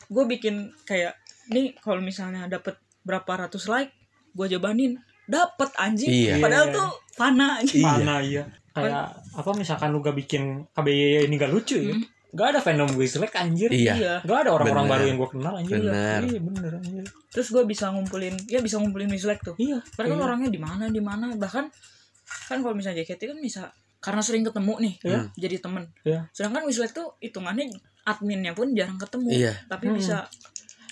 gue 0.06 0.24
bikin 0.28 0.54
kayak 0.82 1.14
nih 1.48 1.74
kalau 1.76 1.98
misalnya 1.98 2.46
dapet 2.46 2.74
berapa 3.02 3.46
ratus 3.46 3.66
like 3.66 3.90
gue 4.32 4.46
jabanin 4.48 4.98
dapet 5.24 5.70
anjing 5.76 6.06
Iya. 6.06 6.34
padahal 6.38 6.66
Iya. 6.66 6.74
tuh 6.74 6.90
fana 7.12 7.46
anjing 7.58 7.80
Iya. 7.80 7.92
mana 7.92 8.14
iya 8.20 8.42
kayak 8.70 9.06
apa 9.32 9.50
misalkan 9.52 9.88
lu 9.88 9.98
gak 9.98 10.14
bikin 10.14 10.68
KBY 10.70 11.26
ini 11.26 11.34
gak 11.34 11.48
lucu 11.48 11.80
ya 11.80 11.90
Hmm. 11.90 12.04
gak 12.30 12.46
ada 12.52 12.60
fandom 12.60 12.90
gue 12.90 13.06
selek 13.06 13.32
anjir 13.32 13.70
iya 13.70 14.20
gak 14.20 14.38
ada 14.44 14.50
orang-orang 14.52 14.86
baru 14.86 15.04
yang 15.06 15.16
gue 15.16 15.30
kenal 15.30 15.54
anjir 15.56 15.80
Bener. 15.80 16.20
iya 16.22 16.38
bener 16.38 16.72
anjir 16.76 17.04
terus 17.28 17.48
gue 17.48 17.62
bisa 17.64 17.88
ngumpulin 17.88 18.36
ya 18.46 18.60
bisa 18.60 18.76
ngumpulin 18.76 19.08
dislike 19.08 19.40
tuh 19.40 19.56
iya 19.56 19.80
mereka 19.96 20.12
kan 20.12 20.18
Iya. 20.18 20.26
orangnya 20.26 20.50
di 20.50 20.60
mana 20.60 20.84
di 20.86 21.00
mana 21.00 21.26
bahkan 21.34 21.66
kan 22.46 22.58
kalau 22.60 22.74
misalnya 22.74 23.00
JKT 23.00 23.32
kan 23.32 23.38
bisa 23.40 23.62
karena 23.96 24.20
sering 24.20 24.44
ketemu 24.44 24.74
nih 24.78 24.94
Iya. 25.00 25.20
jadi 25.34 25.56
temen 25.58 25.84
Iya. 26.04 26.20
sedangkan 26.30 26.68
dislike 26.68 26.92
tuh 26.92 27.16
hitungannya 27.18 27.72
adminnya 28.06 28.54
pun 28.54 28.70
jarang 28.72 28.96
ketemu. 28.96 29.28
Iya. 29.28 29.52
Tapi 29.66 29.84
Hmm. 29.86 29.96
bisa 29.98 30.24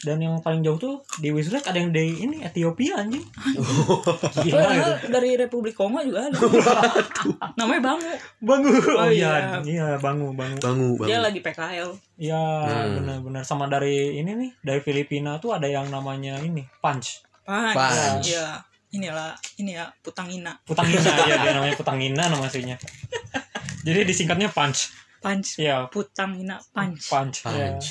dan 0.05 0.20
yang 0.20 0.37
paling 0.37 0.61
jauh 0.61 0.77
tuh 0.77 1.00
di 1.16 1.33
Wisrek 1.33 1.64
ada 1.64 1.81
yang 1.81 1.88
dari 1.88 2.12
ini 2.12 2.44
Ethiopia 2.44 3.00
anjing. 3.00 3.24
Gila 4.44 4.53
Padahal 4.53 4.92
gitu. 5.00 5.09
dari 5.09 5.31
Republik 5.35 5.72
Kongo 5.72 5.96
juga 6.03 6.29
ada. 6.29 6.37
Namanya 7.57 7.81
Bangu. 7.81 8.12
Bangu. 8.38 8.68
Oh, 8.68 9.00
Oh, 9.00 9.09
iya 9.09 9.33
iya. 9.40 9.57
iya 9.64 9.87
bangu 9.96 10.37
bangu. 10.37 10.61
Bangu 10.61 10.88
dia 11.00 11.16
bangu 11.16 11.24
lagi 11.24 11.40
PKL 11.40 11.90
iya 12.16 12.37
Hmm. 12.37 13.00
benar-benar. 13.00 13.42
Sama 13.42 13.64
dari 13.64 14.20
ini 14.20 14.37
nih 14.37 14.50
dari 14.61 14.81
Filipina 14.81 15.40
tuh 15.40 15.57
ada 15.57 15.64
yang 15.64 15.88
namanya 15.88 16.37
ini 16.37 16.68
punch. 16.83 17.24
Punch. 17.40 17.72
Punch. 17.72 18.29
Iya. 18.29 18.61
Inilah, 18.92 19.35
ini 19.57 19.74
ya 19.74 19.90
Putangina. 19.98 20.55
Putangina 20.62 21.00
ya 21.24 21.40
dia 21.40 21.50
namanya 21.50 21.74
Putangina 21.74 22.29
nama 22.29 22.44
aslinya. 22.44 22.77
Jadi 23.83 24.05
disingkatnya 24.05 24.48
punch 24.48 24.92
Punch. 25.25 25.57
iya 25.57 25.89
Putangina 25.89 26.61
punch. 26.69 27.09
punch, 27.09 27.37
ya. 27.43 27.49
punch 27.73 27.89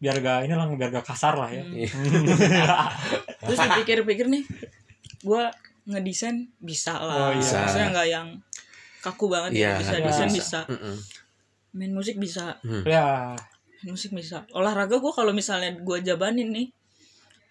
biar 0.00 0.16
gak 0.18 0.48
ini 0.48 0.54
lah 0.54 0.64
biar 0.66 0.90
gak 0.90 1.06
kasar 1.06 1.36
lah 1.36 1.46
ya 1.48 1.60
Hmm. 1.60 1.76
Terus 3.44 3.58
dipikir-pikir 3.58 4.26
nih, 4.26 4.44
gua 5.20 5.52
ngedesain 5.84 6.48
bisa 6.58 6.96
lah. 6.96 7.28
Oh, 7.28 7.32
iya. 7.32 7.56
Maksudnya 7.58 7.88
nggak 7.90 8.08
yang 8.08 8.26
kaku 9.00 9.26
banget 9.26 9.50
Iya, 9.54 9.70
gitu. 9.70 9.80
Bisa 9.80 9.94
iya. 9.94 10.04
desain 10.04 10.28
Bisa. 10.28 10.36
bisa. 10.36 10.60
Mm-mm. 10.68 10.96
Main 11.72 11.92
musik 11.92 12.16
bisa. 12.16 12.46
Hmm. 12.60 12.82
ya 12.84 13.32
Main 13.80 13.90
musik 13.90 14.10
bisa. 14.10 14.44
Olahraga 14.50 14.96
gua 14.96 15.10
kalau 15.10 15.32
misalnya 15.32 15.72
gua 15.78 16.00
jabanin 16.00 16.48
nih, 16.48 16.68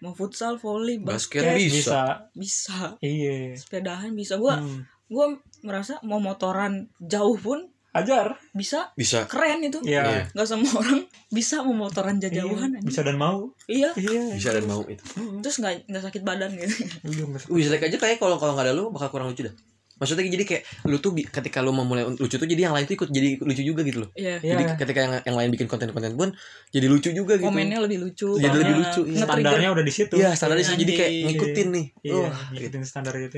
mau 0.00 0.10
futsal, 0.10 0.56
volley, 0.56 0.98
Basket 0.98 1.42
basket, 1.42 1.70
bisa. 1.70 1.70
bisa 1.70 2.02
bisa. 2.34 2.78
iya 3.00 3.54
Sepedahan 3.54 4.10
bisa. 4.12 4.34
Gua 4.36 4.58
Hmm. 4.58 4.82
gue 5.06 5.26
merasa 5.60 5.98
mau 6.02 6.18
motoran 6.18 6.86
jauh 6.96 7.34
pun 7.34 7.66
ajar 7.92 8.38
bisa 8.50 8.94
bisa 8.94 9.26
keren 9.26 9.58
itu 9.60 9.82
Iya. 9.82 10.30
Nggak 10.30 10.46
semua 10.46 10.72
orang 10.76 11.00
bisa 11.28 11.60
mau 11.60 11.74
motoran 11.80 12.16
Iya, 12.16 12.46
bisa 12.80 13.00
dan 13.02 13.16
mau 13.16 13.50
iya 13.66 13.90
iya 13.94 14.30
bisa 14.30 14.50
dan 14.50 14.64
mau 14.64 14.82
itu 14.84 15.02
terus 15.40 15.58
nggak 15.58 15.86
nggak 15.86 16.02
sakit 16.04 16.22
badan 16.22 16.50
gitu 16.52 16.70
Iya, 17.10 17.24
Wih, 17.48 17.62
jelek 17.62 17.86
aja 17.86 17.96
kayak 17.96 18.16
kalau 18.16 18.36
kalau 18.36 18.54
nggak 18.54 18.66
ada 18.66 18.72
lu 18.72 18.90
bakal 18.90 19.10
kurang 19.10 19.28
lucu 19.28 19.42
dah. 19.42 19.54
Maksudnya 20.00 20.24
jadi 20.24 20.44
kayak 20.48 20.62
lu 20.86 20.96
tuh 20.96 21.12
ketika 21.12 21.60
lu 21.60 21.70
memulai 21.70 22.08
lucu 22.08 22.32
tuh 22.32 22.48
jadi 22.48 22.64
yang 22.64 22.72
lain 22.72 22.88
tuh 22.88 22.96
ikut 22.96 23.08
jadi 23.10 23.36
lucu 23.36 23.60
juga 23.60 23.82
gitu 23.82 24.00
loh. 24.00 24.10
iya 24.14 24.40
Iya. 24.40 24.56
Jadi 24.56 24.62
ketika 24.78 24.98
yang 24.98 25.12
yang 25.20 25.36
lain 25.36 25.50
bikin 25.50 25.66
konten-konten 25.66 26.16
pun 26.16 26.32
jadi 26.68 26.88
lucu 26.88 27.12
juga 27.12 27.36
gitu. 27.36 27.44
komennya 27.44 27.84
lebih 27.84 28.00
lucu 28.00 28.32
Jadi 28.32 28.56
lebih 28.56 28.74
lucu, 28.80 29.00
iya. 29.04 29.12
nge-trigger. 29.18 29.44
standarnya 29.44 29.70
udah 29.70 29.84
di 29.84 29.92
situ 29.92 30.14
Iya, 30.16 30.30
standarnya 30.32 30.64
sih 30.64 30.76
jadi 30.78 30.92
kayak 30.94 31.10
ngikutin 31.26 31.68
nih. 31.68 31.86
iya 32.00 32.16
gitu. 32.16 32.30
ngikutin 32.54 32.82
standar 32.82 33.12
itu 33.14 33.36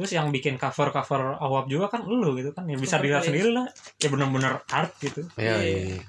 terus 0.00 0.10
yang 0.10 0.28
bikin 0.28 0.56
cover 0.56 0.88
cover 0.88 1.36
awap 1.36 1.68
juga 1.68 1.86
kan 1.88 2.00
lu 2.02 2.32
gitu 2.34 2.50
kan 2.50 2.64
ya 2.64 2.74
bisa 2.74 2.96
dilihat 2.96 3.20
sendiri 3.20 3.52
lah. 3.52 3.68
Ya 3.96 4.08
bener-bener 4.08 4.64
art 4.66 4.96
gitu. 4.98 5.28
Iya, 5.36 5.54
Iya. 5.54 5.56
iya. 5.60 5.80
iya. 5.92 6.00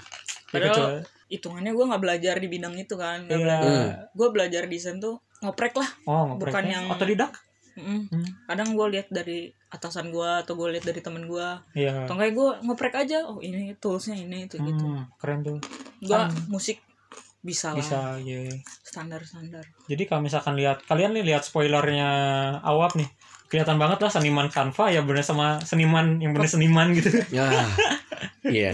Padahal 0.48 0.72
Kecuali- 0.72 1.04
hitungannya 1.28 1.72
gue 1.72 1.86
nggak 1.86 2.02
belajar 2.02 2.36
di 2.36 2.48
bidang 2.48 2.76
itu 2.76 2.96
kan. 2.96 3.20
Iya. 3.24 3.36
belajar 3.38 3.60
Hmm. 3.62 3.90
gue 4.10 4.28
belajar 4.32 4.62
desain 4.66 4.98
tuh 4.98 5.20
ngoprek 5.40 5.74
lah 5.74 5.90
oh 6.06 6.36
Bukan 6.36 6.48
ngoprek 6.48 6.66
yang- 6.66 6.88
otodidak? 6.88 7.32
Mm. 7.72 8.04
Hmm. 8.06 8.28
kadang 8.46 8.76
gue 8.76 8.88
lihat 8.90 9.08
dari 9.10 9.48
atasan 9.68 10.12
gue 10.12 10.28
atau 10.44 10.54
gue 10.54 10.68
lihat 10.70 10.84
dari 10.86 11.00
temen 11.00 11.24
gue 11.24 11.48
iya. 11.74 12.04
Atau 12.04 12.16
kayak 12.16 12.36
gue 12.36 12.50
ngoprek 12.62 12.96
aja 12.98 13.24
oh 13.24 13.40
ini 13.40 13.76
toolsnya 13.76 14.14
ini 14.14 14.44
itu 14.44 14.60
gitu. 14.60 14.86
Hmm, 14.86 15.08
keren 15.16 15.40
tuh. 15.42 15.58
Gue 16.00 16.20
musik 16.48 16.84
bisa, 17.40 17.72
lah. 17.72 17.80
bisa 17.80 18.00
ya 18.22 18.44
standar 18.84 19.24
standar 19.24 19.66
jadi 19.88 20.04
kalau 20.06 20.22
misalkan 20.22 20.54
lihat 20.54 20.86
kalian 20.86 21.10
nih 21.12 21.26
lihat 21.26 21.42
spoilernya 21.42 22.06
awap 22.62 22.94
nih 22.94 23.10
kelihatan 23.52 23.76
banget 23.76 24.00
lah 24.00 24.08
seniman 24.08 24.48
kanva 24.48 24.88
ya 24.88 25.04
bener 25.04 25.22
sama 25.22 25.60
seniman 25.62 26.24
yang 26.24 26.32
bener 26.32 26.48
seniman 26.48 26.96
gitu 26.96 27.12
Ya. 27.38 27.52
Iya. 28.48 28.72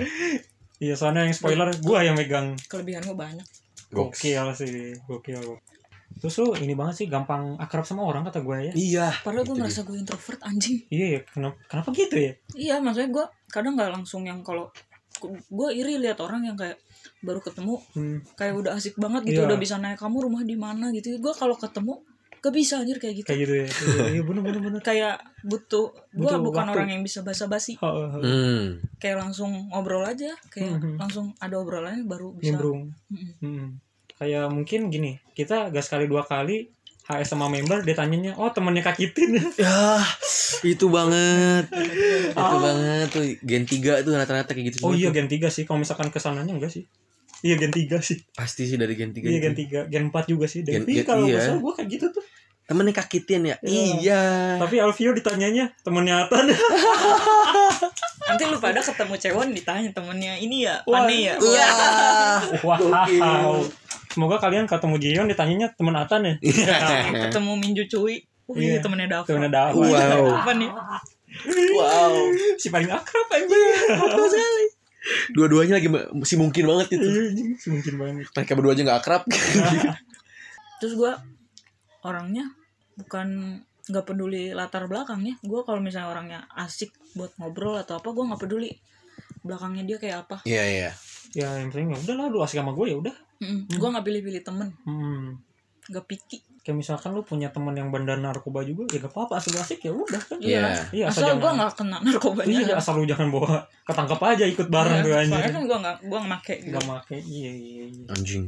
iya 0.78 0.94
soalnya 0.94 1.26
yang 1.26 1.34
spoiler 1.34 1.74
gua 1.82 2.06
yang 2.06 2.14
megang 2.14 2.54
kelebihan 2.70 3.02
gue 3.02 3.18
banyak 3.18 3.48
gokil 3.90 4.54
sih 4.54 4.94
gokil 5.10 5.58
terus 6.18 6.34
lu 6.40 6.54
ini 6.58 6.74
banget 6.74 7.04
sih 7.04 7.08
gampang 7.10 7.58
akrab 7.58 7.86
sama 7.86 8.06
orang 8.06 8.26
kata 8.26 8.42
gue 8.46 8.58
ya 8.70 8.74
Iya. 8.74 9.08
padahal 9.26 9.44
gue 9.46 9.56
Itu 9.58 9.62
merasa 9.62 9.82
gue 9.84 9.98
introvert 9.98 10.40
anjing 10.46 10.78
iya 10.94 11.08
ya 11.18 11.22
kenapa, 11.26 11.58
kenapa 11.68 11.90
gitu 11.94 12.16
ya 12.16 12.34
iya 12.56 12.76
maksudnya 12.78 13.10
gue 13.12 13.26
kadang 13.50 13.74
nggak 13.76 13.92
langsung 13.92 14.24
yang 14.26 14.40
kalau 14.46 14.70
gue 15.50 15.70
iri 15.74 15.98
lihat 15.98 16.22
orang 16.22 16.46
yang 16.46 16.54
kayak 16.58 16.78
baru 17.26 17.42
ketemu 17.42 17.82
hmm. 17.98 18.18
kayak 18.38 18.54
udah 18.54 18.72
asik 18.78 18.94
banget 19.02 19.26
gitu 19.26 19.42
Iya. 19.42 19.48
udah 19.50 19.58
bisa 19.58 19.76
naik 19.82 19.98
kamu 19.98 20.30
rumah 20.30 20.46
di 20.46 20.54
mana 20.54 20.94
gitu 20.94 21.18
gue 21.18 21.34
kalau 21.34 21.58
ketemu 21.58 22.02
gak 22.40 22.52
bisa 22.52 22.78
anjir 22.78 22.96
kayak 22.96 23.16
gitu 23.16 23.26
kayak 23.26 23.40
gitu 23.42 23.54
ya 23.54 23.66
iya, 23.66 24.06
iya 24.12 24.22
bener 24.22 24.42
bener 24.42 24.62
bener 24.62 24.82
kayak 24.82 25.16
butuh 25.42 25.90
gue 26.12 26.32
bukan 26.40 26.64
waktu. 26.64 26.76
orang 26.76 26.90
yang 26.90 27.02
bisa 27.02 27.20
basa-basi 27.20 27.76
Oh, 27.78 27.88
oh, 27.88 28.08
oh. 28.10 28.22
Hmm. 28.22 28.78
kayak 28.96 29.18
langsung 29.20 29.50
ngobrol 29.68 30.02
aja 30.02 30.32
kayak 30.48 30.78
Mhm. 30.78 30.96
langsung 30.98 31.34
ada 31.36 31.56
obrolannya 31.56 32.04
baru 32.04 32.32
bisa 32.34 32.54
nimbrung 32.54 32.94
Mm-mm. 33.08 33.34
Hmm. 33.40 33.68
kayak 34.16 34.48
mungkin 34.48 34.88
gini 34.88 35.22
kita 35.32 35.70
gas 35.70 35.86
sekali 35.86 36.06
dua 36.06 36.24
kali 36.24 36.70
HS 37.06 37.32
sama 37.32 37.48
member 37.48 37.82
dia 37.82 37.96
tanyanya 37.96 38.36
oh 38.36 38.50
temennya 38.50 38.84
Kak 38.84 38.98
Kitin 38.98 39.40
Ya, 39.56 40.04
itu 40.68 40.86
banget. 40.88 41.72
itu 41.72 42.36
Ah. 42.36 42.60
banget 42.60 43.08
tuh 43.10 43.24
Gen 43.42 43.64
3 43.64 44.02
tuh 44.02 44.12
rata-rata 44.12 44.52
kayak 44.52 44.66
gitu 44.70 44.84
oh 44.84 44.92
iya 44.92 45.08
tuh. 45.08 45.16
gen 45.16 45.28
3 45.28 45.48
sih 45.48 45.64
kalau 45.64 45.80
misalkan 45.80 46.08
ke 46.08 46.18
sananya 46.18 46.52
enggak 46.52 46.70
sih 46.70 46.84
iya 47.40 47.56
gen 47.56 47.70
3 47.70 47.86
sih 48.00 48.18
Pasti 48.30 48.66
sih 48.66 48.76
dari 48.76 48.94
Gen 48.94 49.12
3 49.12 49.22
iya 49.24 49.40
gen 49.40 49.54
3 49.54 49.88
gen 49.88 50.06
4 50.08 50.26
juga 50.26 50.46
sih 50.46 50.62
Gen- 50.62 50.82
Devi 50.82 50.94
gen- 50.96 51.06
kalau 51.06 51.24
iya. 51.24 51.32
nggak 51.32 51.44
salah 51.44 51.60
gue 51.60 51.74
kayak 51.74 51.90
gitu 51.92 52.08
tuh 52.12 52.26
Temennya 52.68 52.92
kakitin 52.94 53.42
ya? 53.46 53.56
Iya. 53.62 53.84
Iya. 53.96 54.22
tapi 54.60 54.76
Alvio 54.78 55.12
ditanyanya 55.12 55.72
temennya 55.82 56.26
Atan 56.26 56.52
nanti 58.28 58.44
lu 58.44 58.58
pada 58.58 58.82
ketemu 58.82 59.16
cewek 59.16 59.48
ditanya 59.54 59.90
temennya 59.90 60.34
ini 60.36 60.68
ya 60.68 60.76
Wah. 60.84 61.00
Pane 61.02 61.16
ya 61.18 61.36
Wah. 62.60 62.76
Gokil. 62.76 63.24
wow 63.24 63.56
semoga 64.10 64.36
kalian 64.38 64.66
ketemu 64.66 64.96
Jion 64.98 65.28
ditanyanya 65.28 65.72
temen 65.72 65.96
Atan 65.96 66.22
ya 66.24 66.36
ketemu 67.24 67.52
Minju 67.56 67.84
Cuy 67.88 68.20
Oh 68.48 68.56
iya, 68.56 68.76
Iya. 68.76 68.80
temennya 68.80 69.08
Dava. 69.10 69.28
temennya 69.28 69.52
Dava 69.52 69.76
Wow. 69.76 70.24
Apa 70.38 70.52
nih? 70.56 70.72
Wow. 71.76 72.16
si 72.56 72.68
paling 72.68 72.88
akrab 72.88 73.28
aja 73.30 73.48
Dua-duanya 75.32 75.80
lagi 75.80 75.88
masih 75.92 76.38
mungkin 76.40 76.64
banget 76.68 76.98
itu. 77.00 77.08
Iya, 77.08 77.22
anjing, 77.32 77.50
mungkin 77.72 77.94
banget 78.00 78.28
Mereka 78.34 78.52
berdua 78.58 78.74
aja 78.76 78.84
gak 78.88 79.00
akrab. 79.04 79.24
Terus 80.80 80.94
gua 80.96 81.18
orangnya 82.06 82.52
bukan 82.98 83.60
nggak 83.88 84.06
peduli 84.06 84.52
latar 84.52 84.86
belakangnya. 84.86 85.40
Gua 85.44 85.64
kalau 85.64 85.80
misalnya 85.80 86.12
orangnya 86.12 86.40
asik 86.56 86.92
buat 87.16 87.32
ngobrol 87.40 87.80
atau 87.80 88.00
apa, 88.00 88.10
gua 88.12 88.34
nggak 88.34 88.42
peduli 88.44 88.72
belakangnya 89.44 89.84
dia 89.88 89.98
kayak 89.98 90.18
apa. 90.28 90.38
Iya, 90.44 90.64
iya. 90.68 90.92
ya 91.36 91.60
yang 91.60 91.70
penting 91.72 91.92
ya 91.92 91.98
udah 92.08 92.16
lah 92.16 92.26
lu 92.32 92.40
asik 92.40 92.64
sama 92.64 92.72
gue 92.72 92.88
ya 92.88 92.98
udah 93.04 93.16
Mm-mm. 93.44 93.70
Gua 93.78 93.94
nggak 93.94 94.06
pilih-pilih 94.08 94.42
temen, 94.42 94.74
hmm. 94.88 95.38
nggak 95.94 96.06
picky. 96.10 96.42
Kayak 96.68 96.78
misalkan 96.78 97.10
lu 97.10 97.24
punya 97.24 97.48
temen 97.48 97.72
yang 97.72 97.88
bandar 97.88 98.18
narkoba 98.18 98.60
juga 98.62 98.84
ya 98.90 99.00
gak 99.00 99.10
apa-apa 99.10 99.40
asik 99.40 99.56
asik 99.56 99.80
ya 99.82 99.92
udah 99.92 100.20
kan 100.20 100.36
Iya. 100.38 100.84
iya 100.92 101.06
asal, 101.08 101.24
Asal 101.26 101.40
gua 101.40 101.52
nggak 101.54 101.72
kena 101.74 101.98
narkobanya. 102.02 102.48
iya 102.52 102.62
aja. 102.62 102.74
asal 102.76 102.94
lu 102.94 103.08
jangan 103.08 103.28
bawa 103.30 103.56
ketangkep 103.82 104.20
aja 104.22 104.44
ikut 104.46 104.68
bareng 104.68 104.94
Iya, 104.94 105.02
tuh 105.02 105.12
Soalnya 105.32 105.50
kan 105.50 105.64
gua 105.64 105.78
nggak 105.80 105.96
gua 106.04 106.20
nggak 106.20 106.32
make 106.36 106.56
gitu. 106.60 106.74
gak 106.74 106.84
make 106.86 107.16
iya 107.24 107.52
iya 107.54 107.84
iya 107.88 108.06
Anjing. 108.10 108.44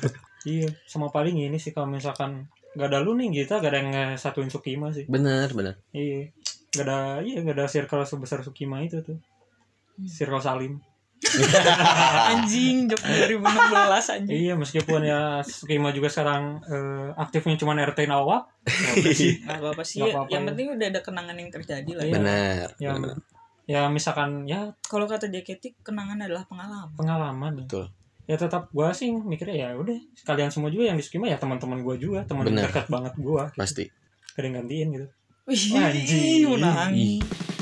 iya 0.54 0.68
sama 0.84 1.06
paling 1.08 1.34
ini 1.36 1.56
sih 1.56 1.70
kalau 1.70 1.88
misalkan 1.88 2.46
gak 2.72 2.86
ada 2.86 3.00
lu 3.00 3.12
nih 3.12 3.34
kita 3.36 3.58
gak 3.58 3.68
ada 3.68 3.78
yang 3.80 3.90
satuin 4.14 4.46
Sukima 4.46 4.88
sih 4.90 5.04
Bener, 5.04 5.50
bener. 5.50 5.74
iya 5.90 6.30
gak 6.70 6.84
ada 6.84 6.98
iya 7.20 7.42
gak 7.42 7.56
ada 7.56 7.66
circle 7.66 8.04
sebesar 8.04 8.40
Sukima 8.40 8.78
itu 8.80 9.02
tuh 9.02 9.18
Hmm. 9.96 10.04
circle 10.06 10.38
Salim 10.38 10.76
Anjing, 12.30 12.86
jok 12.86 13.00
2016 13.00 13.40
anjing. 14.12 14.36
iya 14.36 14.52
meskipun 14.52 15.00
ya 15.00 15.40
Sukima 15.42 15.90
juga 15.90 16.06
sekarang 16.06 16.60
eh, 16.62 17.08
aktifnya 17.16 17.56
cuma 17.56 17.72
RT 17.74 18.04
ya 19.02 19.12
sih 19.12 19.32
Nggak 19.40 19.58
apa-apa 19.58 19.82
sih. 19.82 19.98
Nggak 20.00 20.12
apa-apa, 20.12 20.30
yang 20.30 20.42
ya. 20.42 20.48
penting 20.52 20.66
udah 20.72 20.86
ada 20.86 21.00
kenangan 21.00 21.36
yang 21.36 21.50
terjadi 21.50 21.90
lah. 21.92 22.04
Iya. 22.04 22.10
ya. 22.10 22.16
Bener. 22.16 22.66
ya, 22.76 22.90
bener. 22.94 23.16
ya 23.66 23.80
misalkan 23.88 24.44
ya 24.44 24.60
Kalau 24.82 25.04
kata 25.04 25.26
JKT, 25.26 25.82
kenangan 25.82 26.20
adalah 26.20 26.44
pengalaman. 26.44 26.94
pengalaman 26.94 27.52
ya. 27.52 27.60
Betul. 27.64 27.84
ya 28.26 28.36
tetap 28.36 28.68
gua 28.70 28.90
sih 28.90 29.10
mikirnya 29.10 29.56
ya 29.56 29.68
udah 29.74 29.94
sekalian 30.12 30.50
semua 30.50 30.66
juga 30.66 30.90
yang 30.90 30.98
di 30.98 31.02
Sukima 31.02 31.26
ya 31.26 31.38
teman-teman 31.38 31.78
gua 31.80 31.94
juga 31.94 32.22
teman 32.22 32.42
dekat 32.44 32.86
banget 32.86 33.14
gua 33.16 33.54
Pasti. 33.54 33.86
ada 34.34 34.42
yang 34.42 34.56
gantiin 34.60 34.88
gitu 34.92 35.06
Wih, 35.46 35.78
Anjing. 35.78 36.42
menangis. 36.50 37.22
dan 37.22 37.55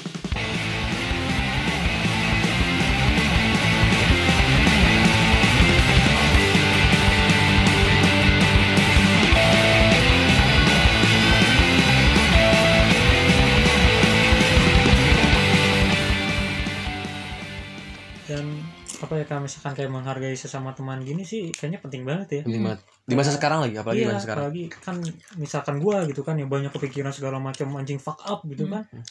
apa 19.04 19.14
ya 19.14 19.24
kalau 19.24 19.42
misalkan 19.42 19.72
kayak 19.72 19.88
menghargai 19.88 20.32
sesama 20.34 20.72
teman 20.72 21.00
gini 21.00 21.22
sih 21.22 21.48
kayaknya 21.50 21.78
penting 21.78 22.02
banget 22.02 22.28
ya 22.30 22.42
Penting 22.42 22.64
banget. 22.64 22.80
Di 23.04 23.14
masa 23.14 23.30
sekarang 23.30 23.60
lagi, 23.60 23.76
apalagi 23.76 23.96
di 23.96 24.02
iya, 24.02 24.10
masa 24.10 24.22
sekarang. 24.22 24.42
apalagi 24.42 24.64
kan 24.74 24.96
misalkan 25.36 25.74
gua 25.76 25.96
gitu 26.04 26.20
kan 26.20 26.34
ya 26.34 26.44
banyak 26.44 26.70
kepikiran 26.70 27.10
segala 27.10 27.36
macam 27.36 27.68
anjing 27.74 27.96
fuck 27.96 28.18
up 28.22 28.40
gitu 28.44 28.64
Hmm. 28.64 28.80
kan 28.80 29.04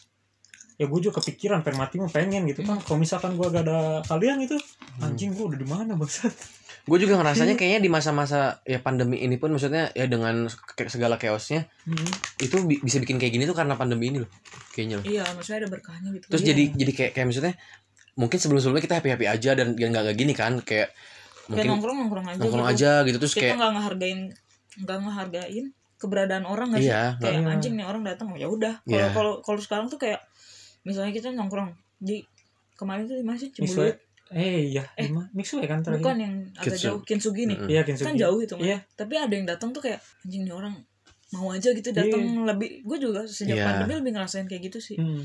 ya 0.74 0.86
gue 0.86 1.00
juga 1.00 1.22
kepikiran 1.22 1.62
pengen 1.62 1.80
mati 1.80 1.96
mau 1.96 2.10
pengen 2.10 2.44
gitu 2.46 2.62
kan 2.62 2.82
kalau 2.82 2.98
misalkan 2.98 3.38
gua 3.38 3.48
gak 3.48 3.62
ada 3.62 3.80
kalian 4.04 4.42
itu 4.42 4.58
anjing 5.00 5.30
gua 5.32 5.46
udah 5.48 5.60
di 5.60 5.68
mana 5.68 5.94
bangsat 5.94 6.34
Gue 6.84 7.00
juga 7.00 7.16
ngerasanya 7.16 7.56
kayaknya 7.56 7.80
di 7.80 7.88
masa-masa 7.88 8.60
ya 8.64 8.76
pandemi 8.78 9.16
ini 9.18 9.38
pun 9.38 9.48
maksudnya 9.50 9.88
ya 9.92 10.04
dengan 10.04 10.52
segala 10.84 11.16
chaosnya 11.16 11.70
Hmm. 11.86 12.10
itu 12.38 12.60
bi- 12.60 12.82
bisa 12.82 12.98
bikin 12.98 13.16
kayak 13.16 13.32
gini 13.32 13.46
tuh 13.46 13.54
karena 13.54 13.76
pandemi 13.76 14.10
ini 14.10 14.20
loh. 14.20 14.28
Kayaknya 14.70 14.96
loh. 15.00 15.06
Iya, 15.06 15.24
maksudnya 15.32 15.64
ada 15.64 15.70
berkahnya 15.70 16.10
gitu. 16.12 16.26
Terus 16.28 16.42
Iya. 16.44 16.50
jadi 16.52 16.64
jadi 16.76 16.92
kayak 16.92 17.12
kayak 17.14 17.26
maksudnya 17.26 17.54
mungkin 18.14 18.38
sebelum-sebelumnya 18.38 18.84
kita 18.84 18.96
happy-happy 18.98 19.26
aja 19.26 19.52
dan 19.54 19.74
dan 19.74 19.88
nggak 19.90 20.06
kayak 20.06 20.18
gini 20.18 20.34
kan 20.34 20.54
kayak 20.60 20.90
kayak 20.92 21.50
mungkin 21.50 21.68
nongkrong 21.72 21.98
nongkrong 22.00 22.26
aja. 22.28 22.40
nongkrong 22.40 22.66
gitu. 22.66 22.74
aja 22.76 22.92
gitu 23.04 23.18
terus 23.18 23.34
Kita 23.34 23.42
kayak 23.44 23.56
nggak 23.58 23.72
ngehargain, 23.74 24.20
nggak 24.80 24.98
ngehargain 25.00 25.66
keberadaan 25.96 26.44
orang 26.44 26.68
nggak 26.70 26.82
sih? 26.82 26.90
iya 26.90 27.04
Kayak 27.18 27.34
Iya. 27.38 27.50
anjing 27.50 27.74
nih 27.74 27.86
orang 27.86 28.04
datang, 28.04 28.28
oh 28.28 28.36
ya 28.36 28.48
udah. 28.48 28.74
Kalau 28.82 28.96
Iya. 29.00 29.10
kalau 29.12 29.34
kalau 29.40 29.60
sekarang 29.60 29.88
tuh 29.88 29.98
kayak 29.98 30.20
misalnya 30.84 31.12
kita 31.12 31.32
nongkrong 31.32 31.72
di 31.98 32.20
kemarin 32.74 33.06
tuh 33.06 33.16
di 33.16 33.24
mana 33.24 33.38
sih 33.38 33.50
Mixue 33.54 33.72
Cibuluit 33.88 33.98
eh 34.30 34.68
iya 34.68 34.84
Eh, 34.94 35.08
Mixue 35.32 35.62
kan 35.62 35.80
terakhir 35.80 36.02
bukan 36.02 36.16
yang 36.18 36.34
agak 36.54 36.74
Kitsu. 36.74 36.86
jauh 36.90 37.00
Kintsugi 37.02 37.44
nih 37.46 37.58
iya 37.70 37.82
kan 37.84 38.14
jauh 38.14 38.36
itu 38.38 38.56
iya 38.58 38.82
tapi 38.92 39.14
ada 39.16 39.30
yang 39.30 39.46
datang 39.46 39.70
tuh 39.70 39.80
kayak 39.80 40.02
anjing 40.20 40.44
nih 40.44 40.52
orang 40.52 40.74
mau 41.32 41.50
aja 41.50 41.70
gitu 41.70 41.90
datang 41.90 42.20
lebih 42.44 42.82
gue 42.82 42.98
juga 43.00 43.24
sejak 43.24 43.56
Iya. 43.56 43.64
pandemi 43.64 43.94
lebih 43.96 44.12
ngerasain 44.12 44.44
kayak 44.44 44.68
gitu 44.68 44.80
sih 44.82 44.98
Hmm, 44.98 45.24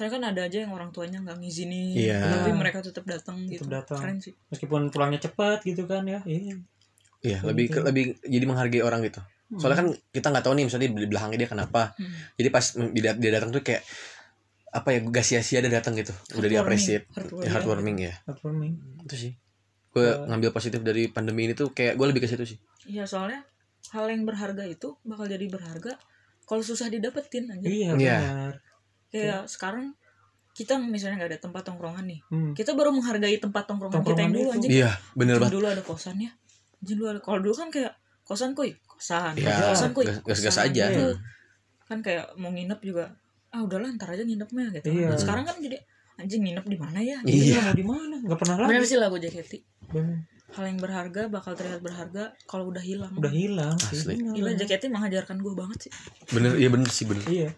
karena 0.00 0.10
kan 0.10 0.22
ada 0.26 0.40
aja 0.42 0.58
yang 0.58 0.72
orang 0.72 0.88
tuanya 0.88 1.20
nggak 1.20 1.36
ngizinin 1.36 1.92
Iya. 1.92 2.24
tapi 2.24 2.50
mereka 2.52 2.80
tetap 2.80 3.04
datang 3.04 3.44
gitu 3.44 3.68
datang. 3.68 4.00
keren 4.00 4.16
sih 4.16 4.32
meskipun 4.48 4.88
pulangnya 4.88 5.20
cepat 5.20 5.60
gitu 5.60 5.84
kan 5.84 6.02
ya 6.02 6.24
iya 6.24 6.56
iya 7.20 7.38
lebih 7.42 7.68
ke- 7.68 7.84
lebih 7.84 8.16
jadi 8.24 8.44
menghargai 8.44 8.80
orang 8.80 9.04
gitu 9.04 9.20
soalnya 9.52 9.76
kan 9.76 9.88
kita 10.08 10.26
nggak 10.26 10.40
tahu 10.40 10.54
nih 10.54 10.64
misalnya 10.64 10.88
di 10.88 11.04
belakangnya 11.04 11.38
dia 11.38 11.50
kenapa 11.50 11.92
Hmm. 11.92 12.08
jadi 12.34 12.48
pas 12.48 12.64
dia, 12.72 13.12
dia 13.12 13.30
datang 13.30 13.50
tuh 13.50 13.60
kayak 13.60 13.84
apa 14.70 14.88
ya 14.88 14.98
gak 15.04 15.20
sia-sia 15.22 15.58
dia 15.58 15.68
datang 15.68 15.92
gitu 15.94 16.14
udah 16.32 16.48
diapresiasi 16.48 17.04
Heartwarming. 17.10 17.42
ya, 17.42 17.50
heartwarming 17.52 17.96
ya 18.00 18.14
Heartwarming. 18.24 18.72
itu 19.02 19.16
sih 19.18 19.32
gue 19.90 20.06
ngambil 20.24 20.50
positif 20.50 20.80
dari 20.80 21.06
pandemi 21.06 21.44
ini 21.44 21.52
tuh 21.52 21.70
kayak 21.70 21.94
gue 21.94 22.06
lebih 22.08 22.22
ke 22.22 22.30
situ 22.30 22.46
sih 22.46 22.58
Iya 22.88 23.04
soalnya 23.04 23.42
hal 23.90 24.08
yang 24.08 24.22
berharga 24.22 24.64
itu 24.64 24.96
bakal 25.02 25.26
jadi 25.26 25.44
berharga 25.46 25.98
kalau 26.42 26.62
susah 26.62 26.86
didapetin 26.86 27.46
aja. 27.48 27.62
Iya 27.62 27.90
Iya. 27.92 28.16
benar. 28.22 28.54
Kayak 29.10 29.46
sekarang 29.46 29.92
kita 30.50 30.78
misalnya 30.78 31.16
nggak 31.16 31.30
ada 31.30 31.40
tempat 31.40 31.62
tongkrongan 31.62 32.04
nih, 32.04 32.20
Hmm. 32.26 32.52
kita 32.52 32.72
baru 32.72 32.90
menghargai 32.90 33.36
tempat 33.36 33.64
tongkrongan, 33.64 33.92
kita 33.96 34.02
Tongkrongan 34.04 34.20
yang 34.20 34.32
dulu 34.32 34.42
itu. 34.42 34.54
anjing. 34.56 34.70
iya 34.72 34.90
bener 35.12 35.34
banget 35.36 35.52
dulu 35.52 35.66
ada 35.68 35.82
kosan 35.82 36.16
ya. 36.18 36.30
Dulu 36.78 37.02
ada. 37.06 37.18
Kalau 37.18 37.38
dulu 37.38 37.54
kan 37.54 37.68
kayak 37.68 37.92
kosan 38.22 38.50
kuy, 38.52 38.70
kosan. 38.84 39.34
Iya, 39.34 39.54
kosan 39.68 39.90
kuy. 39.90 40.04
gas- 40.04 40.22
gas-gas 40.22 40.56
aja. 40.60 40.84
Gitu. 40.88 41.06
Hmm. 41.08 41.22
Kan 41.84 41.98
kayak 42.00 42.34
mau 42.34 42.48
nginep 42.48 42.80
juga 42.80 43.14
ah 43.48 43.60
udahlah 43.60 43.90
ntar 43.92 44.10
aja 44.10 44.22
nginepnya 44.22 44.70
gitu. 44.72 44.88
Iya. 44.90 45.08
Dan 45.08 45.18
sekarang 45.18 45.44
kan 45.44 45.56
jadi 45.58 45.78
anjing 46.16 46.42
nginep 46.42 46.64
di 46.64 46.76
mana 46.76 46.98
ya? 47.00 47.18
Iya. 47.22 47.42
Iya 47.48 47.58
mau 47.62 47.72
di 47.72 47.84
mana? 47.84 48.16
Nggak 48.20 48.38
pernah 48.38 48.54
Bener 48.60 48.78
lagi. 48.78 48.86
sih 48.86 48.96
lagu 48.96 49.16
JKT. 49.16 49.52
Bener. 49.88 50.18
Hal 50.50 50.66
yang 50.66 50.82
berharga 50.82 51.30
bakal 51.30 51.54
terlihat 51.54 51.78
berharga 51.78 52.34
kalau 52.50 52.74
udah 52.74 52.82
hilang. 52.82 53.14
Udah 53.14 53.30
hilang. 53.30 53.78
sih, 53.78 54.02
Asli. 54.02 54.18
bener. 54.18 54.34
Gila 54.34 54.50
JKT 54.58 54.90
mengajarkan 54.90 55.38
gue 55.38 55.54
banget 55.54 55.78
sih. 55.86 55.92
bener 56.34 56.58
iya 56.58 56.68
bener 56.70 56.90
sih 56.90 57.06
bener 57.06 57.22
Iya. 57.30 57.48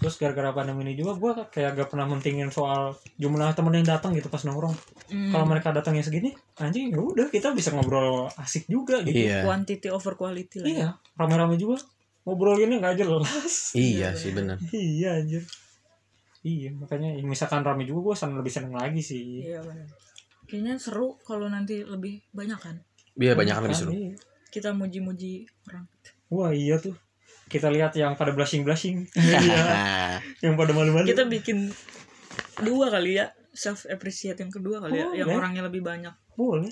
Terus 0.00 0.14
gara-gara 0.16 0.56
pandemi 0.56 0.88
ini 0.88 0.96
juga 0.96 1.12
gue 1.20 1.32
kayak 1.52 1.76
gak 1.76 1.88
pernah 1.92 2.08
mentingin 2.08 2.48
soal 2.48 2.96
jumlah 3.20 3.52
temen 3.52 3.76
yang 3.76 3.88
datang 3.88 4.16
gitu 4.16 4.32
pas 4.32 4.40
nongkrong. 4.48 4.72
Hmm. 5.12 5.30
Kalau 5.32 5.44
mereka 5.44 5.76
datangnya 5.76 6.00
segini, 6.00 6.32
anjing 6.56 6.88
ya 6.88 7.00
udah 7.00 7.28
kita 7.28 7.52
bisa 7.52 7.72
ngobrol 7.76 8.32
asik 8.40 8.64
juga 8.64 9.04
gitu. 9.04 9.28
iya 9.28 9.44
quantity 9.44 9.88
over 9.92 10.16
quality 10.16 10.64
lah. 10.64 10.66
ya. 10.66 10.72
Iya, 10.72 10.88
rame-rame 11.20 11.60
juga. 11.60 11.84
Ngobrol 12.24 12.60
ini 12.64 12.80
nggak 12.80 12.96
jelas. 12.96 13.72
iya 13.76 14.16
sih 14.16 14.32
bener 14.32 14.56
iya 14.72 15.20
anjir. 15.20 15.44
Iya, 16.46 16.70
makanya 16.70 17.18
misalkan 17.26 17.66
rame 17.66 17.82
juga 17.84 18.12
gue 18.12 18.16
seneng 18.16 18.38
lebih 18.40 18.52
seneng 18.54 18.72
lagi 18.72 19.02
sih. 19.02 19.42
Iya 19.44 19.60
benar. 19.60 20.07
Kayaknya 20.48 20.74
seru 20.76 21.20
kalau 21.20 21.46
nanti 21.46 21.80
lebih 21.80 22.24
banyak 22.30 22.56
kan. 22.56 22.76
iya 23.14 23.34
banyak 23.34 23.52
kan 23.52 23.62
lebih 23.62 23.76
seru 23.76 23.92
Iya. 23.92 24.16
Kita 24.48 24.72
muji-muji 24.72 25.44
orang. 25.66 25.84
Wah 26.28 26.50
iya 26.50 26.76
tuh. 26.76 26.96
Kita 27.46 27.68
lihat 27.68 27.92
yang 27.94 28.12
pada 28.14 28.32
blushing-blushing. 28.32 29.04
Iya, 29.18 30.20
yang 30.40 30.54
pada 30.54 30.72
malu-malu. 30.72 31.04
Kita 31.04 31.24
bikin 31.24 31.68
dua 32.58 32.88
kali 32.88 33.16
ya 33.16 33.28
self 33.50 33.84
appreciate 33.86 34.38
yang 34.38 34.48
kedua 34.48 34.78
kali 34.78 34.96
ya, 34.96 35.08
yang 35.14 35.28
ya. 35.28 35.34
orangnya 35.34 35.62
lebih 35.62 35.80
banyak. 35.80 36.12
boleh. 36.32 36.70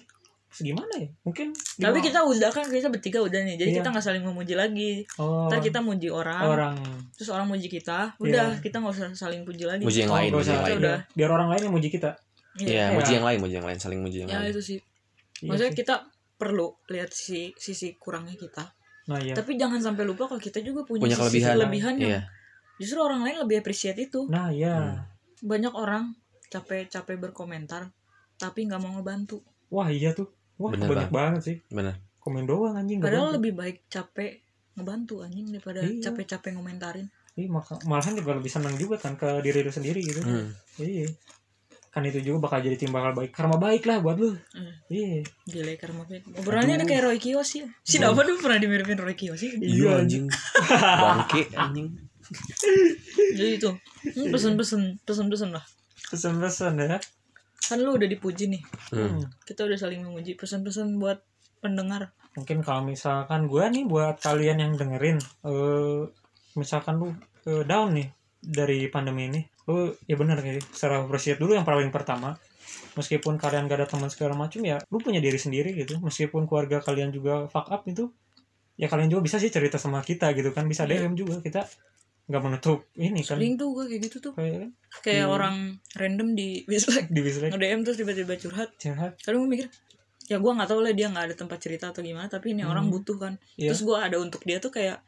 Segimana 0.48 0.88
ya? 0.96 1.10
Mungkin 1.20 1.52
di 1.52 1.82
Tapi 1.82 1.90
bawah- 1.92 2.06
kita 2.06 2.20
udah 2.24 2.50
kan 2.50 2.64
kita 2.64 2.88
bertiga 2.88 3.18
udah 3.18 3.40
nih, 3.42 3.58
jadi 3.58 3.70
Iya. 3.70 3.76
kita 3.76 3.88
nggak 3.90 4.04
saling 4.04 4.22
memuji 4.22 4.54
lagi. 4.54 4.92
oh, 5.18 5.50
Ntar 5.50 5.58
kita 5.60 5.80
muji 5.80 6.08
orang, 6.08 6.40
orang 6.40 6.74
terus 7.12 7.28
orang 7.28 7.44
muji 7.44 7.66
kita, 7.66 8.14
udah 8.16 8.54
Iya. 8.54 8.62
kita 8.62 8.78
nggak 8.78 8.94
usah 8.94 9.10
saling 9.12 9.42
puji 9.42 9.64
lagi. 9.64 9.82
muji 9.82 10.00
yang 10.00 10.08
Oh, 10.08 10.16
lain 10.16 10.30
nggak 10.30 10.38
muji 10.38 10.48
yang 10.48 10.64
lain 10.64 10.78
Udah. 10.78 10.98
biar 11.12 11.30
orang 11.30 11.48
lain 11.50 11.62
yang 11.62 11.74
muji 11.74 11.88
kita. 11.90 12.10
Iya 12.59 12.88
Iya. 12.88 12.94
muji 12.94 13.12
yang 13.12 13.24
lain 13.24 13.38
muji 13.38 13.54
yang 13.54 13.66
lain 13.66 13.76
saling 13.76 14.00
muji 14.00 14.18
yang 14.18 14.28
Ya 14.28 14.38
lain 14.38 14.50
itu 14.50 14.62
sih. 14.64 14.78
Iya 15.38 15.48
Maksudnya 15.48 15.72
sih. 15.72 15.78
kita 15.78 15.94
perlu 16.34 16.66
lihat 16.86 17.11
sisi 17.11 17.52
sisi 17.54 17.94
kurangnya 17.94 18.34
kita. 18.34 18.64
Nah 19.07 19.18
iya. 19.18 19.32
Tapi 19.32 19.54
jangan 19.54 19.78
sampai 19.78 20.02
lupa 20.02 20.26
kalau 20.26 20.38
kita 20.38 20.61
juga 20.61 20.82
punya, 20.82 21.04
punya 21.04 21.16
sisi 21.18 21.40
kelebihan 21.40 21.54
kelebihan 21.54 21.94
yang 21.96 22.11
iya 22.11 22.20
justru 22.76 22.98
orang 22.98 23.20
lain 23.22 23.40
lebih 23.40 23.57
appreciate 23.59 23.96
itu. 23.98 24.24
Nah 24.26 24.48
iya. 24.48 24.76
Hmm. 24.76 25.00
banyak 25.38 25.72
orang 25.72 26.16
capek-capek 26.46 27.16
berkomentar 27.18 27.92
tapi 28.34 28.64
nggak 28.64 28.78
mau 28.78 28.92
ngebantu 28.94 29.40
Wah 29.68 29.88
iya 29.88 30.12
tuh. 30.12 30.28
Wah 30.57 30.70
Bener 30.70 30.86
banyak 30.86 31.11
banget 31.11 31.40
sih. 31.42 31.57
bener 31.68 31.96
Komen 32.16 32.44
doang 32.44 32.74
anjing. 32.74 32.98
padahal 32.98 33.30
bantu. 33.30 33.36
lebih 33.36 33.52
baik 33.54 33.76
capek 33.86 34.40
ngebantu 34.74 35.20
anjing 35.20 35.46
daripada 35.48 35.80
Iya. 35.80 36.00
capek-capek 36.02 36.52
ngomentarin 36.52 37.09
Iya, 37.32 37.52
malahan 37.84 38.12
juga 38.12 38.32
lebih 38.32 38.48
senang 38.48 38.72
juga 38.74 38.96
kan 38.96 39.12
ke 39.14 39.28
diri 39.40 39.61
lu 39.61 39.68
sendiri 39.68 40.00
gitu. 40.00 40.20
Hmm. 40.20 40.48
Iya. 40.78 41.12
Kan 41.97 42.05
itu 42.05 42.20
juga 42.20 42.44
bakal 42.44 42.61
jadi 42.61 42.76
timbal 42.76 43.09
baik. 43.11 43.32
Karma 43.32 43.57
baik 43.57 43.88
lah 43.88 44.05
buat 44.05 44.20
lu. 44.20 44.36
Hmm. 44.53 44.68
Iya. 44.86 45.24
gile 45.49 45.74
karma 45.74 46.05
baik 46.05 46.28
obrolannya 46.36 46.76
ada 46.76 46.84
kayak 46.84 47.03
Roy 47.03 47.16
Kiyoshi 47.16 47.64
ya 47.64 47.68
si 47.80 47.97
Dava 47.97 48.20
tuh 48.20 48.36
pernah 48.36 48.61
dimiripin 48.61 49.01
Roy 49.01 49.16
Kiyoshi 49.16 49.57
iya 49.59 49.99
anjing 49.99 50.28
bangke 51.03 51.49
anjing 51.57 51.90
jadi 53.32 53.59
itu 53.59 53.70
hmm, 53.70 54.30
pesen-pesen 54.30 54.82
pesen-pesen 55.03 55.51
lah 55.51 55.64
Pesan-pesan 56.07 56.78
ya. 56.78 56.99
kan 57.66 57.78
lu 57.82 57.99
udah 57.99 58.07
dipuji 58.07 58.47
nih 58.47 58.62
Hmm. 58.92 59.18
Hmm. 59.18 59.24
kita 59.42 59.66
udah 59.66 59.74
saling 59.74 60.07
memuji 60.07 60.38
pesan-pesan 60.38 61.01
buat 61.01 61.18
pendengar 61.59 62.14
Mungkin 62.36 62.61
kalau 62.61 62.84
misalkan 62.84 63.49
gua 63.49 63.66
nih 63.66 63.82
buat 63.82 64.20
kalian 64.20 64.61
yang 64.61 64.72
dengerin 64.76 65.18
eh 65.42 66.03
misalkan 66.55 67.01
lu 67.01 67.11
eh, 67.42 67.64
down 67.64 67.97
nih 67.97 68.07
dari 68.47 68.86
pandemi 68.86 69.26
ini. 69.26 69.40
Lu 69.66 69.76
ya 70.01 70.14
benar 70.14 70.38
kayak 70.38 70.62
secara 70.68 71.03
appreciate 71.03 71.36
dulu 71.36 71.53
yang 71.53 71.64
paling 71.64 71.90
pertama. 71.90 72.38
Meskipun 72.94 73.36
kalian 73.36 73.66
gak 73.66 73.76
ada 73.76 73.86
teman 73.86 74.09
segala 74.09 74.32
macam 74.32 74.62
ya, 74.62 74.80
lu 74.86 74.99
punya 74.99 75.18
diri 75.18 75.36
sendiri 75.36 75.74
gitu. 75.74 75.99
Meskipun 75.99 76.44
keluarga 76.44 76.80
kalian 76.80 77.11
juga 77.11 77.44
fuck 77.47 77.68
up 77.68 77.84
itu, 77.84 78.09
ya 78.74 78.86
kalian 78.86 79.09
juga 79.09 79.20
bisa 79.22 79.36
sih 79.36 79.49
cerita 79.49 79.76
sama 79.76 80.01
kita 80.01 80.32
gitu 80.32 80.51
kan. 80.51 80.64
Bisa 80.64 80.82
Iya. 80.82 81.05
DM 81.05 81.14
juga 81.14 81.38
kita 81.38 81.68
nggak 82.26 82.42
menutup 82.42 82.78
ini 82.97 83.20
kan. 83.20 83.38
sering 83.38 83.55
tuh 83.55 83.70
gue 83.70 83.84
kayak 83.86 84.03
gitu 84.03 84.16
tuh 84.20 84.32
Kayak 84.34 84.74
kayak 85.01 85.14
Iya. 85.20 85.30
orang 85.30 85.57
random 85.94 86.34
di 86.34 86.49
dislike 86.66 87.07
di 87.07 87.20
dislike 87.22 87.55
nge-DM 87.55 87.80
terus 87.80 87.97
tiba-tiba 87.97 88.34
curhat 88.34 88.74
curhat. 88.74 89.14
kadang 89.16 89.47
gue 89.47 89.51
mikir 89.53 89.66
ya 90.26 90.36
gue 90.36 90.51
nggak 90.51 90.66
tahu 90.66 90.80
lah 90.80 90.90
dia 90.90 91.07
nggak 91.07 91.22
ada 91.22 91.34
tempat 91.36 91.59
cerita 91.61 91.94
atau 91.94 92.03
gimana 92.03 92.26
tapi 92.26 92.51
ini 92.51 92.66
orang 92.66 92.90
Hmm. 92.90 92.99
butuh 92.99 93.14
kan 93.16 93.32
Iya. 93.55 93.70
terus 93.70 93.86
gue 93.86 93.94
ada 93.94 94.18
untuk 94.18 94.42
dia 94.42 94.59
tuh 94.59 94.74
kayak 94.74 94.99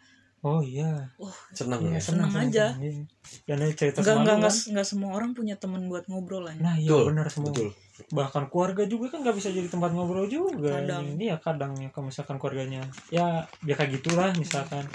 Oh 0.40 0.62
iya. 0.62 1.10
senang 1.50 1.82
Iya, 1.82 1.98
ya 1.98 2.00
seneng 2.00 2.30
aja. 2.30 2.66
seneng. 2.70 2.78
Iya. 2.78 3.02
Dan 3.44 3.56
ini 3.58 3.74
cerita 3.74 3.98
lu 3.98 4.22
nggak 4.22 4.38
kan. 4.38 4.54
nggak 4.70 4.86
semua 4.86 5.10
orang 5.12 5.30
punya 5.34 5.58
teman 5.58 5.82
buat 5.86 6.06
ngobrol 6.06 6.46
lah 6.46 6.54
Nah 6.56 6.78
iya 6.78 6.94
benar 6.94 7.26
semua. 7.26 7.50
betul 7.50 7.74
Bahkan 8.08 8.46
keluarga 8.46 8.86
juga 8.86 9.10
kan 9.10 9.26
nggak 9.26 9.34
bisa 9.34 9.50
jadi 9.50 9.66
tempat 9.66 9.90
ngobrol 9.90 10.30
juga. 10.30 10.78
Kadang. 10.78 11.18
Ini 11.18 11.34
ya 11.34 11.36
kadang 11.42 11.74
ya 11.76 11.90
kalau 11.90 12.06
misalkan 12.06 12.38
keluarganya 12.38 12.86
ya 13.10 13.42
ya 13.66 13.74
kayak 13.74 13.98
gitulah 13.98 14.30
misalkan. 14.38 14.86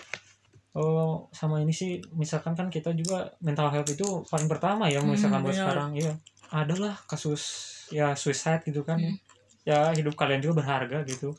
Oh 0.73 1.27
sama 1.29 1.59
ini 1.59 1.69
sih 1.69 1.99
misalkan 2.15 2.55
kan 2.55 2.71
kita 2.71 2.95
juga 2.95 3.29
mental 3.37 3.69
health 3.69 3.91
itu 3.91 4.23
paling 4.25 4.47
pertama 4.47 4.87
ya 4.87 5.03
Hmm, 5.03 5.11
misalkan 5.11 5.43
buat 5.43 5.51
benar. 5.51 5.67
sekarang 5.69 5.89
iya. 5.93 6.13
Adalah 6.49 6.95
kasus 7.03 7.41
ya 7.91 8.15
suicide 8.15 8.63
gitu 8.63 8.81
kan. 8.81 8.97
Hmm. 8.97 9.19
Ya 9.63 9.91
hidup 9.91 10.15
kalian 10.15 10.39
juga 10.39 10.63
berharga 10.63 11.03
gitu. 11.03 11.35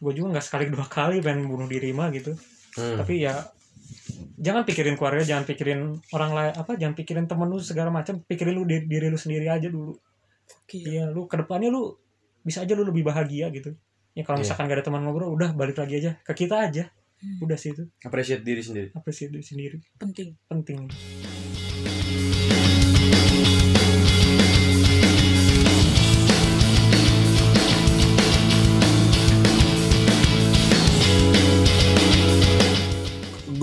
Gue 0.00 0.12
juga 0.12 0.32
nggak 0.32 0.42
sekali 0.42 0.72
dua 0.72 0.88
kali 0.88 1.20
pengen 1.20 1.44
bunuh 1.44 1.68
diri 1.68 1.92
mah 1.92 2.08
gitu. 2.08 2.32
Hmm. 2.74 2.98
Tapi 2.98 3.14
ya 3.22 3.34
jangan 4.38 4.66
pikirin 4.66 4.98
keluarga, 4.98 5.22
jangan 5.22 5.44
pikirin 5.46 5.80
orang 6.12 6.30
lain 6.34 6.52
apa, 6.58 6.72
jangan 6.74 6.94
pikirin 6.98 7.26
temen 7.26 7.46
lu 7.48 7.58
segala 7.62 7.88
macam, 7.88 8.18
pikirin 8.20 8.54
lu 8.54 8.66
diri, 8.66 8.84
diri 8.86 9.06
lu 9.08 9.18
sendiri 9.18 9.46
aja 9.48 9.70
dulu. 9.70 9.94
Oke. 10.64 10.82
Iya, 10.82 11.08
lu 11.10 11.24
ke 11.30 11.38
depannya 11.38 11.70
lu 11.70 11.94
bisa 12.42 12.60
aja 12.66 12.72
lu 12.76 12.84
lebih 12.84 13.06
bahagia 13.06 13.48
gitu. 13.50 13.72
Ya 14.14 14.22
kalau 14.22 14.38
Iya. 14.38 14.46
misalkan 14.46 14.70
gak 14.70 14.76
ada 14.78 14.84
teman 14.86 15.02
ngobrol, 15.02 15.32
udah 15.32 15.54
balik 15.54 15.78
lagi 15.80 15.98
aja 16.02 16.18
ke 16.20 16.46
kita 16.46 16.66
aja. 16.70 16.86
Hmm, 17.24 17.40
Udah 17.40 17.56
sih 17.56 17.72
itu, 17.72 17.88
appreciate 18.04 18.44
diri 18.44 18.60
sendiri 18.60 18.92
apresiasi 18.92 19.32
diri 19.32 19.40
sendiri 19.40 19.76
penting 19.96 20.36
penting. 20.44 20.92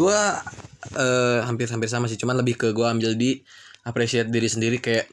Gue 0.02 0.20
hampir-hampir 1.42 1.88
sama 1.88 2.06
sih 2.06 2.18
cuman 2.18 2.36
lebih 2.36 2.58
ke 2.58 2.68
gue 2.70 2.84
ambil 2.84 3.14
di 3.14 3.40
appreciate 3.84 4.28
diri 4.28 4.46
sendiri 4.46 4.78
kayak 4.78 5.06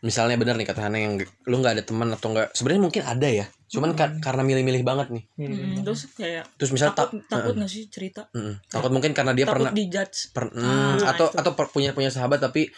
misalnya 0.00 0.34
benar 0.34 0.54
nih 0.54 0.66
kata 0.66 0.80
Hana 0.82 0.98
yang 0.98 1.14
lu 1.44 1.56
nggak 1.56 1.72
ada 1.72 1.82
teman 1.82 2.10
atau 2.10 2.28
nggak 2.28 2.52
sebenarnya 2.52 2.82
mungkin 2.82 3.02
ada 3.04 3.28
ya 3.32 3.46
cuman 3.68 3.94
ka- 3.94 4.18
karena 4.20 4.42
milih-milih 4.42 4.82
banget 4.82 5.08
nih 5.10 5.24
Milih-milih. 5.38 5.74
Hmm, 5.74 5.84
terus 5.86 6.00
kayak 6.12 6.44
terus 6.54 6.70
misalnya 6.70 6.92
tak 6.92 7.08
takut 7.08 7.22
takut 7.24 7.54
nggak 7.54 7.70
sih 7.70 7.86
cerita 7.86 8.26
takut 8.66 8.90
mungkin 8.90 9.12
karena 9.12 9.32
dia 9.32 9.46
takut 9.46 9.62
pernah 9.62 9.72
dijudge 9.72 10.18
per- 10.30 10.52
hmm, 10.52 10.66
Ah, 10.98 11.08
atau 11.08 11.26
itu. 11.26 11.38
atau 11.38 11.52
per- 11.54 11.70
punya 11.70 11.90
punya 11.92 12.10
sahabat 12.10 12.42
tapi 12.42 12.68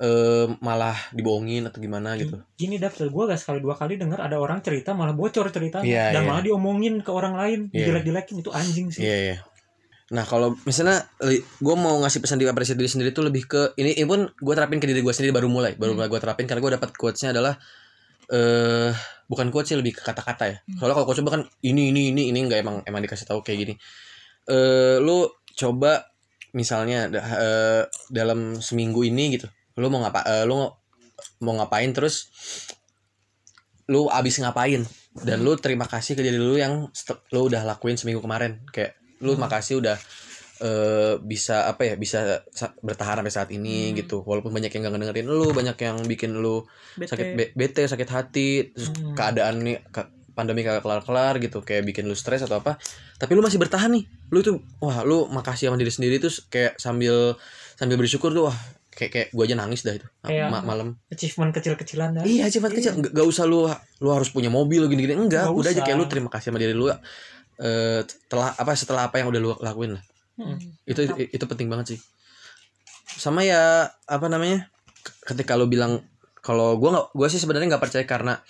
eh, 0.00 0.46
malah 0.58 0.96
dibohongin 1.12 1.68
atau 1.68 1.76
gimana 1.76 2.16
gitu 2.16 2.40
Gini 2.56 2.76
dapet 2.76 3.04
gue 3.06 3.24
gak 3.26 3.36
sekali 3.36 3.60
dua 3.60 3.76
kali 3.76 3.94
dengar 3.94 4.16
ada 4.18 4.36
orang 4.36 4.58
cerita 4.58 4.90
malah 4.90 5.12
bocor 5.12 5.46
ceritanya 5.46 5.84
Iya, 5.84 6.04
dan 6.10 6.22
iya. 6.24 6.28
malah 6.30 6.42
diomongin 6.42 6.94
ke 6.98 7.10
orang 7.10 7.36
lain, 7.36 7.60
Iya. 7.68 7.84
dijelek-jelekin 7.84 8.36
itu 8.38 8.50
anjing 8.50 8.86
sih. 8.88 9.02
Iya 9.02 9.16
iya. 9.20 9.36
Nah 10.10 10.26
kalau 10.26 10.58
misalnya 10.66 11.06
gue 11.58 11.76
mau 11.78 12.02
ngasih 12.02 12.18
pesan 12.18 12.42
di 12.42 12.50
apresiasi 12.50 12.78
diri 12.78 12.90
sendiri 12.90 13.10
tuh 13.14 13.30
lebih 13.30 13.46
ke 13.46 13.62
ini, 13.78 13.94
ini 13.94 14.06
pun 14.06 14.26
gue 14.26 14.54
terapin 14.58 14.82
ke 14.82 14.86
diri 14.90 15.02
gue 15.06 15.14
sendiri 15.14 15.30
baru 15.30 15.46
mulai 15.46 15.78
baru 15.78 15.94
mulai 15.94 16.10
gue 16.10 16.18
terapin. 16.18 16.50
Karena 16.50 16.60
gue 16.62 16.72
dapat 16.74 16.90
quotesnya 16.98 17.30
adalah 17.30 17.54
eh 18.30 18.94
bukan 19.26 19.50
quotes 19.50 19.74
sih 19.74 19.78
lebih 19.78 19.98
ke 19.98 20.02
kata-kata 20.06 20.44
ya. 20.50 20.56
Soalnya 20.78 20.94
kalau 20.98 21.06
quotes 21.06 21.22
kan 21.22 21.42
ini 21.62 21.94
ini 21.94 22.14
ini 22.14 22.30
ini 22.30 22.38
nggak 22.46 22.58
emang 22.62 22.76
emang 22.86 23.00
dikasih 23.02 23.26
tahu 23.26 23.42
kayak 23.42 23.58
gini. 23.62 23.74
Eh 24.50 24.98
lu 25.02 25.30
coba 25.54 26.10
misalnya 26.54 27.10
eh, 27.10 27.82
dalam 28.10 28.58
seminggu 28.58 29.06
ini 29.06 29.38
gitu, 29.38 29.46
lu 29.78 29.86
mau 29.90 30.02
ngapa 30.02 30.20
eh, 30.26 30.44
lu 30.46 30.58
mau 31.42 31.54
ngapain 31.58 31.90
terus 31.94 32.30
lu 33.90 34.06
abis 34.10 34.42
ngapain? 34.42 34.82
Dan 35.10 35.42
lu 35.42 35.58
terima 35.58 35.90
kasih 35.90 36.14
ke 36.14 36.22
diri 36.22 36.38
lu 36.38 36.54
yang 36.54 36.86
lu 37.34 37.40
udah 37.50 37.66
lakuin 37.66 37.98
seminggu 37.98 38.22
kemarin. 38.22 38.62
Kayak 38.70 38.99
lu 39.20 39.36
makasih 39.36 39.78
udah 39.78 39.96
eh 40.58 41.14
bisa 41.18 41.64
apa 41.66 41.82
ya 41.82 41.94
bisa 41.94 42.18
sa- 42.50 42.76
bertahan 42.78 43.16
sampai 43.16 43.32
saat 43.32 43.48
ini 43.48 43.90
Hmm. 43.90 43.96
gitu. 43.96 44.20
Walaupun 44.20 44.50
banyak 44.50 44.68
yang 44.68 44.84
gak 44.84 44.94
dengerin 44.94 45.26
lu 45.26 45.44
banyak 45.50 45.76
yang 45.78 45.96
bikin 46.04 46.34
lu 46.34 46.68
Bete. 46.94 47.08
sakit 47.08 47.26
be- 47.32 47.52
bete 47.54 47.82
sakit 47.82 48.04
hati 48.06 48.48
terus 48.68 48.92
Hmm. 48.92 49.14
keadaan 49.14 49.60
nih 49.60 49.80
ka- 49.86 50.12
pandemi 50.30 50.60
kagak 50.60 50.80
kelar 50.80 51.00
kelar 51.00 51.34
gitu. 51.38 51.60
Kayak 51.60 51.84
bikin 51.86 52.04
lu 52.04 52.14
stres 52.14 52.40
atau 52.40 52.58
apa. 52.58 52.76
Tapi 53.14 53.32
lu 53.32 53.40
masih 53.40 53.56
bertahan 53.56 53.88
nih. 53.90 54.04
Lu 54.28 54.40
tuh 54.40 54.60
wah 54.78 55.00
lu 55.00 55.24
makasih 55.26 55.68
sama 55.68 55.76
diri 55.76 55.88
sendiri 55.88 56.16
terus 56.18 56.44
kayak 56.44 56.76
sambil 56.76 57.40
sambil 57.74 57.96
bersyukur 57.96 58.28
tuh 58.30 58.44
wah 58.46 58.56
kayak 58.90 59.10
kayak 59.10 59.28
gua 59.30 59.44
aja 59.46 59.56
nangis 59.56 59.80
dah 59.80 59.94
itu. 59.94 60.04
Kayak- 60.22 60.48
Ma- 60.50 60.60
malam. 60.62 61.00
achievement 61.08 61.52
kecil-kecilan 61.52 62.10
dah. 62.14 62.22
Iya 62.22 62.48
cepat 62.48 62.70
kecil. 62.70 62.92
Nggak, 62.94 63.12
nggak 63.12 63.26
usah 63.26 63.44
lu 63.44 63.64
lu 63.96 64.08
harus 64.10 64.28
punya 64.28 64.48
mobil 64.48 64.84
gini 64.86 65.02
gini 65.02 65.16
enggak 65.18 65.44
Nggak 65.46 65.56
udah 65.56 65.70
aja 65.70 65.74
usah. 65.74 65.86
kayak 65.86 65.96
lu 65.96 66.06
terima 66.06 66.28
kasih 66.28 66.46
sama 66.46 66.58
diri 66.58 66.72
lu 66.72 66.84
eh 67.60 68.00
setelah 68.08 68.56
apa 68.56 68.72
setelah 68.72 69.02
apa 69.12 69.20
yang 69.20 69.28
udah 69.28 69.40
lu 69.40 69.50
lakuin 69.60 70.00
lah. 70.00 70.04
Hmm. 70.40 70.56
itu 70.88 71.04
itu 71.20 71.44
penting 71.44 71.68
banget 71.68 71.96
sih. 71.96 72.00
Sama 73.04 73.44
ya 73.44 73.92
apa 74.08 74.26
namanya 74.32 74.72
ketika 75.28 75.52
lu 75.60 75.68
bilang 75.68 76.00
kalau 76.40 76.80
gua 76.80 76.90
nggak 76.96 77.06
gua 77.12 77.28
sih 77.28 77.36
sebenarnya 77.36 77.76
nggak 77.76 77.84
percaya 77.84 78.04
karena 78.08 78.40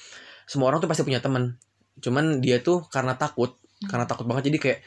semua 0.46 0.70
orang 0.70 0.78
tuh 0.78 0.86
pasti 0.86 1.02
punya 1.02 1.18
teman. 1.18 1.58
Cuman 1.98 2.38
dia 2.38 2.62
tuh 2.62 2.86
karena 2.86 3.18
takut 3.18 3.58
karena 3.90 4.06
takut 4.06 4.30
banget 4.30 4.52
jadi 4.52 4.58
kayak 4.62 4.78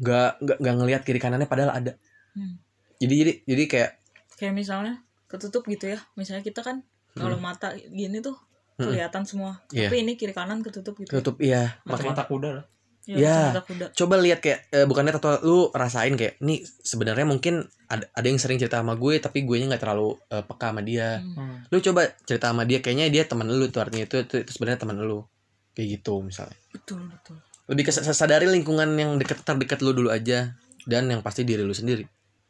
nggak 0.00 0.30
nggak 0.40 0.56
nggak 0.64 0.74
ngelihat 0.80 1.02
kiri 1.04 1.20
kanannya 1.20 1.44
padahal 1.44 1.76
ada. 1.76 1.92
Hmm. 2.30 2.62
jadi 3.02 3.14
jadi 3.26 3.32
jadi 3.44 3.62
kayak 3.66 3.90
kayak 4.38 4.54
misalnya 4.56 5.04
ketutup 5.28 5.68
gitu 5.68 5.92
ya. 5.92 6.00
Misalnya 6.16 6.40
kita 6.40 6.64
kan 6.64 6.80
kalau 7.12 7.36
mata 7.36 7.76
gini 7.76 8.24
tuh 8.24 8.38
Hmm. 8.80 8.88
kelihatan 8.96 9.28
semua. 9.28 9.60
Iya. 9.76 9.92
tapi 9.92 10.00
ini 10.00 10.16
kiri 10.16 10.32
kanan 10.32 10.64
ketutup 10.64 10.96
gitu 10.96 11.20
tutup 11.20 11.36
iya. 11.44 11.76
Makanya 11.84 12.16
mata-mata 12.16 12.24
kuda 12.24 12.48
lah 12.56 12.64
ya, 13.08 13.56
kuda. 13.64 13.96
coba 13.96 14.14
lihat 14.20 14.44
kayak 14.44 14.68
eh, 14.70 14.84
bukannya 14.84 15.16
atau 15.16 15.40
lu 15.40 15.58
rasain 15.72 16.12
kayak 16.14 16.36
nih 16.44 16.60
sebenarnya 16.62 17.24
mungkin 17.24 17.64
ada 17.88 18.04
ada 18.12 18.26
yang 18.28 18.36
sering 18.36 18.60
cerita 18.60 18.78
sama 18.84 18.94
gue 18.94 19.18
tapi 19.18 19.42
gue 19.48 19.56
nya 19.56 19.72
nggak 19.72 19.82
terlalu 19.82 20.20
eh, 20.28 20.44
peka 20.44 20.68
sama 20.70 20.82
dia. 20.84 21.24
Hmm. 21.24 21.64
Lu 21.72 21.78
coba 21.80 22.12
cerita 22.28 22.52
sama 22.52 22.68
dia 22.68 22.84
kayaknya 22.84 23.08
dia 23.08 23.22
teman 23.24 23.48
lu 23.48 23.66
tuh 23.72 23.80
artinya 23.80 24.04
itu 24.04 24.22
itu, 24.22 24.34
itu 24.44 24.50
sebenarnya 24.52 24.84
teman 24.84 25.00
lu. 25.00 25.24
Kayak 25.72 25.88
gitu 26.00 26.14
misalnya. 26.20 26.58
Betul 26.70 27.08
betul. 27.08 27.36
Lebih 27.70 27.82
ke 27.88 27.92
sadari 27.94 28.46
lingkungan 28.50 28.90
yang 28.98 29.16
dekat 29.16 29.46
terdekat 29.46 29.80
lu 29.80 29.94
dulu 29.96 30.10
aja 30.10 30.52
dan 30.84 31.08
yang 31.08 31.24
pasti 31.24 31.46
diri 31.46 31.64
lu 31.64 31.72
sendiri. 31.72 32.04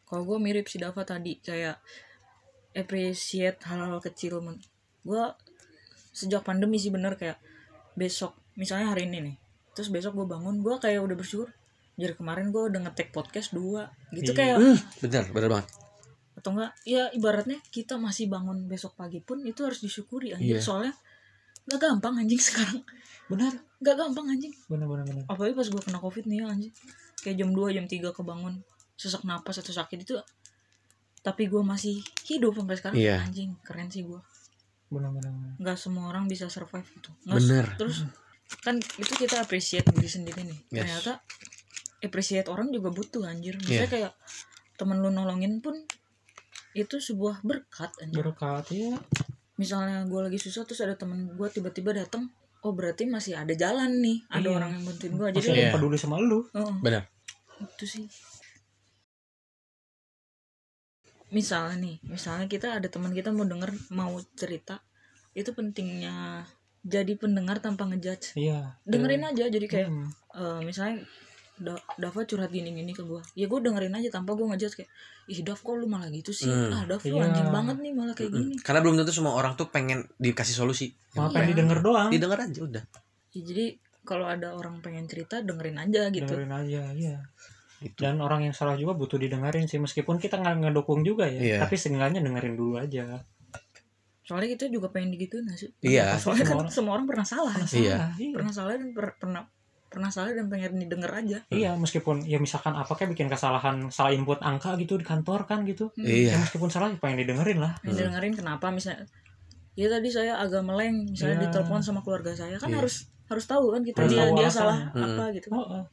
Kalau 0.08 0.26
gue 0.26 0.38
mirip 0.42 0.66
si 0.66 0.82
Dava 0.82 1.06
tadi 1.06 1.38
kayak 1.38 1.78
appreciate 2.74 3.62
hal-hal 3.70 4.02
kecil 4.02 4.42
men. 4.42 4.58
Gue 5.06 5.22
sejak 6.10 6.42
pandemi 6.42 6.76
sih 6.76 6.90
bener 6.90 7.14
kayak 7.14 7.38
besok 7.94 8.34
misalnya 8.58 8.90
hari 8.90 9.06
ini 9.06 9.18
nih 9.30 9.36
terus 9.72 9.88
besok 9.88 10.18
gue 10.18 10.26
bangun 10.26 10.60
gue 10.60 10.74
kayak 10.78 11.00
udah 11.00 11.16
bersyukur 11.16 11.48
jadi 11.94 12.16
kemarin 12.16 12.48
gue 12.48 12.62
udah 12.72 12.80
ngetek 12.88 13.12
podcast 13.12 13.52
dua. 13.52 13.92
Gitu 14.08 14.32
Iya. 14.32 14.36
kayak 14.38 14.56
hmm, 14.56 14.78
bener 15.04 15.24
bener 15.36 15.48
banget. 15.52 15.66
Atau 16.32 16.56
enggak 16.56 16.72
ya 16.88 17.12
ibaratnya 17.12 17.60
kita 17.68 18.00
masih 18.00 18.24
bangun 18.24 18.64
besok 18.64 18.96
pagi 18.96 19.20
pun 19.20 19.44
itu 19.44 19.60
harus 19.68 19.84
disyukuri 19.84 20.32
anjing. 20.32 20.56
Iya. 20.56 20.64
soalnya 20.64 20.92
nggak 21.68 21.76
gampang 21.76 22.24
anjing 22.24 22.40
sekarang. 22.48 22.80
Benar 23.28 23.52
nggak 23.84 23.96
gampang 24.00 24.26
anjing. 24.32 24.52
Benar 24.64 24.88
benar 24.88 25.04
benar 25.04 25.22
apalagi 25.28 25.52
pas 25.52 25.68
gue 25.68 25.82
kena 25.84 26.00
covid 26.00 26.24
nih 26.24 26.40
ya, 26.40 26.46
anjing. 26.48 26.72
Kayak 27.20 27.36
jam 27.36 27.50
2 27.52 27.76
jam 27.76 27.84
3 27.84 28.16
kebangun 28.16 28.54
sesak 28.96 29.22
napas 29.28 29.60
atau 29.60 29.72
sakit 29.76 29.98
itu 30.00 30.16
tapi 31.20 31.52
gue 31.52 31.60
masih 31.60 32.00
hidup 32.24 32.56
sampai 32.56 32.76
sekarang. 32.80 32.96
Iya. 32.96 33.16
anjing 33.28 33.52
keren 33.60 33.92
sih 33.92 34.08
gue 34.08 34.20
benar 34.88 35.12
benar 35.12 35.30
nggak 35.60 35.76
semua 35.76 36.08
orang 36.08 36.24
bisa 36.26 36.48
survive 36.48 36.88
gitu. 36.96 37.12
Nggak 37.28 37.36
Bener. 37.44 37.64
terus 37.76 38.08
kan 38.60 38.76
itu 38.76 39.12
kita 39.16 39.40
appreciate 39.40 39.86
diri 39.88 40.06
sendiri 40.06 40.42
nih 40.42 40.58
Yes. 40.68 40.78
ternyata 40.82 41.12
appreciate 42.00 42.46
orang 42.46 42.68
juga 42.68 42.88
butuh 42.88 43.22
anjir 43.22 43.54
misalnya 43.56 43.88
kayak 43.88 44.12
temen 44.74 44.98
lu 44.98 45.08
nolongin 45.08 45.58
pun 45.58 45.76
itu 46.72 46.96
sebuah 46.96 47.42
berkat 47.42 47.90
anjir 47.98 48.22
berkat 48.22 48.64
ya 48.70 48.96
misalnya 49.54 50.02
gue 50.04 50.20
lagi 50.22 50.38
susah 50.38 50.64
terus 50.64 50.80
ada 50.80 50.94
temen 50.94 51.30
gue 51.30 51.48
tiba-tiba 51.48 51.92
datang 51.92 52.30
oh 52.60 52.72
berarti 52.72 53.04
masih 53.04 53.34
ada 53.34 53.52
jalan 53.52 54.00
nih 54.00 54.24
ada 54.28 54.44
Iya. 54.44 54.56
orang 54.56 54.70
yang 54.72 54.84
bantuin 54.84 55.12
gue 55.12 55.26
masih 55.26 55.36
jadi 55.36 55.48
Iya. 55.50 55.62
yang 55.62 55.74
peduli 55.74 55.96
sama 55.96 56.16
lu 56.18 56.44
Heeh. 56.50 56.74
Benar. 56.80 57.02
itu 57.60 57.84
sih 57.86 58.04
misalnya 61.30 61.76
nih 61.78 61.96
misalnya 62.04 62.46
kita 62.46 62.74
ada 62.74 62.88
teman 62.90 63.14
kita 63.14 63.30
mau 63.30 63.46
denger 63.46 63.70
mau 63.92 64.16
cerita 64.34 64.82
itu 65.30 65.54
pentingnya 65.54 66.42
jadi 66.80 67.12
pendengar 67.14 67.58
tanpa 67.58 67.84
ngejudge. 67.84 68.34
Iya 68.34 68.76
dengerin 68.82 69.24
aja 69.26 69.44
jadi 69.46 69.66
kayak 69.66 69.88
Hmm. 69.88 70.08
eh, 70.32 70.60
misalnya 70.62 71.04
Da- 71.60 71.76
Dava 71.94 72.24
curhat 72.24 72.48
gini-gini 72.48 72.88
ke 72.90 73.04
gue 73.04 73.20
ya 73.34 73.44
gue 73.44 73.60
dengerin 73.60 73.92
aja 73.92 74.08
tanpa 74.10 74.32
gue 74.32 74.48
ngejudge 74.48 74.80
kayak 74.80 74.90
ih 75.28 75.44
Dav 75.44 75.60
kok 75.60 75.76
lu 75.76 75.84
malah 75.84 76.08
gitu 76.08 76.32
sih? 76.32 76.48
Hmm. 76.48 76.72
ah 76.72 76.88
Dav 76.88 77.04
lu 77.04 77.12
Iya. 77.12 77.28
anjing 77.28 77.48
banget 77.50 77.76
nih 77.78 77.92
malah 77.92 78.14
kayak 78.14 78.32
gini. 78.32 78.54
Karena 78.58 78.80
belum 78.80 78.96
tentu 78.96 79.12
semua 79.12 79.32
orang 79.34 79.52
tuh 79.54 79.68
pengen 79.68 80.08
dikasih 80.16 80.56
solusi. 80.56 80.96
Malah 81.12 81.28
Iya. 81.28 81.34
pengen 81.34 81.48
didengar 81.52 81.78
doang. 81.80 82.08
Didengar 82.08 82.40
aja 82.40 82.60
udah. 82.60 82.84
Ya, 83.30 83.40
jadi 83.44 83.76
kalau 84.02 84.24
ada 84.24 84.56
orang 84.56 84.80
pengen 84.80 85.04
cerita 85.04 85.38
dengerin 85.38 85.76
aja 85.78 86.08
gitu. 86.08 86.24
Dengerin 86.26 86.48
aja 86.50 86.82
iya. 86.92 87.16
Gitu. 87.78 87.96
dan 87.98 88.20
orang 88.20 88.40
yang 88.42 88.52
salah 88.52 88.76
juga 88.76 88.92
butuh 88.92 89.16
didengerin 89.16 89.64
sih 89.64 89.76
meskipun 89.76 90.16
kita 90.16 90.36
nggak 90.36 90.60
ngedukung 90.62 91.00
juga 91.00 91.24
ya. 91.24 91.40
Iya. 91.40 91.56
tapi 91.60 91.76
seenggaknya 91.76 92.20
dengerin 92.20 92.52
dulu 92.52 92.76
aja 92.76 93.20
soalnya 94.30 94.46
kita 94.48 94.70
juga 94.70 94.86
pengen 94.88 95.10
digituin 95.10 95.42
gak 95.42 95.58
sih 95.58 95.70
Iya. 95.82 96.14
soalnya 96.14 96.46
kan 96.46 96.46
Semua 96.46 96.62
orang- 96.62 96.70
semua 96.72 96.92
orang 96.94 97.06
pernah 97.10 97.26
salah 97.26 97.50
Iya. 97.52 97.66
Salah, 97.66 98.10
iya. 98.14 98.30
pernah 98.30 98.52
salah 98.52 98.72
dan 98.72 98.90
per- 98.94 99.18
pernah 99.18 99.42
pernah 99.90 100.06
salah 100.06 100.30
dan 100.30 100.46
pengen 100.46 100.78
didengar 100.78 101.10
aja 101.12 101.42
Iya, 101.50 101.74
meskipun 101.74 102.22
ya 102.22 102.38
misalkan 102.38 102.70
apa 102.72 102.94
kayak 102.94 103.10
bikin 103.10 103.26
kesalahan 103.26 103.90
salah 103.90 104.14
input 104.14 104.38
angka 104.40 104.78
gitu 104.78 104.94
di 104.94 105.02
kantor 105.02 105.42
kan 105.44 105.66
gitu. 105.66 105.90
Iya. 105.96 106.30
Ya 106.30 106.36
meskipun 106.38 106.70
salah 106.70 106.86
ya 106.86 106.96
pengen 106.96 107.26
didengerin 107.26 107.58
lah. 107.58 107.74
yang 107.82 107.98
didengerin 107.98 108.32
kenapa 108.32 108.70
misalnya 108.70 109.02
ya 109.72 109.86
tadi 109.88 110.06
saya 110.08 110.38
agak 110.38 110.62
meleng 110.62 111.10
misalnya 111.10 111.36
Iya. 111.36 111.44
ditelepon 111.50 111.82
sama 111.82 112.00
keluarga 112.00 112.30
saya 112.30 112.54
kan 112.54 112.70
Iya. 112.70 112.78
harus 112.78 113.10
harus 113.26 113.44
tahu 113.44 113.66
kan 113.70 113.82
kita 113.82 113.98
Harus 114.00 114.12
dia 114.12 114.24
dia 114.32 114.46
salah 114.48 114.78
Hmm. 114.88 115.02
apa 115.04 115.24
gitu 115.32 115.48
Oh, 115.50 115.58
oh. 115.58 115.84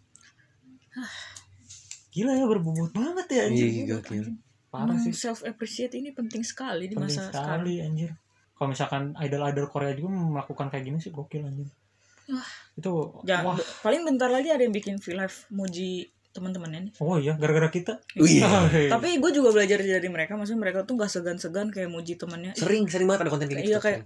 Gila 2.09 2.33
ya 2.33 2.45
berbobot 2.45 2.89
banget 2.91 3.27
ya 3.29 3.41
anjir. 3.45 3.65
Iya, 3.67 3.83
gokil. 3.95 4.25
Parah 4.67 4.97
sih. 4.99 5.13
self 5.15 5.41
appreciate 5.41 5.93
ini 5.95 6.11
penting 6.11 6.43
sekali 6.43 6.85
di 6.85 6.93
Penting 6.93 7.13
masa 7.13 7.29
sekarang 7.29 7.61
sekali 7.63 7.73
anjir. 7.79 8.11
Kalau 8.57 8.67
misalkan 8.67 9.13
idol-idol 9.15 9.69
Korea 9.69 9.93
juga 9.93 10.09
melakukan 10.09 10.67
kayak 10.67 10.83
gini 10.83 10.97
sih 10.97 11.13
gokil 11.13 11.45
anjir. 11.45 11.69
Wah. 12.27 12.49
Itu 12.73 13.21
ya 13.23 13.39
wah. 13.39 13.55
paling 13.79 14.01
bentar 14.03 14.27
lagi 14.27 14.49
ada 14.49 14.59
yang 14.59 14.73
bikin 14.73 14.97
V 14.97 15.13
live 15.13 15.37
muji 15.49 16.09
teman-temannya 16.33 16.89
nih 16.89 16.93
Oh 16.99 17.17
iya, 17.17 17.33
gara-gara 17.33 17.69
kita. 17.69 17.97
Oh 18.17 18.27
iya. 18.27 18.45
Oke. 18.67 18.89
tapi 18.89 19.17
gue 19.17 19.31
juga 19.31 19.49
belajar 19.49 19.79
dari 19.79 20.09
mereka 20.11 20.35
maksudnya 20.35 20.61
mereka 20.61 20.83
tuh 20.83 20.97
nggak 20.97 21.09
segan-segan 21.09 21.71
kayak 21.71 21.87
muji 21.87 22.13
temannya 22.13 22.53
"Ih, 22.53 22.61
sering 22.61 22.85
sering 22.85 23.07
banget 23.07 23.25
ada 23.25 23.31
konten 23.33 23.47
kayak 23.47 23.61
gitu 23.63 23.71
Iya, 23.73 23.79
kayak, 23.79 23.99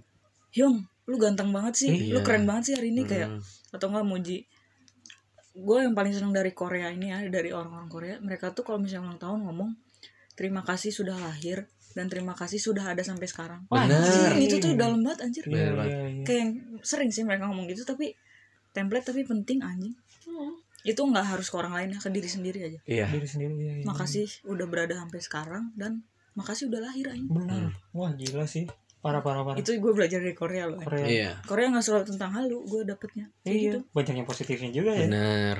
Hyung 0.52 0.76
lu 1.02 1.16
ganteng 1.18 1.50
banget 1.50 1.74
sih 1.76 1.90
Iya. 1.90 2.14
lu 2.14 2.20
keren 2.22 2.46
banget 2.46 2.62
sih 2.70 2.74
hari 2.78 2.88
ini 2.94 3.02
kayak 3.02 3.28
Mm. 3.36 3.40
atau 3.74 3.86
enggak 3.90 4.06
muji 4.06 4.36
gue 5.52 5.78
yang 5.82 5.92
paling 5.92 6.14
seneng 6.14 6.32
dari 6.32 6.52
Korea 6.54 6.88
ini 6.88 7.10
ya 7.10 7.20
dari 7.28 7.52
orang-orang 7.52 7.88
Korea 7.90 8.14
mereka 8.22 8.54
tuh 8.54 8.64
kalau 8.64 8.80
misalnya 8.80 9.12
ulang 9.12 9.20
tahun 9.20 9.40
ngomong 9.44 9.70
terima 10.32 10.64
kasih 10.64 10.88
sudah 10.88 11.12
lahir 11.18 11.68
dan 11.92 12.06
terima 12.06 12.32
kasih 12.32 12.58
sudah 12.58 12.84
ada 12.86 13.00
sampai 13.00 13.24
sekarang 13.24 13.60
Wah, 13.66 13.84
Bener. 13.84 13.98
Anjir, 13.98 14.30
anjir. 14.30 14.42
itu 14.42 14.56
tuh 14.58 14.72
dalam 14.74 15.00
banget 15.00 15.20
anjir 15.22 15.44
Iya, 15.44 15.52
Bener 15.52 15.72
banget. 15.74 15.90
iya, 15.90 16.00
iya. 16.08 16.24
kayak 16.24 16.38
yang 16.38 16.50
sering 16.80 17.08
sih 17.08 17.22
mereka 17.22 17.44
ngomong 17.46 17.66
gitu 17.66 17.82
tapi 17.82 18.16
template 18.70 19.06
tapi 19.06 19.22
penting 19.22 19.60
anjing 19.60 19.92
itu 20.82 20.98
nggak 20.98 21.26
harus 21.28 21.46
ke 21.46 21.54
orang 21.54 21.72
lain 21.72 21.88
ya 21.92 21.98
ke 21.98 22.08
diri 22.08 22.26
sendiri 22.26 22.58
aja 22.60 22.78
iya 22.84 23.06
Diri 23.06 23.22
sendiri 23.24 23.52
iya, 23.54 23.72
iya. 23.78 23.84
makasih 23.84 24.26
udah 24.44 24.66
berada 24.66 24.94
sampai 24.96 25.18
sekarang 25.18 25.64
dan 25.72 26.02
makasih 26.32 26.66
udah 26.66 26.80
lahir 26.82 27.06
anjing 27.06 27.28
Benar. 27.28 27.68
Hmm. 27.68 27.72
Wah, 27.92 28.10
gila 28.12 28.44
sih. 28.44 28.64
Parah 28.98 29.18
parah 29.18 29.42
parah. 29.42 29.58
itu 29.58 29.74
gue 29.74 29.92
belajar 29.92 30.18
dari 30.18 30.30
Korea 30.32 30.64
loh 30.64 30.78
Korea. 30.78 31.02
iya 31.04 31.30
Korea 31.42 31.68
nggak 31.68 31.82
selalu 31.82 32.04
tentang 32.08 32.30
halu 32.32 32.62
gue 32.62 32.82
dapetnya 32.82 33.26
kayak 33.40 33.50
Iya, 33.52 33.62
gitu 33.68 33.78
banyak 33.90 34.14
yang 34.16 34.26
positifnya 34.26 34.70
juga 34.70 34.90
ya. 34.92 35.00
bener 35.04 35.56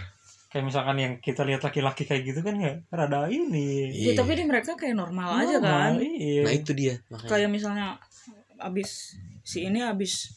Kayak 0.53 0.65
misalkan 0.65 0.97
yang 0.97 1.13
kita 1.17 1.43
lihat 1.43 1.61
laki-laki 1.61 2.05
kayak 2.05 2.23
gitu 2.25 2.41
kan 2.41 2.55
ya 2.55 2.77
rada 2.89 3.25
ini. 3.27 3.89
Ya, 3.91 4.13
tapi 4.13 4.37
di 4.37 4.45
mereka 4.45 4.77
kayak 4.77 4.95
normal 4.95 5.41
aja 5.41 5.57
Normal, 5.57 5.65
kan 5.65 5.93
Iya. 5.99 6.43
nah 6.43 6.53
itu 6.53 6.71
dia 6.73 6.95
makanya 7.09 7.31
kayak 7.31 7.49
misalnya 7.49 7.87
abis 8.59 9.17
si 9.43 9.65
ini 9.65 9.81
abis 9.81 10.37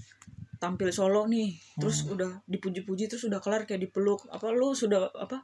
tampil 0.56 0.90
solo 0.90 1.28
nih 1.28 1.52
terus 1.76 2.02
Hmm. 2.02 2.16
udah 2.16 2.32
dipuji-puji 2.46 3.06
terus 3.06 3.22
udah 3.24 3.38
kelar 3.38 3.64
kayak 3.64 3.84
dipeluk 3.84 4.24
apa 4.28 4.50
lu 4.50 4.72
sudah 4.72 5.12
apa 5.14 5.44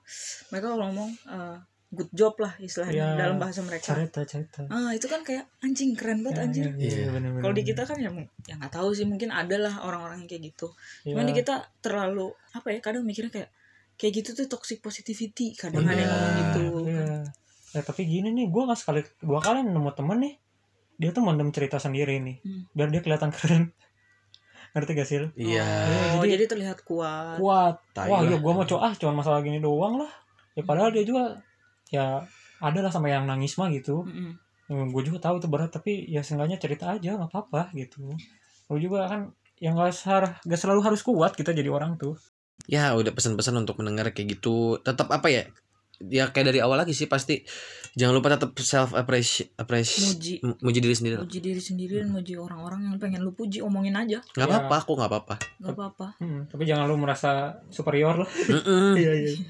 mereka 0.50 0.72
kalau 0.72 0.88
ngomong 0.88 1.12
eh, 1.28 1.58
good 1.92 2.08
job 2.10 2.34
lah 2.38 2.56
istilahnya 2.58 2.96
Iya. 3.12 3.20
dalam 3.20 3.36
bahasa 3.38 3.60
mereka 3.60 3.92
Cerita 3.92 4.24
cerita. 4.24 4.64
ah 4.66 4.90
itu 4.90 5.06
kan 5.06 5.22
kayak 5.22 5.52
anjing 5.60 5.92
keren 5.92 6.24
banget 6.24 6.40
anjing 6.42 6.64
Iya, 6.72 6.80
iya, 6.80 6.96
Iya. 6.98 7.10
bener-bener. 7.12 7.42
kalau 7.44 7.54
di 7.54 7.64
kita 7.68 7.82
kan 7.84 7.98
ya 8.00 8.10
ya 8.42 8.54
nggak 8.56 8.72
tahu 8.72 8.90
sih 8.92 9.04
mungkin 9.04 9.30
ada 9.30 9.58
lah 9.60 9.84
orang-orang 9.84 10.24
yang 10.24 10.30
kayak 10.32 10.44
gitu 10.48 10.72
Iya. 11.04 11.14
cuman 11.14 11.26
di 11.28 11.34
kita 11.36 11.56
terlalu 11.78 12.28
apa 12.56 12.68
ya 12.72 12.80
kadang 12.80 13.04
mikirnya 13.04 13.30
kayak 13.30 13.52
kayak 14.02 14.14
gitu 14.16 14.30
tuh 14.34 14.50
toxic 14.50 14.82
positivity 14.82 15.54
kadang 15.54 15.86
ada 15.86 15.94
yang 15.94 16.02
Iya. 16.02 16.10
ngomong 16.10 16.34
gitu 16.36 16.64
Iya. 16.84 17.08
Ya 17.72 17.82
tapi 17.82 18.04
gini 18.04 18.30
nih, 18.30 18.50
gue 18.50 18.62
nggak 18.62 18.76
sekali 18.76 19.00
dua 19.22 19.40
kali 19.40 19.62
nemu 19.62 19.92
temen 19.94 20.18
nih, 20.20 20.34
dia 20.98 21.10
tuh 21.12 21.22
mendem 21.22 21.48
cerita 21.50 21.78
sendiri 21.78 22.18
nih, 22.18 22.42
Hmm. 22.42 22.68
biar 22.70 22.90
dia 22.90 23.00
kelihatan 23.00 23.30
keren. 23.30 23.72
Ngerti 24.74 24.92
gak 24.94 25.06
sih? 25.06 25.18
lu? 25.18 25.28
iya 25.36 25.64
oh, 26.12 26.20
jadi- 26.20 26.36
jadi, 26.36 26.44
terlihat 26.50 26.82
kuat 26.82 27.38
Kuat. 27.38 27.76
Tai 27.92 28.08
Wah, 28.08 28.24
ya 28.24 28.36
gue 28.36 28.52
mau 28.52 28.66
coba 28.66 28.82
ah, 28.88 28.94
cuma 28.94 29.14
masalah 29.14 29.40
gini 29.40 29.60
doang 29.60 30.00
lah. 30.00 30.12
Ya 30.52 30.64
padahal 30.64 30.90
dia 30.90 31.04
juga 31.04 31.40
ya 31.88 32.24
ada 32.58 32.80
lah 32.80 32.88
sama 32.88 33.08
yang 33.08 33.24
nangis 33.24 33.56
mah 33.56 33.68
gitu 33.68 34.04
Mm-mm. 34.04 34.88
gue 34.90 35.02
juga 35.04 35.20
tahu 35.22 35.40
itu 35.40 35.48
berat 35.48 35.68
tapi 35.70 36.08
ya 36.08 36.20
seenggaknya 36.20 36.56
cerita 36.56 36.88
aja 36.90 37.16
nggak 37.16 37.28
apa-apa 37.28 37.68
gitu 37.74 38.16
lu 38.66 38.78
juga 38.78 39.04
kan 39.06 39.28
yang 39.58 39.76
gak, 39.76 39.92
gak 40.42 40.56
selalu 40.58 40.80
harus 40.82 41.02
kuat 41.02 41.34
kita 41.34 41.52
jadi 41.52 41.68
orang 41.68 41.96
tuh 41.96 42.16
ya 42.68 42.94
udah 42.98 43.12
pesan-pesan 43.16 43.56
untuk 43.62 43.80
mendengar 43.80 44.12
kayak 44.14 44.38
gitu. 44.40 44.78
Tetap 44.84 45.08
apa 45.14 45.28
ya 45.32 45.44
ya 46.04 46.26
kayak 46.28 46.48
dari 46.48 46.60
awal 46.60 46.78
lagi 46.78 46.92
sih 46.92 47.06
pasti 47.06 47.44
jangan 47.92 48.16
lupa 48.16 48.32
tetap 48.32 48.56
self 48.58 48.92
appreciate 48.92 49.52
appreciate 49.54 50.08
muji. 50.08 50.34
muji 50.58 50.80
diri 50.80 50.96
sendiri 50.96 51.16
muji 51.20 51.40
diri 51.40 51.60
sendiri 51.60 51.94
dan 52.00 52.10
muji 52.10 52.34
orang-orang 52.36 52.82
yang 52.86 52.96
pengen 52.98 53.20
lu 53.20 53.32
puji 53.32 53.60
omongin 53.60 53.94
aja. 53.94 54.24
Nggak 54.30 54.42
Ya. 54.42 54.52
apa-apa 54.58 54.76
aku 54.80 54.92
nggak 54.96 55.10
apa-apa. 55.10 55.36
Nggak 55.60 55.74
apa-apa. 55.74 56.08
Hmm, 56.18 56.42
tapi 56.48 56.64
jangan 56.64 56.86
lu 56.86 56.96
merasa 56.96 57.32
superior 57.68 58.16
lah. 58.18 58.30
Iya 58.96 59.12
iya. 59.14 59.32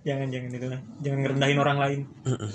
Jangan 0.00 0.28
jangan 0.28 0.50
itu 0.52 0.66
lah. 0.68 0.80
Jangan 1.00 1.18
ngerendahin 1.24 1.58
orang 1.58 1.78
lain. 1.80 2.00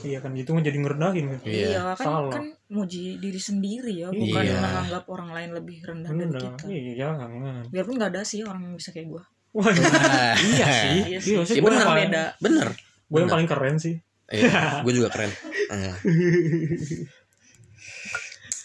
Iya 0.02 0.22
kan 0.22 0.32
itu 0.34 0.48
mah 0.48 0.62
jadi 0.62 0.78
ngerendahin 0.78 1.26
kan. 1.28 1.40
Iya. 1.44 1.66
iya 1.68 1.82
kan 1.92 2.06
Salah. 2.06 2.32
kan 2.32 2.46
muji 2.66 3.18
diri 3.18 3.42
sendiri 3.42 3.92
ya 3.96 4.08
bukan 4.08 4.40
Iya. 4.40 4.56
menganggap 4.56 5.04
orang 5.10 5.30
lain 5.34 5.50
lebih 5.54 5.78
rendah 5.82 6.10
dari 6.10 6.32
kita. 6.32 6.64
Iya 6.66 6.94
jangan. 6.96 7.30
Biarpun 7.68 7.96
nggak 7.98 8.12
ada 8.14 8.22
sih 8.22 8.40
orang 8.42 8.62
yang 8.64 8.76
bisa 8.78 8.90
kayak 8.90 9.10
gue 9.10 9.24
Wah, 9.56 9.72
iya 9.72 10.68
sih 10.84 11.00
Iya 11.08 11.20
sih. 11.22 11.32
iya 11.32 11.42
sih 11.42 11.54
Iya, 11.56 11.62
gue 11.64 11.64
benar. 11.64 11.80
yang 11.80 11.88
paling 11.88 12.06
beda 12.06 12.24
bener 12.38 12.68
gue 13.06 13.20
yang 13.20 13.32
paling 13.32 13.48
keren 13.48 13.76
sih 13.78 13.96
Iya, 14.28 14.82
gue 14.82 14.94
juga 14.94 15.10
keren 15.10 15.32
Ah. 15.66 15.96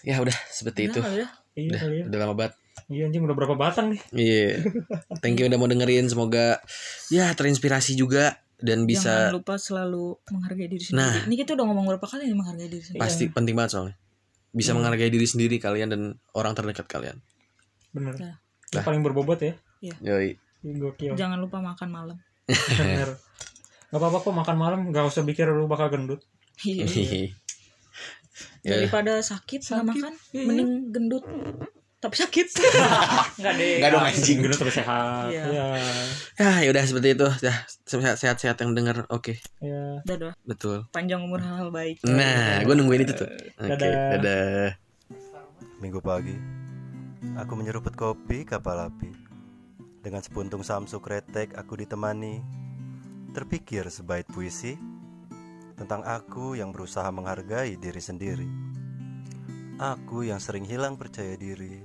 ya 0.03 0.16
udah 0.16 0.36
seperti 0.47 0.88
itu 0.88 0.99
Udah, 0.99 1.12
udah. 1.14 1.30
iya 1.55 1.68
udah 1.68 1.80
kali 1.80 1.95
ya 1.95 2.05
udah 2.07 2.18
lama 2.18 2.34
banget 2.34 2.53
iya 2.88 3.03
anjing 3.07 3.22
udah 3.22 3.36
berapa 3.36 3.55
batang 3.55 3.86
nih 3.93 4.01
Iya. 4.11 4.47
Thank 5.20 5.38
you 5.38 5.47
udah 5.47 5.57
mau 5.57 5.64
dengerin. 5.64 6.05
Semoga 6.05 6.59
ya 7.07 7.30
terinspirasi 7.30 7.95
juga 7.95 8.34
dan 8.59 8.82
jangan 8.82 8.84
bisa 8.84 9.12
lupa 9.30 9.55
selalu 9.57 10.18
menghargai 10.26 10.66
diri 10.66 10.82
sendiri 10.82 10.99
Nah. 10.99 11.22
ini 11.22 11.34
kita 11.36 11.55
udah 11.55 11.64
ngomong 11.64 11.86
berapa 11.86 12.03
kali 12.05 12.26
nih 12.26 12.34
menghargai 12.34 12.66
diri 12.66 12.82
sendiri 12.82 12.99
pasti 12.99 13.24
penting 13.28 13.55
banget 13.55 13.70
soalnya. 13.72 13.95
Bisa 14.51 14.70
Hmm. 14.70 14.82
menghargai 14.82 15.07
diri 15.07 15.22
sendiri 15.22 15.57
kalian 15.57 15.88
dan 15.88 16.03
orang 16.32 16.53
terdekat 16.53 16.84
kalian. 16.84 17.16
bener 17.91 18.14
Nah. 18.16 18.34
yang 18.34 18.34
Nah. 18.72 18.84
paling 18.84 19.03
berbobot 19.03 19.38
ya 19.38 19.55
Yoi. 20.01 20.34
Gokil 20.62 21.14
jangan 21.16 21.38
lupa 21.38 21.58
makan 21.58 21.88
malam 21.88 22.16
bener 22.48 23.16
Gak 23.90 23.98
apa-apa 23.98 24.22
kok 24.22 24.34
makan 24.36 24.56
malam 24.56 24.80
Gak 24.94 25.02
usah 25.02 25.26
pikir 25.26 25.50
lu 25.50 25.66
bakal 25.66 25.90
gendut 25.90 26.22
Iya. 26.62 26.86
ya, 28.62 28.70
daripada 28.78 29.18
sakit 29.18 29.61
nggak 29.61 29.82
Sakit, 29.82 29.90
makan 29.90 30.12
iya. 30.30 30.44
mending 30.46 30.70
gendut 30.92 31.24
tapi 32.00 32.16
sakit 32.16 32.46
nggak 33.40 33.54
deh 33.61 33.76
Nggak 33.76 33.90
dong, 33.92 34.04
anjing. 34.06 34.38
Gendut 34.40 34.56
terus 34.56 34.72
sehat 34.72 35.28
Iya. 35.28 35.44
Iya 35.44 35.64
ya, 36.38 36.50
ya 36.64 36.68
udah 36.72 36.82
seperti 36.86 37.12
itu. 37.12 37.28
Ya, 37.44 37.54
sehat-sehat 37.84 38.56
yang 38.56 38.72
dengar. 38.72 39.04
Oke, 39.12 39.36
Iya 39.61 40.00
dadah 40.08 40.32
betul. 40.48 40.88
panjang 40.96 41.20
umur 41.20 41.44
hal-hal 41.44 41.68
baik 41.68 42.00
Nah, 42.08 42.64
gue 42.64 42.72
nungguin 42.72 43.04
itu 43.04 43.12
tuh. 43.12 43.28
Oke, 43.61 43.68
Dadah. 43.76 44.16
dadah. 44.16 44.66
Minggu 45.80 46.00
pagi, 46.00 46.32
aku 47.36 47.52
menyeruput 47.52 47.92
kopi 47.92 48.48
kapal 48.48 48.80
api. 48.80 49.30
Dengan 50.01 50.24
sepuntung 50.24 50.64
samsu 50.64 50.96
kretek 50.96 51.53
aku 51.61 51.76
ditemani. 51.76 52.40
Terpikir 53.36 53.84
sebaik 53.92 54.32
puisi 54.32 54.74
tentang 55.76 56.01
aku 56.09 56.57
yang 56.57 56.72
berusaha 56.72 57.07
menghargai 57.12 57.76
diri 57.76 58.01
sendiri. 58.01 58.48
Aku 59.76 60.24
yang 60.24 60.40
sering 60.40 60.64
hilang 60.64 60.96
percaya 60.96 61.36
diri. 61.36 61.84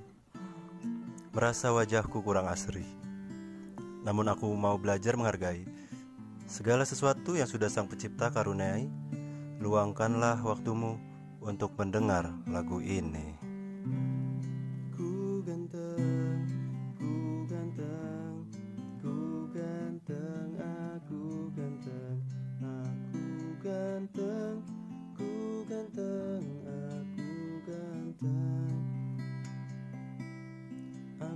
Merasa 1.35 1.75
wajahku 1.75 2.23
kurang 2.23 2.47
asri. 2.47 2.87
Namun 4.07 4.31
aku 4.31 4.47
mau 4.55 4.79
belajar 4.79 5.19
menghargai 5.19 5.67
segala 6.47 6.87
sesuatu 6.87 7.35
yang 7.35 7.51
sudah 7.51 7.67
Sang 7.67 7.91
Pencipta 7.91 8.31
karuniai. 8.31 8.87
Luangkanlah 9.59 10.39
waktumu 10.39 10.95
untuk 11.43 11.75
mendengar 11.75 12.31
lagu 12.47 12.79
ini. 12.79 13.35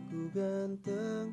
Aku 0.10 0.26
ganteng, 0.34 1.30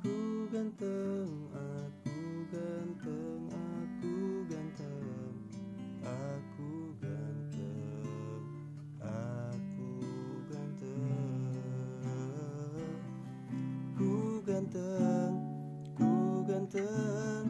ku 0.00 0.48
ganteng, 0.48 1.28
aku 1.52 2.16
ganteng, 2.48 3.42
aku 3.52 4.16
ganteng, 4.48 5.36
aku 6.00 6.72
ganteng. 7.04 8.40
Aku 9.04 10.40
ganteng 10.48 11.04
Ku 13.92 14.40
ganteng 14.40 15.32
Ku 15.92 16.40
ganteng 16.48 17.44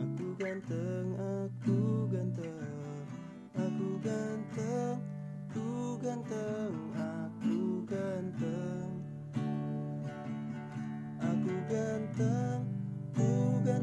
Aku 0.00 0.26
ganteng 0.40 1.08
Aku 1.20 2.08
ganteng 2.08 2.64
Aku 3.52 3.88
ganteng 4.00 4.96
Ku 5.52 5.68
ganteng 6.00 6.00
Aku 6.00 6.00
ganteng 6.00 6.72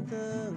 ganteng 0.08 0.47